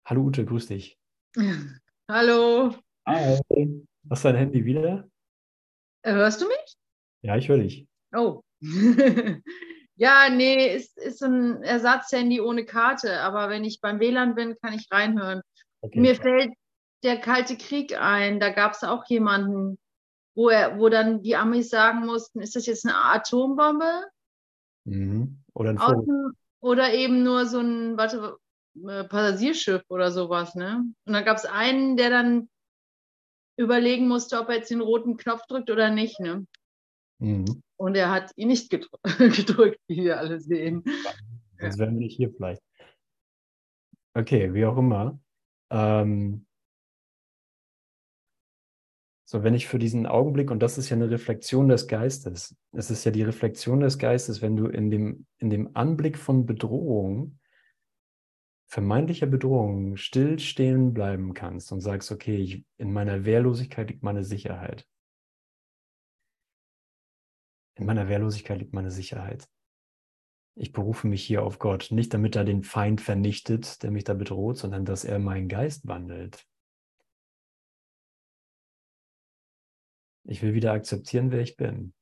hallo 0.05 0.21
Ute, 0.23 0.45
grüß 0.45 0.67
dich. 0.67 0.97
Hallo. 2.07 2.75
Hi. 3.07 3.39
Hast 4.11 4.23
du 4.23 4.27
dein 4.27 4.35
Handy 4.35 4.63
wieder? 4.63 5.09
Äh, 6.03 6.13
hörst 6.13 6.39
du 6.39 6.47
mich? 6.47 6.77
Ja, 7.23 7.35
ich 7.35 7.49
höre 7.49 7.57
dich. 7.57 7.87
Oh. 8.15 8.44
ja, 9.95 10.29
nee, 10.29 10.75
ist, 10.75 10.97
ist 10.97 11.23
ein 11.23 11.61
Ersatzhandy 11.63 12.41
ohne 12.41 12.65
Karte, 12.65 13.21
aber 13.21 13.49
wenn 13.49 13.63
ich 13.63 13.81
beim 13.81 13.99
WLAN 13.99 14.35
bin, 14.35 14.55
kann 14.61 14.73
ich 14.73 14.87
reinhören. 14.91 15.41
Okay. 15.81 15.99
Mir 15.99 16.15
fällt 16.15 16.53
der 17.03 17.19
Kalte 17.19 17.57
Krieg 17.57 17.99
ein, 17.99 18.39
da 18.39 18.49
gab 18.49 18.73
es 18.73 18.83
auch 18.83 19.05
jemanden, 19.05 19.77
wo, 20.35 20.49
er, 20.49 20.79
wo 20.79 20.89
dann 20.89 21.21
die 21.21 21.35
Amis 21.35 21.69
sagen 21.69 22.05
mussten, 22.05 22.41
ist 22.41 22.55
das 22.55 22.65
jetzt 22.65 22.85
eine 22.85 22.95
Atombombe? 22.95 24.05
Mhm. 24.85 25.39
Oder 25.53 25.69
ein 25.71 25.77
Außen, 25.77 26.33
Oder 26.59 26.93
eben 26.93 27.23
nur 27.23 27.45
so 27.45 27.59
ein, 27.59 27.97
warte, 27.97 28.37
äh, 28.87 29.03
Passagierschiff 29.05 29.83
oder 29.89 30.11
sowas, 30.11 30.55
ne? 30.55 30.83
Und 31.05 31.13
dann 31.13 31.23
gab 31.23 31.37
es 31.37 31.45
einen, 31.45 31.95
der 31.95 32.09
dann 32.09 32.49
überlegen 33.57 34.07
musste, 34.07 34.39
ob 34.39 34.49
er 34.49 34.57
jetzt 34.57 34.71
den 34.71 34.81
roten 34.81 35.15
Knopf 35.17 35.45
drückt 35.47 35.69
oder 35.69 35.89
nicht, 35.89 36.19
ne? 36.19 36.45
Mhm. 37.19 37.61
Und 37.77 37.95
er 37.95 38.11
hat 38.11 38.31
ihn 38.35 38.47
nicht 38.47 38.69
gedrückt, 38.69 39.79
wie 39.87 40.03
wir 40.03 40.19
alle 40.19 40.39
sehen. 40.39 40.83
Sonst 41.59 41.79
wären 41.79 41.95
wir 41.95 42.01
nicht 42.01 42.17
hier 42.17 42.31
vielleicht. 42.31 42.61
Okay, 44.13 44.53
wie 44.53 44.65
auch 44.65 44.77
immer. 44.77 45.19
Ähm, 45.69 46.45
so, 49.27 49.43
wenn 49.43 49.55
ich 49.55 49.67
für 49.67 49.79
diesen 49.79 50.05
Augenblick, 50.05 50.51
und 50.51 50.59
das 50.59 50.77
ist 50.77 50.89
ja 50.89 50.95
eine 50.95 51.09
Reflexion 51.09 51.67
des 51.67 51.87
Geistes, 51.87 52.55
es 52.71 52.91
ist 52.91 53.03
ja 53.03 53.11
die 53.11 53.23
Reflexion 53.23 53.79
des 53.79 53.97
Geistes, 53.97 54.41
wenn 54.41 54.55
du 54.55 54.67
in 54.67 54.89
dem, 54.89 55.25
in 55.39 55.49
dem 55.49 55.75
Anblick 55.75 56.17
von 56.17 56.45
Bedrohung, 56.45 57.39
vermeintlicher 58.67 59.25
Bedrohung, 59.25 59.97
still 59.97 60.39
stehen 60.39 60.93
bleiben 60.93 61.33
kannst 61.33 61.71
und 61.71 61.81
sagst, 61.81 62.11
okay, 62.11 62.37
ich, 62.37 62.65
in 62.77 62.93
meiner 62.93 63.25
Wehrlosigkeit 63.25 63.89
liegt 63.89 64.03
meine 64.03 64.23
Sicherheit. 64.23 64.87
In 67.75 67.85
meiner 67.85 68.07
Wehrlosigkeit 68.07 68.59
liegt 68.59 68.73
meine 68.73 68.91
Sicherheit. 68.91 69.49
Ich 70.57 70.71
berufe 70.71 71.07
mich 71.07 71.23
hier 71.25 71.43
auf 71.43 71.59
Gott, 71.59 71.89
nicht 71.91 72.13
damit 72.13 72.37
er 72.37 72.45
den 72.45 72.63
Feind 72.63 73.01
vernichtet, 73.01 73.83
der 73.83 73.91
mich 73.91 74.05
da 74.05 74.13
bedroht, 74.13 74.57
sondern 74.57 74.85
dass 74.85 75.03
er 75.03 75.19
meinen 75.19 75.49
Geist 75.49 75.85
wandelt. 75.85 76.47
Ich 80.23 80.41
will 80.41 80.53
wieder 80.53 80.71
akzeptieren, 80.71 81.31
wer 81.31 81.41
ich 81.41 81.57
bin. 81.57 81.93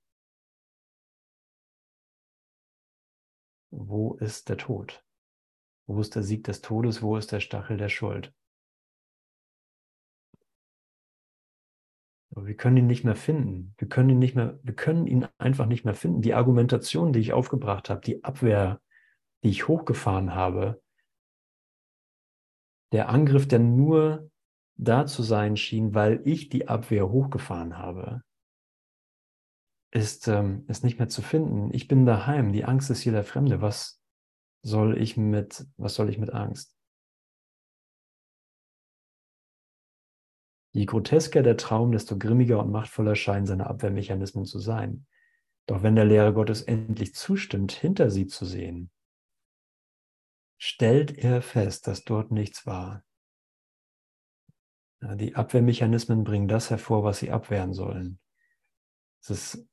Wo 3.72 4.14
ist 4.14 4.50
der 4.50 4.58
Tod? 4.58 5.04
Wo 5.88 6.00
ist 6.00 6.16
der 6.16 6.22
Sieg 6.24 6.44
des 6.44 6.62
Todes? 6.62 7.02
Wo 7.02 7.18
ist 7.18 7.32
der 7.32 7.40
Stachel 7.40 7.78
der 7.78 7.90
Schuld? 7.90 8.34
Aber 12.36 12.48
wir 12.48 12.56
können 12.56 12.78
ihn 12.78 12.88
nicht 12.88 13.04
mehr 13.04 13.16
finden. 13.16 13.76
Wir 13.78 13.88
können 13.88 14.10
ihn 14.10 14.20
nicht 14.20 14.36
mehr, 14.36 14.60
wir 14.64 14.74
können 14.74 15.06
ihn 15.06 15.28
einfach 15.38 15.68
nicht 15.68 15.86
mehr 15.86 15.94
finden. 15.94 16.22
Die 16.22 16.34
Argumentation, 16.34 17.14
die 17.14 17.20
ich 17.20 17.34
aufgebracht 17.34 17.90
habe, 17.90 18.02
die 18.02 18.24
Abwehr, 18.24 18.82
die 19.44 19.50
ich 19.50 19.68
hochgefahren 19.68 20.34
habe, 20.34 20.82
der 22.92 23.10
Angriff, 23.10 23.48
der 23.48 23.60
nur 23.60 24.32
da 24.76 25.06
zu 25.06 25.22
sein 25.22 25.58
schien, 25.58 25.94
weil 25.94 26.22
ich 26.26 26.50
die 26.50 26.68
Abwehr 26.68 27.10
hochgefahren 27.10 27.78
habe, 27.78 28.22
ist, 29.92 30.28
ähm, 30.28 30.66
ist 30.68 30.84
nicht 30.84 30.98
mehr 30.98 31.10
zu 31.10 31.22
finden. 31.22 31.72
Ich 31.72 31.88
bin 31.88 32.06
daheim. 32.06 32.52
Die 32.52 32.66
Angst 32.66 32.90
ist 32.90 33.02
hier 33.02 33.12
der 33.12 33.24
Fremde. 33.24 33.62
Was 33.62 34.02
soll 34.64 34.98
ich 35.00 35.18
mit, 35.18 35.68
was 35.78 35.94
soll 35.94 36.10
ich 36.10 36.18
mit 36.18 36.32
Angst? 36.32 36.76
Je 40.74 40.86
grotesker 40.86 41.44
der 41.44 41.56
Traum, 41.56 41.92
desto 41.92 42.18
grimmiger 42.18 42.60
und 42.60 42.72
machtvoller 42.72 43.16
scheinen 43.16 43.46
seine 43.46 43.68
Abwehrmechanismen 43.68 44.46
zu 44.46 44.58
sein. 44.58 45.06
Doch 45.68 45.84
wenn 45.84 45.96
der 45.96 46.06
Lehrer 46.06 46.34
Gottes 46.34 46.64
endlich 46.64 47.14
zustimmt, 47.14 47.72
hinter 47.72 48.10
sie 48.10 48.26
zu 48.26 48.44
sehen, 48.44 48.90
stellt 50.58 51.18
er 51.18 51.42
fest, 51.42 51.88
dass 51.88 52.04
dort 52.04 52.32
nichts 52.32 52.66
war. 52.66 53.04
Die 55.02 55.36
Abwehrmechanismen 55.36 56.24
bringen 56.24 56.48
das 56.48 56.70
hervor, 56.70 57.04
was 57.04 57.20
sie 57.20 57.30
abwehren 57.30 57.74
sollen. 57.74 58.20
Das 59.22 59.30
ist, 59.30 59.68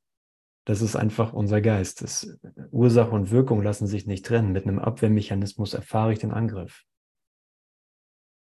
das 0.65 0.81
ist 0.81 0.95
einfach 0.95 1.33
unser 1.33 1.61
Geist. 1.61 2.03
Das, 2.03 2.37
Ursache 2.71 3.11
und 3.11 3.31
Wirkung 3.31 3.63
lassen 3.63 3.87
sich 3.87 4.05
nicht 4.05 4.25
trennen. 4.25 4.51
Mit 4.51 4.67
einem 4.67 4.79
Abwehrmechanismus 4.79 5.73
erfahre 5.73 6.13
ich 6.13 6.19
den 6.19 6.31
Angriff. 6.31 6.85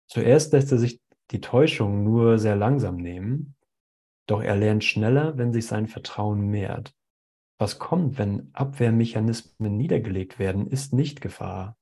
Zuerst 0.09 0.53
lässt 0.53 0.71
er 0.71 0.79
sich 0.79 1.01
die 1.31 1.41
Täuschung 1.41 2.05
nur 2.05 2.39
sehr 2.39 2.57
langsam 2.57 2.97
nehmen, 2.97 3.57
doch 4.27 4.43
er 4.43 4.57
lernt 4.57 4.85
schneller, 4.85 5.37
wenn 5.37 5.53
sich 5.53 5.67
sein 5.67 5.87
Vertrauen 5.87 6.49
mehrt. 6.49 6.95
Was 7.59 7.79
kommt, 7.79 8.19
wenn 8.19 8.53
Abwehrmechanismen 8.53 9.77
niedergelegt 9.77 10.39
werden, 10.39 10.67
ist 10.67 10.93
nicht 10.93 11.21
Gefahr. 11.21 11.79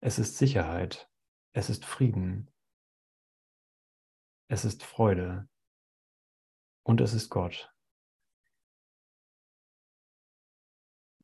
Es 0.00 0.18
ist 0.18 0.38
Sicherheit. 0.38 1.10
Es 1.52 1.68
ist 1.70 1.84
Frieden. 1.84 2.50
Es 4.48 4.64
ist 4.64 4.84
Freude. 4.84 5.48
Und 6.84 7.00
es 7.00 7.12
ist 7.12 7.28
Gott. 7.28 7.72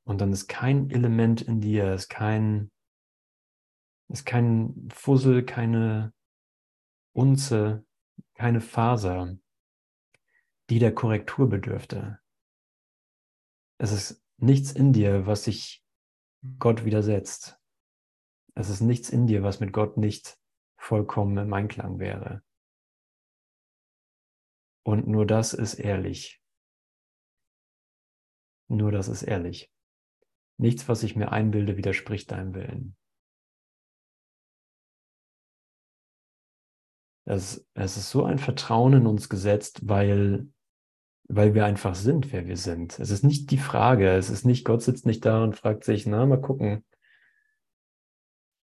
Und 0.05 0.21
dann 0.21 0.33
ist 0.33 0.49
kein 0.49 0.91
Element 0.91 1.41
in 1.41 1.61
dir, 1.61 1.95
ist 1.95 2.09
kein, 2.09 2.71
ist 4.09 4.27
kein 4.27 4.89
Fussel, 4.93 5.45
keine 5.45 6.13
Unze, 7.15 7.87
keine 8.35 8.61
Faser, 8.61 9.39
die 10.69 10.81
der 10.81 10.95
Korrektur 10.95 11.49
bedürfte. 11.49 12.21
Es 13.79 13.93
ist 13.93 14.25
nichts 14.39 14.73
in 14.73 14.93
dir, 14.93 15.27
was 15.27 15.45
sich 15.45 15.85
Gott 16.59 16.85
widersetzt. 16.85 17.59
Es 18.55 18.69
ist 18.69 18.81
nichts 18.81 19.11
in 19.11 19.27
dir, 19.27 19.43
was 19.43 19.61
mit 19.61 19.73
Gott 19.73 19.97
nicht 19.97 20.39
vollkommen 20.77 21.39
im 21.39 21.53
Einklang 21.53 21.99
wäre. 21.99 22.43
Und 24.85 25.07
nur 25.07 25.27
das 25.27 25.55
ist 25.55 25.75
ehrlich. 25.75 26.43
Nur 28.69 28.93
das 28.93 29.09
ist 29.09 29.23
ehrlich. 29.23 29.73
Nichts, 30.59 30.89
was 30.89 31.03
ich 31.03 31.17
mir 31.17 31.33
einbilde, 31.33 31.77
widerspricht 31.77 32.31
deinem 32.33 32.55
Willen. 32.55 32.97
Es, 37.25 37.67
es 37.75 37.97
ist 37.97 38.11
so 38.11 38.25
ein 38.25 38.39
Vertrauen 38.39 38.93
in 38.95 39.07
uns 39.07 39.29
gesetzt, 39.29 39.81
weil, 39.89 40.47
weil 41.29 41.55
wir 41.55 41.65
einfach 41.65 41.95
sind, 41.95 42.33
wer 42.33 42.47
wir 42.47 42.57
sind. 42.57 42.99
Es 42.99 43.11
ist 43.11 43.25
nicht 43.25 43.51
die 43.51 43.59
Frage, 43.59 44.11
es 44.11 44.31
ist 44.31 44.45
nicht, 44.45 44.65
Gott 44.65 44.83
sitzt 44.83 45.07
nicht 45.07 45.25
da 45.25 45.43
und 45.43 45.57
fragt 45.57 45.85
sich, 45.85 46.07
na, 46.07 46.27
mal 46.27 46.41
gucken, 46.41 46.85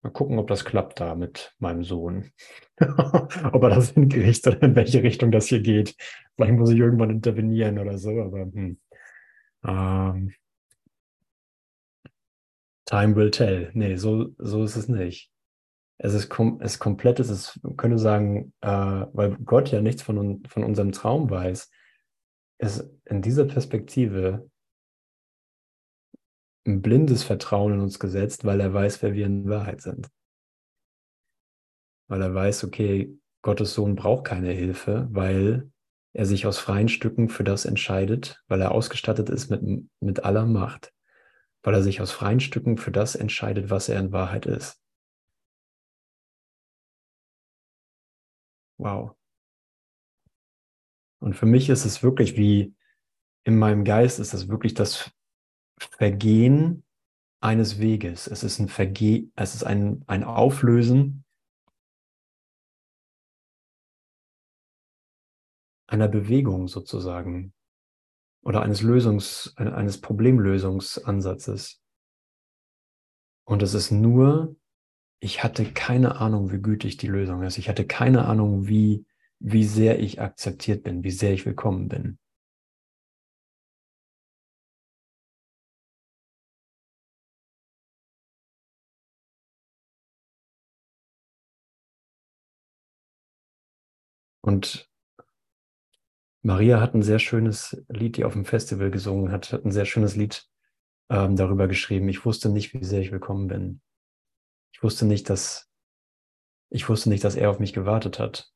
mal 0.02 0.10
gucken, 0.10 0.38
ob 0.38 0.48
das 0.48 0.64
klappt 0.64 1.00
da 1.00 1.14
mit 1.14 1.54
meinem 1.58 1.84
Sohn. 1.84 2.32
ob 2.80 3.62
er 3.62 3.70
das 3.70 3.90
hinkriegt 3.90 4.46
oder 4.46 4.62
in 4.62 4.74
welche 4.74 5.02
Richtung 5.02 5.30
das 5.30 5.46
hier 5.46 5.60
geht. 5.60 5.94
Vielleicht 6.34 6.54
muss 6.54 6.70
ich 6.70 6.78
irgendwann 6.78 7.10
intervenieren 7.10 7.78
oder 7.78 7.98
so, 7.98 8.20
aber 8.20 8.40
hm. 8.40 8.78
ähm, 9.64 10.34
Time 12.86 13.16
will 13.16 13.30
tell. 13.30 13.70
Nee, 13.74 13.96
so, 13.96 14.34
so 14.38 14.64
ist 14.64 14.76
es 14.76 14.88
nicht 14.88 15.30
es 15.98 16.14
ist, 16.14 16.28
kom 16.28 16.60
es 16.60 16.78
komplett, 16.78 17.18
es 17.18 17.28
ist, 17.28 17.60
könnte 17.76 17.98
sagen, 17.98 18.52
äh, 18.60 18.68
weil 18.68 19.36
Gott 19.44 19.70
ja 19.70 19.80
nichts 19.80 20.02
von, 20.02 20.44
von 20.46 20.64
unserem 20.64 20.92
Traum 20.92 21.28
weiß, 21.28 21.70
ist 22.58 22.88
in 23.04 23.20
dieser 23.20 23.44
Perspektive 23.44 24.48
ein 26.66 26.82
blindes 26.82 27.24
Vertrauen 27.24 27.74
in 27.74 27.80
uns 27.80 27.98
gesetzt, 27.98 28.44
weil 28.44 28.60
er 28.60 28.72
weiß, 28.72 29.02
wer 29.02 29.14
wir 29.14 29.26
in 29.26 29.48
Wahrheit 29.48 29.80
sind. 29.80 30.08
Weil 32.08 32.22
er 32.22 32.34
weiß, 32.34 32.64
okay, 32.64 33.18
Gottes 33.42 33.74
Sohn 33.74 33.96
braucht 33.96 34.24
keine 34.24 34.52
Hilfe, 34.52 35.08
weil 35.10 35.70
er 36.12 36.26
sich 36.26 36.46
aus 36.46 36.58
freien 36.58 36.88
Stücken 36.88 37.28
für 37.28 37.44
das 37.44 37.64
entscheidet, 37.64 38.42
weil 38.48 38.60
er 38.60 38.72
ausgestattet 38.72 39.30
ist 39.30 39.50
mit, 39.50 39.88
mit 40.00 40.24
aller 40.24 40.46
Macht, 40.46 40.92
weil 41.62 41.74
er 41.74 41.82
sich 41.82 42.00
aus 42.00 42.12
freien 42.12 42.40
Stücken 42.40 42.76
für 42.76 42.90
das 42.90 43.14
entscheidet, 43.14 43.70
was 43.70 43.88
er 43.88 44.00
in 44.00 44.12
Wahrheit 44.12 44.46
ist. 44.46 44.80
Wow. 48.78 49.16
Und 51.20 51.34
für 51.34 51.46
mich 51.46 51.68
ist 51.68 51.84
es 51.84 52.02
wirklich 52.02 52.36
wie 52.36 52.74
in 53.44 53.58
meinem 53.58 53.84
Geist 53.84 54.18
ist 54.20 54.34
das 54.34 54.48
wirklich 54.48 54.74
das 54.74 55.10
Vergehen 55.80 56.84
eines 57.40 57.78
Weges. 57.80 58.26
Es 58.26 58.42
ist 58.42 58.58
ein 58.58 58.68
Verge 58.68 59.30
es 59.34 59.54
ist 59.54 59.64
ein, 59.64 60.04
ein 60.06 60.24
Auflösen 60.24 61.24
einer 65.88 66.08
Bewegung 66.08 66.68
sozusagen 66.68 67.54
oder 68.42 68.62
eines 68.62 68.82
Lösungs, 68.82 69.54
eines 69.56 70.00
Problemlösungsansatzes. 70.00 71.82
Und 73.44 73.62
es 73.62 73.74
ist 73.74 73.90
nur, 73.90 74.56
ich 75.20 75.42
hatte 75.42 75.64
keine 75.72 76.16
Ahnung, 76.20 76.52
wie 76.52 76.60
gütig 76.60 76.96
die 76.96 77.06
Lösung 77.08 77.42
ist. 77.42 77.58
Ich 77.58 77.68
hatte 77.68 77.86
keine 77.86 78.26
Ahnung, 78.26 78.68
wie, 78.68 79.04
wie 79.40 79.64
sehr 79.64 79.98
ich 80.00 80.20
akzeptiert 80.20 80.82
bin, 80.84 81.04
wie 81.04 81.10
sehr 81.10 81.32
ich 81.32 81.46
willkommen 81.46 81.88
bin. 81.88 82.18
Und 94.40 94.88
Maria 96.42 96.80
hat 96.80 96.94
ein 96.94 97.02
sehr 97.02 97.18
schönes 97.18 97.84
Lied, 97.88 98.16
die 98.16 98.24
auf 98.24 98.32
dem 98.32 98.44
Festival 98.44 98.90
gesungen 98.90 99.30
hat, 99.32 99.52
hat 99.52 99.64
ein 99.64 99.72
sehr 99.72 99.84
schönes 99.84 100.16
Lied 100.16 100.48
ähm, 101.10 101.36
darüber 101.36 101.68
geschrieben. 101.68 102.08
Ich 102.08 102.24
wusste 102.24 102.48
nicht, 102.48 102.72
wie 102.74 102.84
sehr 102.84 103.00
ich 103.00 103.12
willkommen 103.12 103.48
bin. 103.48 103.80
Ich 104.72 104.82
wusste 104.82 105.06
nicht, 105.06 105.28
dass 105.30 105.68
ich 106.70 106.88
wusste 106.88 107.08
nicht, 107.08 107.24
dass 107.24 107.34
er 107.34 107.50
auf 107.50 107.58
mich 107.58 107.72
gewartet 107.72 108.18
hat. 108.18 108.52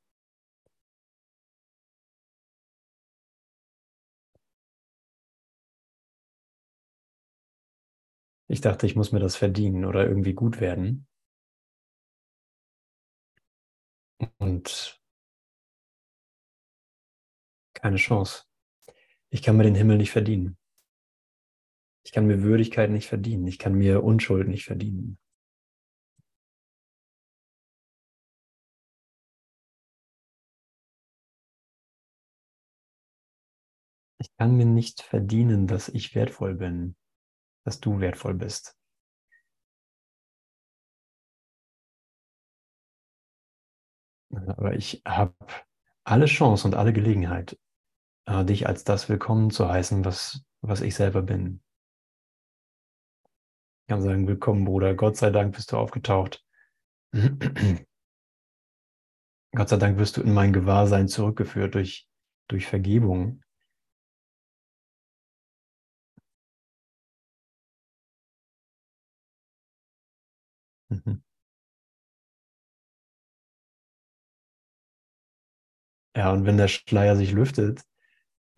Ich 8.48 8.60
dachte, 8.60 8.86
ich 8.86 8.96
muss 8.96 9.12
mir 9.12 9.18
das 9.18 9.34
verdienen 9.36 9.84
oder 9.86 10.06
irgendwie 10.06 10.34
gut 10.34 10.60
werden. 10.60 11.06
Und 14.38 15.00
keine 17.74 17.96
Chance. 17.96 18.44
Ich 19.30 19.42
kann 19.42 19.56
mir 19.56 19.64
den 19.64 19.74
Himmel 19.74 19.96
nicht 19.98 20.10
verdienen. 20.12 20.58
Ich 22.04 22.12
kann 22.12 22.26
mir 22.26 22.42
Würdigkeit 22.42 22.90
nicht 22.90 23.08
verdienen. 23.08 23.46
Ich 23.46 23.58
kann 23.58 23.74
mir 23.74 24.02
Unschuld 24.02 24.48
nicht 24.48 24.64
verdienen. 24.64 25.18
Kann 34.42 34.56
mir 34.56 34.66
nicht 34.66 35.02
verdienen, 35.02 35.68
dass 35.68 35.88
ich 35.88 36.16
wertvoll 36.16 36.54
bin, 36.54 36.96
dass 37.64 37.78
du 37.78 38.00
wertvoll 38.00 38.34
bist. 38.34 38.76
Aber 44.34 44.74
ich 44.74 45.00
habe 45.06 45.36
alle 46.02 46.26
Chance 46.26 46.66
und 46.66 46.74
alle 46.74 46.92
Gelegenheit, 46.92 47.56
äh, 48.26 48.44
dich 48.44 48.66
als 48.66 48.82
das 48.82 49.08
willkommen 49.08 49.52
zu 49.52 49.68
heißen, 49.68 50.04
was, 50.04 50.42
was 50.60 50.80
ich 50.80 50.96
selber 50.96 51.22
bin. 51.22 51.62
Ich 53.82 53.90
kann 53.90 54.02
sagen, 54.02 54.26
willkommen, 54.26 54.64
Bruder, 54.64 54.96
Gott 54.96 55.16
sei 55.16 55.30
Dank 55.30 55.54
bist 55.54 55.70
du 55.70 55.76
aufgetaucht. 55.76 56.44
Gott 59.54 59.68
sei 59.68 59.76
Dank 59.76 59.98
wirst 59.98 60.16
du 60.16 60.22
in 60.22 60.34
mein 60.34 60.52
Gewahrsein 60.52 61.06
zurückgeführt 61.06 61.76
durch, 61.76 62.08
durch 62.48 62.66
Vergebung. 62.66 63.44
Mhm. 70.92 71.22
Ja, 76.16 76.32
und 76.32 76.44
wenn 76.44 76.56
der 76.58 76.68
Schleier 76.68 77.16
sich 77.16 77.32
lüftet, 77.32 77.82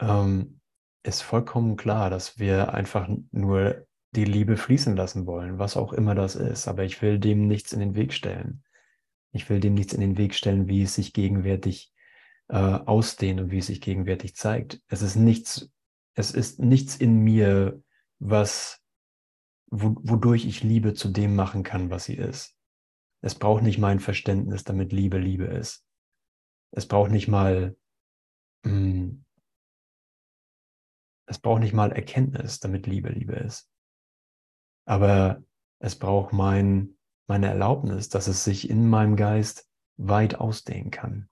ähm, 0.01 0.61
ist 1.05 1.23
vollkommen 1.23 1.77
klar, 1.77 2.11
dass 2.11 2.39
wir 2.39 2.75
einfach 2.75 3.09
nur 3.33 3.87
die 4.13 4.25
Liebe 4.25 4.57
fließen 4.57 4.97
lassen 4.97 5.27
wollen, 5.27 5.59
was 5.59 5.77
auch 5.77 5.93
immer 5.93 6.15
das 6.15 6.37
ist. 6.37 6.69
Aber 6.69 6.85
ich 6.85 7.03
will 7.03 7.19
dem 7.19 7.47
nichts 7.47 7.73
in 7.73 7.81
den 7.81 7.95
Weg 7.95 8.13
stellen. 8.13 8.65
Ich 9.33 9.51
will 9.51 9.61
dem 9.61 9.75
nichts 9.75 9.93
in 9.93 10.01
den 10.01 10.19
Weg 10.19 10.35
stellen, 10.35 10.69
wie 10.69 10.83
es 10.83 10.95
sich 10.95 11.13
gegenwärtig 11.13 11.93
äh, 12.49 12.57
ausdehnt 12.57 13.41
und 13.41 13.51
wie 13.51 13.59
es 13.59 13.67
sich 13.67 13.81
gegenwärtig 13.81 14.37
zeigt. 14.37 14.81
Es 14.89 15.03
ist 15.03 15.17
nichts, 15.17 15.71
es 16.15 16.31
ist 16.33 16.61
nichts 16.61 16.97
in 16.97 17.19
mir, 17.19 17.83
was, 18.19 18.81
wodurch 19.71 20.47
ich 20.47 20.63
Liebe 20.63 20.95
zu 20.95 21.09
dem 21.09 21.35
machen 21.35 21.63
kann, 21.63 21.91
was 21.91 22.05
sie 22.05 22.15
ist. 22.15 22.57
Es 23.23 23.35
braucht 23.35 23.63
nicht 23.63 23.79
mein 23.79 24.01
Verständnis, 24.01 24.65
damit 24.65 24.93
Liebe 24.93 25.19
Liebe 25.19 25.45
ist. 25.45 25.87
Es 26.73 26.87
braucht 26.87 27.11
nicht 27.11 27.29
mal, 27.29 27.77
mh, 28.65 28.71
hm, 28.71 29.25
es 31.27 31.39
braucht 31.39 31.61
nicht 31.61 31.73
mal 31.73 31.91
Erkenntnis, 31.91 32.61
damit 32.61 32.87
Liebe 32.87 33.09
Liebe 33.09 33.35
ist. 33.35 33.71
Aber 34.87 35.43
es 35.79 35.99
braucht 35.99 36.33
mein, 36.33 36.99
meine 37.27 37.47
Erlaubnis, 37.47 38.09
dass 38.11 38.27
es 38.29 38.45
sich 38.45 38.69
in 38.69 38.89
meinem 38.89 39.17
Geist 39.17 39.71
weit 39.97 40.35
ausdehnen 40.35 40.91
kann. 40.91 41.31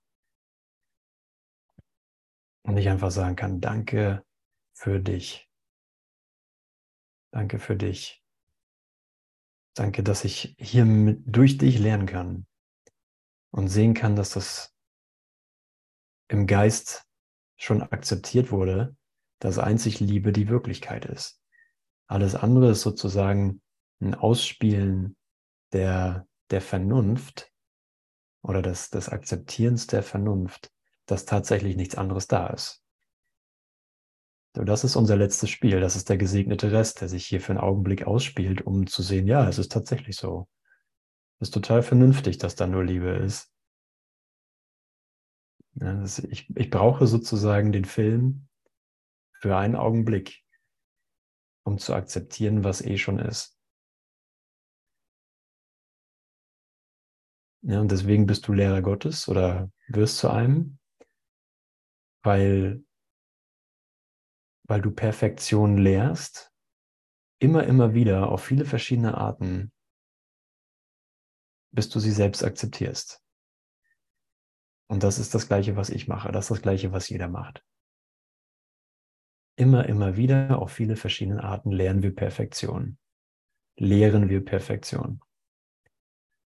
Und 2.65 2.77
ich 2.77 2.89
einfach 2.89 3.11
sagen 3.11 3.35
kann, 3.35 3.61
danke 3.61 4.25
für 4.73 4.99
dich. 4.99 5.49
Danke 7.31 7.59
für 7.59 7.75
dich. 7.75 8.22
Danke, 9.75 10.03
dass 10.03 10.23
ich 10.23 10.55
hier 10.59 10.85
mit, 10.85 11.23
durch 11.25 11.57
dich 11.57 11.79
lernen 11.79 12.05
kann 12.05 12.45
und 13.51 13.69
sehen 13.69 13.93
kann, 13.93 14.15
dass 14.15 14.31
das 14.31 14.73
im 16.27 16.47
Geist 16.47 17.05
schon 17.57 17.81
akzeptiert 17.81 18.51
wurde, 18.51 18.95
dass 19.39 19.57
einzig 19.57 19.99
Liebe 19.99 20.31
die 20.31 20.47
Wirklichkeit 20.47 21.05
ist. 21.05 21.41
Alles 22.07 22.35
andere 22.35 22.71
ist 22.71 22.81
sozusagen 22.81 23.61
ein 23.99 24.13
Ausspielen 24.13 25.15
der, 25.71 26.27
der 26.51 26.61
Vernunft 26.61 27.51
oder 28.41 28.61
des, 28.61 28.89
des 28.89 29.09
Akzeptierens 29.09 29.87
der 29.87 30.03
Vernunft, 30.03 30.71
dass 31.05 31.25
tatsächlich 31.25 31.75
nichts 31.75 31.95
anderes 31.95 32.27
da 32.27 32.47
ist. 32.47 32.82
Das 34.53 34.83
ist 34.83 34.95
unser 34.95 35.15
letztes 35.15 35.49
Spiel. 35.49 35.79
Das 35.79 35.95
ist 35.95 36.09
der 36.09 36.17
gesegnete 36.17 36.71
Rest, 36.71 37.01
der 37.01 37.09
sich 37.09 37.25
hier 37.25 37.41
für 37.41 37.51
einen 37.53 37.59
Augenblick 37.59 38.05
ausspielt, 38.05 38.61
um 38.61 38.85
zu 38.85 39.01
sehen, 39.01 39.27
ja, 39.27 39.47
es 39.49 39.57
ist 39.57 39.71
tatsächlich 39.71 40.15
so. 40.15 40.47
Es 41.39 41.47
ist 41.49 41.53
total 41.53 41.81
vernünftig, 41.81 42.37
dass 42.37 42.55
da 42.55 42.67
nur 42.67 42.83
Liebe 42.83 43.09
ist. 43.09 43.51
Ich, 46.29 46.55
ich 46.55 46.69
brauche 46.69 47.07
sozusagen 47.07 47.71
den 47.71 47.85
Film 47.85 48.47
für 49.41 49.57
einen 49.57 49.75
Augenblick, 49.75 50.43
um 51.65 51.79
zu 51.79 51.95
akzeptieren, 51.95 52.63
was 52.63 52.81
eh 52.81 52.97
schon 52.97 53.17
ist. 53.17 53.57
Ja, 57.65 57.79
und 57.79 57.91
deswegen 57.91 58.27
bist 58.27 58.47
du 58.47 58.53
Lehrer 58.53 58.81
Gottes 58.81 59.27
oder 59.27 59.71
wirst 59.87 60.17
zu 60.17 60.29
einem, 60.29 60.79
weil, 62.21 62.83
weil 64.63 64.81
du 64.81 64.91
Perfektion 64.91 65.77
lehrst, 65.77 66.51
immer, 67.39 67.63
immer 67.65 67.93
wieder 67.93 68.29
auf 68.29 68.43
viele 68.43 68.65
verschiedene 68.65 69.17
Arten, 69.17 69.71
bis 71.71 71.89
du 71.89 71.99
sie 71.99 72.11
selbst 72.11 72.43
akzeptierst. 72.43 73.21
Und 74.87 75.03
das 75.03 75.19
ist 75.19 75.33
das 75.33 75.47
Gleiche, 75.47 75.75
was 75.75 75.89
ich 75.89 76.07
mache. 76.07 76.31
Das 76.31 76.45
ist 76.45 76.51
das 76.51 76.61
Gleiche, 76.61 76.91
was 76.91 77.09
jeder 77.09 77.27
macht. 77.27 77.63
Immer, 79.55 79.87
immer 79.87 80.17
wieder 80.17 80.59
auf 80.59 80.71
viele 80.71 80.95
verschiedene 80.95 81.43
Arten 81.43 81.71
lernen 81.71 82.01
wir 82.01 82.15
Perfektion. 82.15 82.97
Lehren 83.75 84.29
wir 84.29 84.43
Perfektion. 84.43 85.21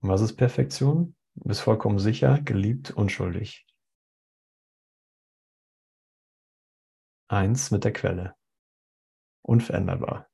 Und 0.01 0.09
was 0.09 0.21
ist 0.21 0.35
Perfektion? 0.35 1.15
Du 1.35 1.49
bist 1.49 1.61
vollkommen 1.61 1.99
sicher, 1.99 2.41
geliebt, 2.41 2.91
unschuldig. 2.91 3.66
Eins 7.27 7.71
mit 7.71 7.83
der 7.83 7.93
Quelle. 7.93 8.35
Unveränderbar. 9.41 10.27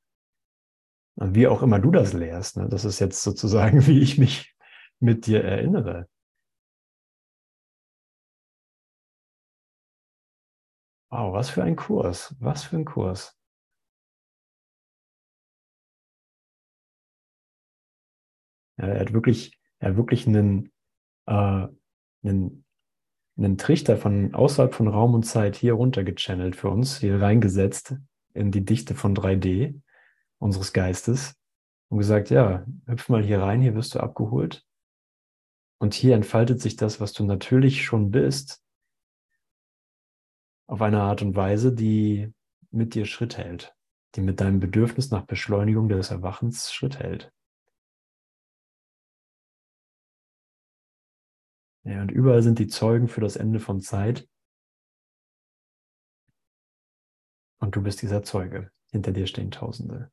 Und 1.15 1.35
wie 1.35 1.47
auch 1.47 1.61
immer 1.61 1.79
du 1.79 1.91
das 1.91 2.13
lehrst, 2.13 2.57
ne, 2.57 2.67
das 2.69 2.85
ist 2.85 2.99
jetzt 2.99 3.21
sozusagen, 3.21 3.85
wie 3.87 3.99
ich 3.99 4.17
mich 4.17 4.55
mit 4.99 5.27
dir 5.27 5.43
erinnere. 5.43 6.07
Wow, 11.11 11.31
was 11.33 11.49
für 11.51 11.63
ein 11.63 11.75
Kurs, 11.75 12.35
was 12.39 12.63
für 12.63 12.77
ein 12.77 12.85
Kurs. 12.85 13.37
Ja, 18.77 18.87
er 18.87 18.99
hat 19.01 19.13
wirklich, 19.13 19.59
er 19.77 19.89
hat 19.89 19.97
wirklich 19.97 20.25
einen, 20.27 20.71
äh, 21.27 21.67
einen, 22.23 22.65
einen 23.38 23.57
Trichter 23.57 23.97
von 23.97 24.34
außerhalb 24.34 24.73
von 24.73 24.88
Raum 24.88 25.13
und 25.13 25.23
Zeit 25.23 25.55
hier 25.55 25.73
runter 25.73 26.03
gechannelt 26.03 26.55
für 26.55 26.69
uns, 26.69 26.99
hier 26.99 27.21
reingesetzt 27.21 27.95
in 28.34 28.51
die 28.51 28.65
Dichte 28.65 28.95
von 28.95 29.15
3D 29.15 29.81
unseres 30.39 30.73
Geistes 30.73 31.36
und 31.89 31.97
gesagt, 31.97 32.29
ja, 32.29 32.65
hüpf 32.86 33.09
mal 33.09 33.23
hier 33.23 33.41
rein, 33.41 33.61
hier 33.61 33.75
wirst 33.75 33.95
du 33.95 33.99
abgeholt. 33.99 34.65
Und 35.79 35.93
hier 35.93 36.15
entfaltet 36.15 36.61
sich 36.61 36.75
das, 36.75 36.99
was 36.99 37.13
du 37.13 37.25
natürlich 37.25 37.84
schon 37.84 38.11
bist, 38.11 38.63
auf 40.67 40.81
eine 40.81 41.01
Art 41.01 41.21
und 41.21 41.36
Weise, 41.36 41.73
die 41.73 42.31
mit 42.71 42.95
dir 42.95 43.05
Schritt 43.05 43.38
hält, 43.38 43.75
die 44.15 44.21
mit 44.21 44.39
deinem 44.39 44.59
Bedürfnis 44.59 45.11
nach 45.11 45.25
Beschleunigung 45.25 45.89
des 45.89 46.09
Erwachens 46.09 46.73
Schritt 46.73 46.99
hält. 46.99 47.31
Ja, 51.86 52.01
und 52.01 52.11
überall 52.11 52.41
sind 52.41 52.59
die 52.59 52.67
Zeugen 52.67 53.07
für 53.07 53.21
das 53.21 53.36
Ende 53.36 53.59
von 53.59 53.81
Zeit. 53.81 54.27
Und 57.59 57.75
du 57.75 57.81
bist 57.81 58.01
dieser 58.01 58.23
Zeuge. 58.23 58.71
Hinter 58.91 59.11
dir 59.11 59.27
stehen 59.27 59.51
Tausende. 59.51 60.11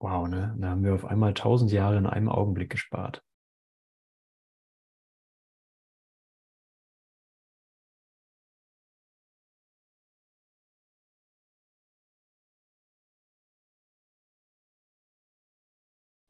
Wow, 0.00 0.28
ne? 0.28 0.54
Da 0.58 0.68
haben 0.70 0.84
wir 0.84 0.94
auf 0.94 1.04
einmal 1.04 1.34
tausend 1.34 1.72
Jahre 1.72 1.96
in 1.98 2.06
einem 2.06 2.28
Augenblick 2.28 2.70
gespart. 2.70 3.22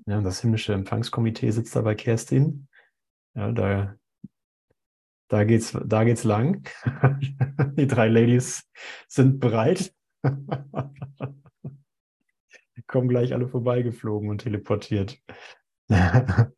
Ja, 0.08 0.20
das 0.20 0.40
himmlische 0.40 0.72
Empfangskomitee 0.72 1.50
sitzt 1.50 1.74
da 1.74 1.82
bei 1.82 1.96
Kerstin. 1.96 2.68
Ja, 3.34 3.50
da, 3.50 3.96
da 5.28 5.42
geht's, 5.44 5.76
da 5.84 6.04
geht's 6.04 6.22
lang. 6.22 6.68
Die 7.76 7.88
drei 7.88 8.08
Ladies 8.08 8.62
sind 9.08 9.40
bereit. 9.40 9.92
Kommen 12.86 13.08
gleich 13.08 13.34
alle 13.34 13.48
vorbeigeflogen 13.48 14.30
und 14.30 14.38
teleportiert. 14.38 15.18
ja, 15.88 16.52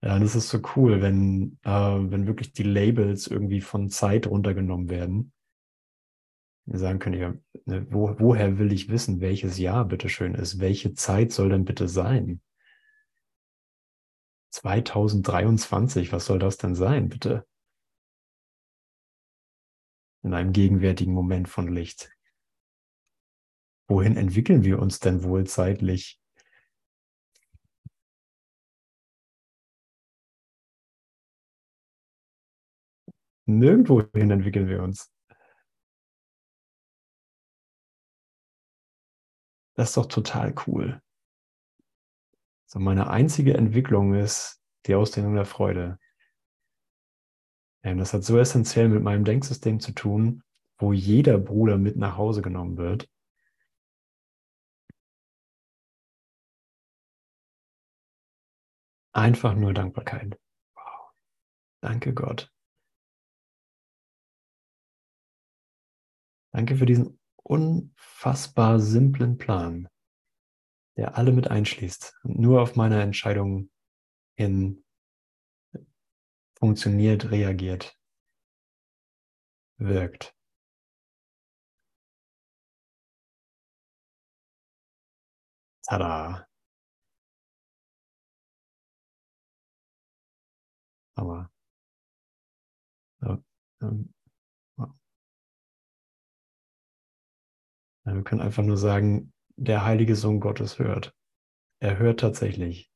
das 0.00 0.34
ist 0.34 0.48
so 0.48 0.60
cool, 0.74 1.00
wenn, 1.00 1.60
äh, 1.62 1.70
wenn 1.70 2.26
wirklich 2.26 2.52
die 2.52 2.64
Labels 2.64 3.28
irgendwie 3.28 3.60
von 3.60 3.88
Zeit 3.88 4.26
runtergenommen 4.26 4.90
werden 4.90 5.32
sagen 6.66 6.98
können, 6.98 7.20
ja, 7.20 7.34
ne, 7.64 7.86
wo, 7.90 8.18
woher 8.18 8.58
will 8.58 8.72
ich 8.72 8.88
wissen, 8.88 9.20
welches 9.20 9.58
Jahr 9.58 9.84
bitteschön 9.84 10.34
ist? 10.34 10.58
Welche 10.60 10.94
Zeit 10.94 11.32
soll 11.32 11.50
denn 11.50 11.64
bitte 11.64 11.88
sein? 11.88 12.40
2023, 14.50 16.12
was 16.12 16.26
soll 16.26 16.38
das 16.38 16.56
denn 16.56 16.74
sein, 16.74 17.08
bitte? 17.08 17.46
In 20.22 20.34
einem 20.34 20.52
gegenwärtigen 20.52 21.12
Moment 21.12 21.48
von 21.48 21.68
Licht. 21.68 22.10
Wohin 23.88 24.16
entwickeln 24.16 24.64
wir 24.64 24.80
uns 24.80 24.98
denn 24.98 25.22
wohl 25.22 25.46
zeitlich? 25.46 26.20
Nirgendwohin 33.48 34.32
entwickeln 34.32 34.68
wir 34.68 34.82
uns. 34.82 35.15
Das 39.76 39.90
ist 39.90 39.96
doch 39.96 40.06
total 40.06 40.54
cool. 40.66 41.00
So 42.66 42.78
meine 42.80 43.08
einzige 43.10 43.54
Entwicklung 43.54 44.14
ist 44.14 44.60
die 44.86 44.94
Ausdehnung 44.94 45.34
der 45.34 45.44
Freude. 45.44 45.98
das 47.82 48.12
hat 48.12 48.24
so 48.24 48.38
essentiell 48.38 48.88
mit 48.88 49.02
meinem 49.02 49.24
Denksystem 49.24 49.78
zu 49.80 49.92
tun, 49.92 50.42
wo 50.78 50.92
jeder 50.92 51.38
Bruder 51.38 51.78
mit 51.78 51.96
nach 51.96 52.16
Hause 52.16 52.42
genommen 52.42 52.76
wird. 52.76 53.08
Einfach 59.12 59.54
nur 59.54 59.72
Dankbarkeit. 59.72 60.38
Wow. 60.74 61.10
Danke 61.80 62.12
Gott. 62.12 62.50
Danke 66.52 66.76
für 66.76 66.86
diesen 66.86 67.15
unfassbar 67.46 68.80
simplen 68.80 69.38
Plan, 69.38 69.88
der 70.96 71.16
alle 71.16 71.32
mit 71.32 71.48
einschließt 71.48 72.14
und 72.24 72.38
nur 72.38 72.60
auf 72.60 72.76
meine 72.76 73.00
Entscheidung 73.02 73.70
hin 74.36 74.84
funktioniert, 76.58 77.30
reagiert, 77.30 77.96
wirkt. 79.78 80.34
Tada! 85.86 86.48
Aber 91.16 91.50
ähm, 93.80 94.15
Wir 98.14 98.22
können 98.22 98.40
einfach 98.40 98.62
nur 98.62 98.76
sagen, 98.76 99.32
der 99.56 99.84
heilige 99.84 100.14
Sohn 100.14 100.40
Gottes 100.40 100.78
hört. 100.78 101.12
Er 101.80 101.98
hört 101.98 102.20
tatsächlich. 102.20 102.90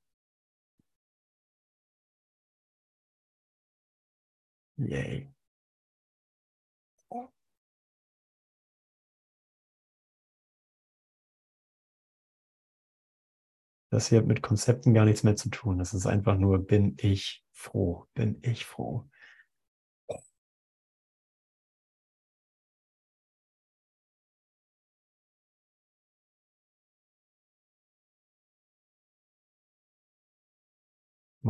Yay. 4.78 5.28
Das 13.92 14.08
hier 14.08 14.18
hat 14.18 14.26
mit 14.26 14.40
Konzepten 14.42 14.94
gar 14.94 15.04
nichts 15.04 15.24
mehr 15.24 15.34
zu 15.34 15.50
tun. 15.50 15.78
Das 15.78 15.94
ist 15.94 16.06
einfach 16.06 16.38
nur, 16.38 16.64
bin 16.64 16.96
ich 17.00 17.44
froh, 17.50 18.06
bin 18.14 18.38
ich 18.42 18.64
froh. 18.64 19.08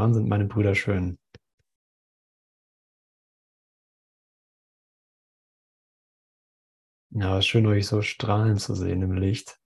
Wann 0.01 0.14
sind 0.14 0.28
meine 0.30 0.46
Brüder 0.46 0.74
schön? 0.74 1.18
Ja, 7.11 7.34
es 7.38 7.44
ist 7.44 7.46
schön, 7.46 7.66
euch 7.68 7.86
so 7.86 8.03
strahlen 8.03 8.59
zu 8.59 8.74
sehen 8.74 9.03
im 9.03 9.12
Licht. 9.12 9.61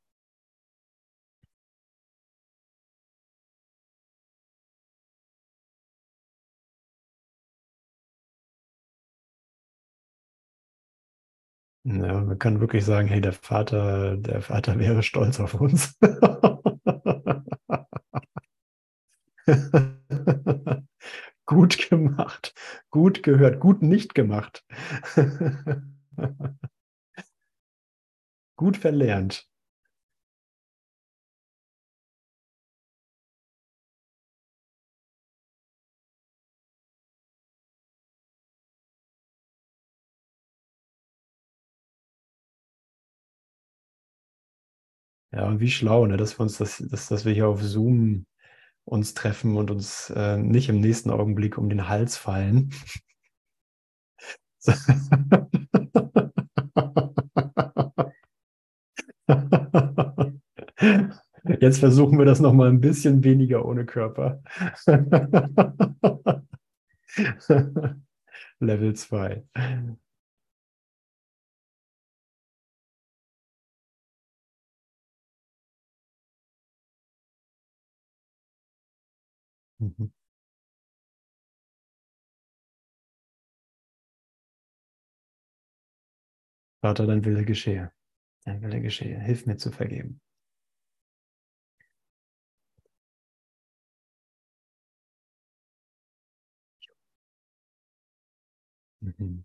Ja, 11.86 12.26
wir 12.26 12.36
können 12.36 12.60
wirklich 12.60 12.84
sagen, 12.84 13.08
hey, 13.08 13.20
der 13.20 13.32
Vater, 13.34 14.16
der 14.16 14.40
Vater 14.42 14.78
wäre 14.78 15.02
stolz 15.02 15.38
auf 15.40 15.54
uns. 15.54 15.96
gut 21.46 21.90
gemacht, 21.90 22.54
gut 22.90 23.22
gehört, 23.22 23.60
gut 23.60 23.82
nicht 23.82 24.14
gemacht. 24.14 24.64
gut 28.56 28.76
verlernt. 28.76 29.46
Ja, 45.32 45.58
wie 45.60 45.70
schlau, 45.70 46.06
ne, 46.06 46.16
dass 46.16 46.38
wir 46.38 46.42
uns 46.44 46.56
das, 46.58 46.78
dass, 46.90 47.08
dass 47.08 47.24
wir 47.24 47.32
hier 47.32 47.48
auf 47.48 47.62
Zoom 47.62 48.24
uns 48.84 49.14
treffen 49.14 49.56
und 49.56 49.70
uns 49.70 50.10
äh, 50.10 50.36
nicht 50.36 50.68
im 50.68 50.80
nächsten 50.80 51.10
Augenblick 51.10 51.56
um 51.58 51.68
den 51.68 51.88
Hals 51.88 52.16
fallen. 52.16 52.70
Jetzt 61.60 61.78
versuchen 61.78 62.18
wir 62.18 62.24
das 62.24 62.40
noch 62.40 62.52
mal 62.52 62.68
ein 62.68 62.80
bisschen 62.80 63.22
weniger 63.24 63.64
ohne 63.64 63.84
Körper. 63.86 64.42
Level 68.60 68.94
2. 68.94 69.44
Mhm. 79.84 80.08
Vater, 86.84 87.06
dein 87.08 87.24
Wille 87.24 87.44
geschehe. 87.44 87.90
Dein 88.44 88.62
Wille 88.62 88.80
geschehe. 88.82 89.18
Hilf 89.20 89.46
mir 89.46 89.56
zu 89.58 89.72
vergeben. 89.72 90.20
Mhm. 99.02 99.44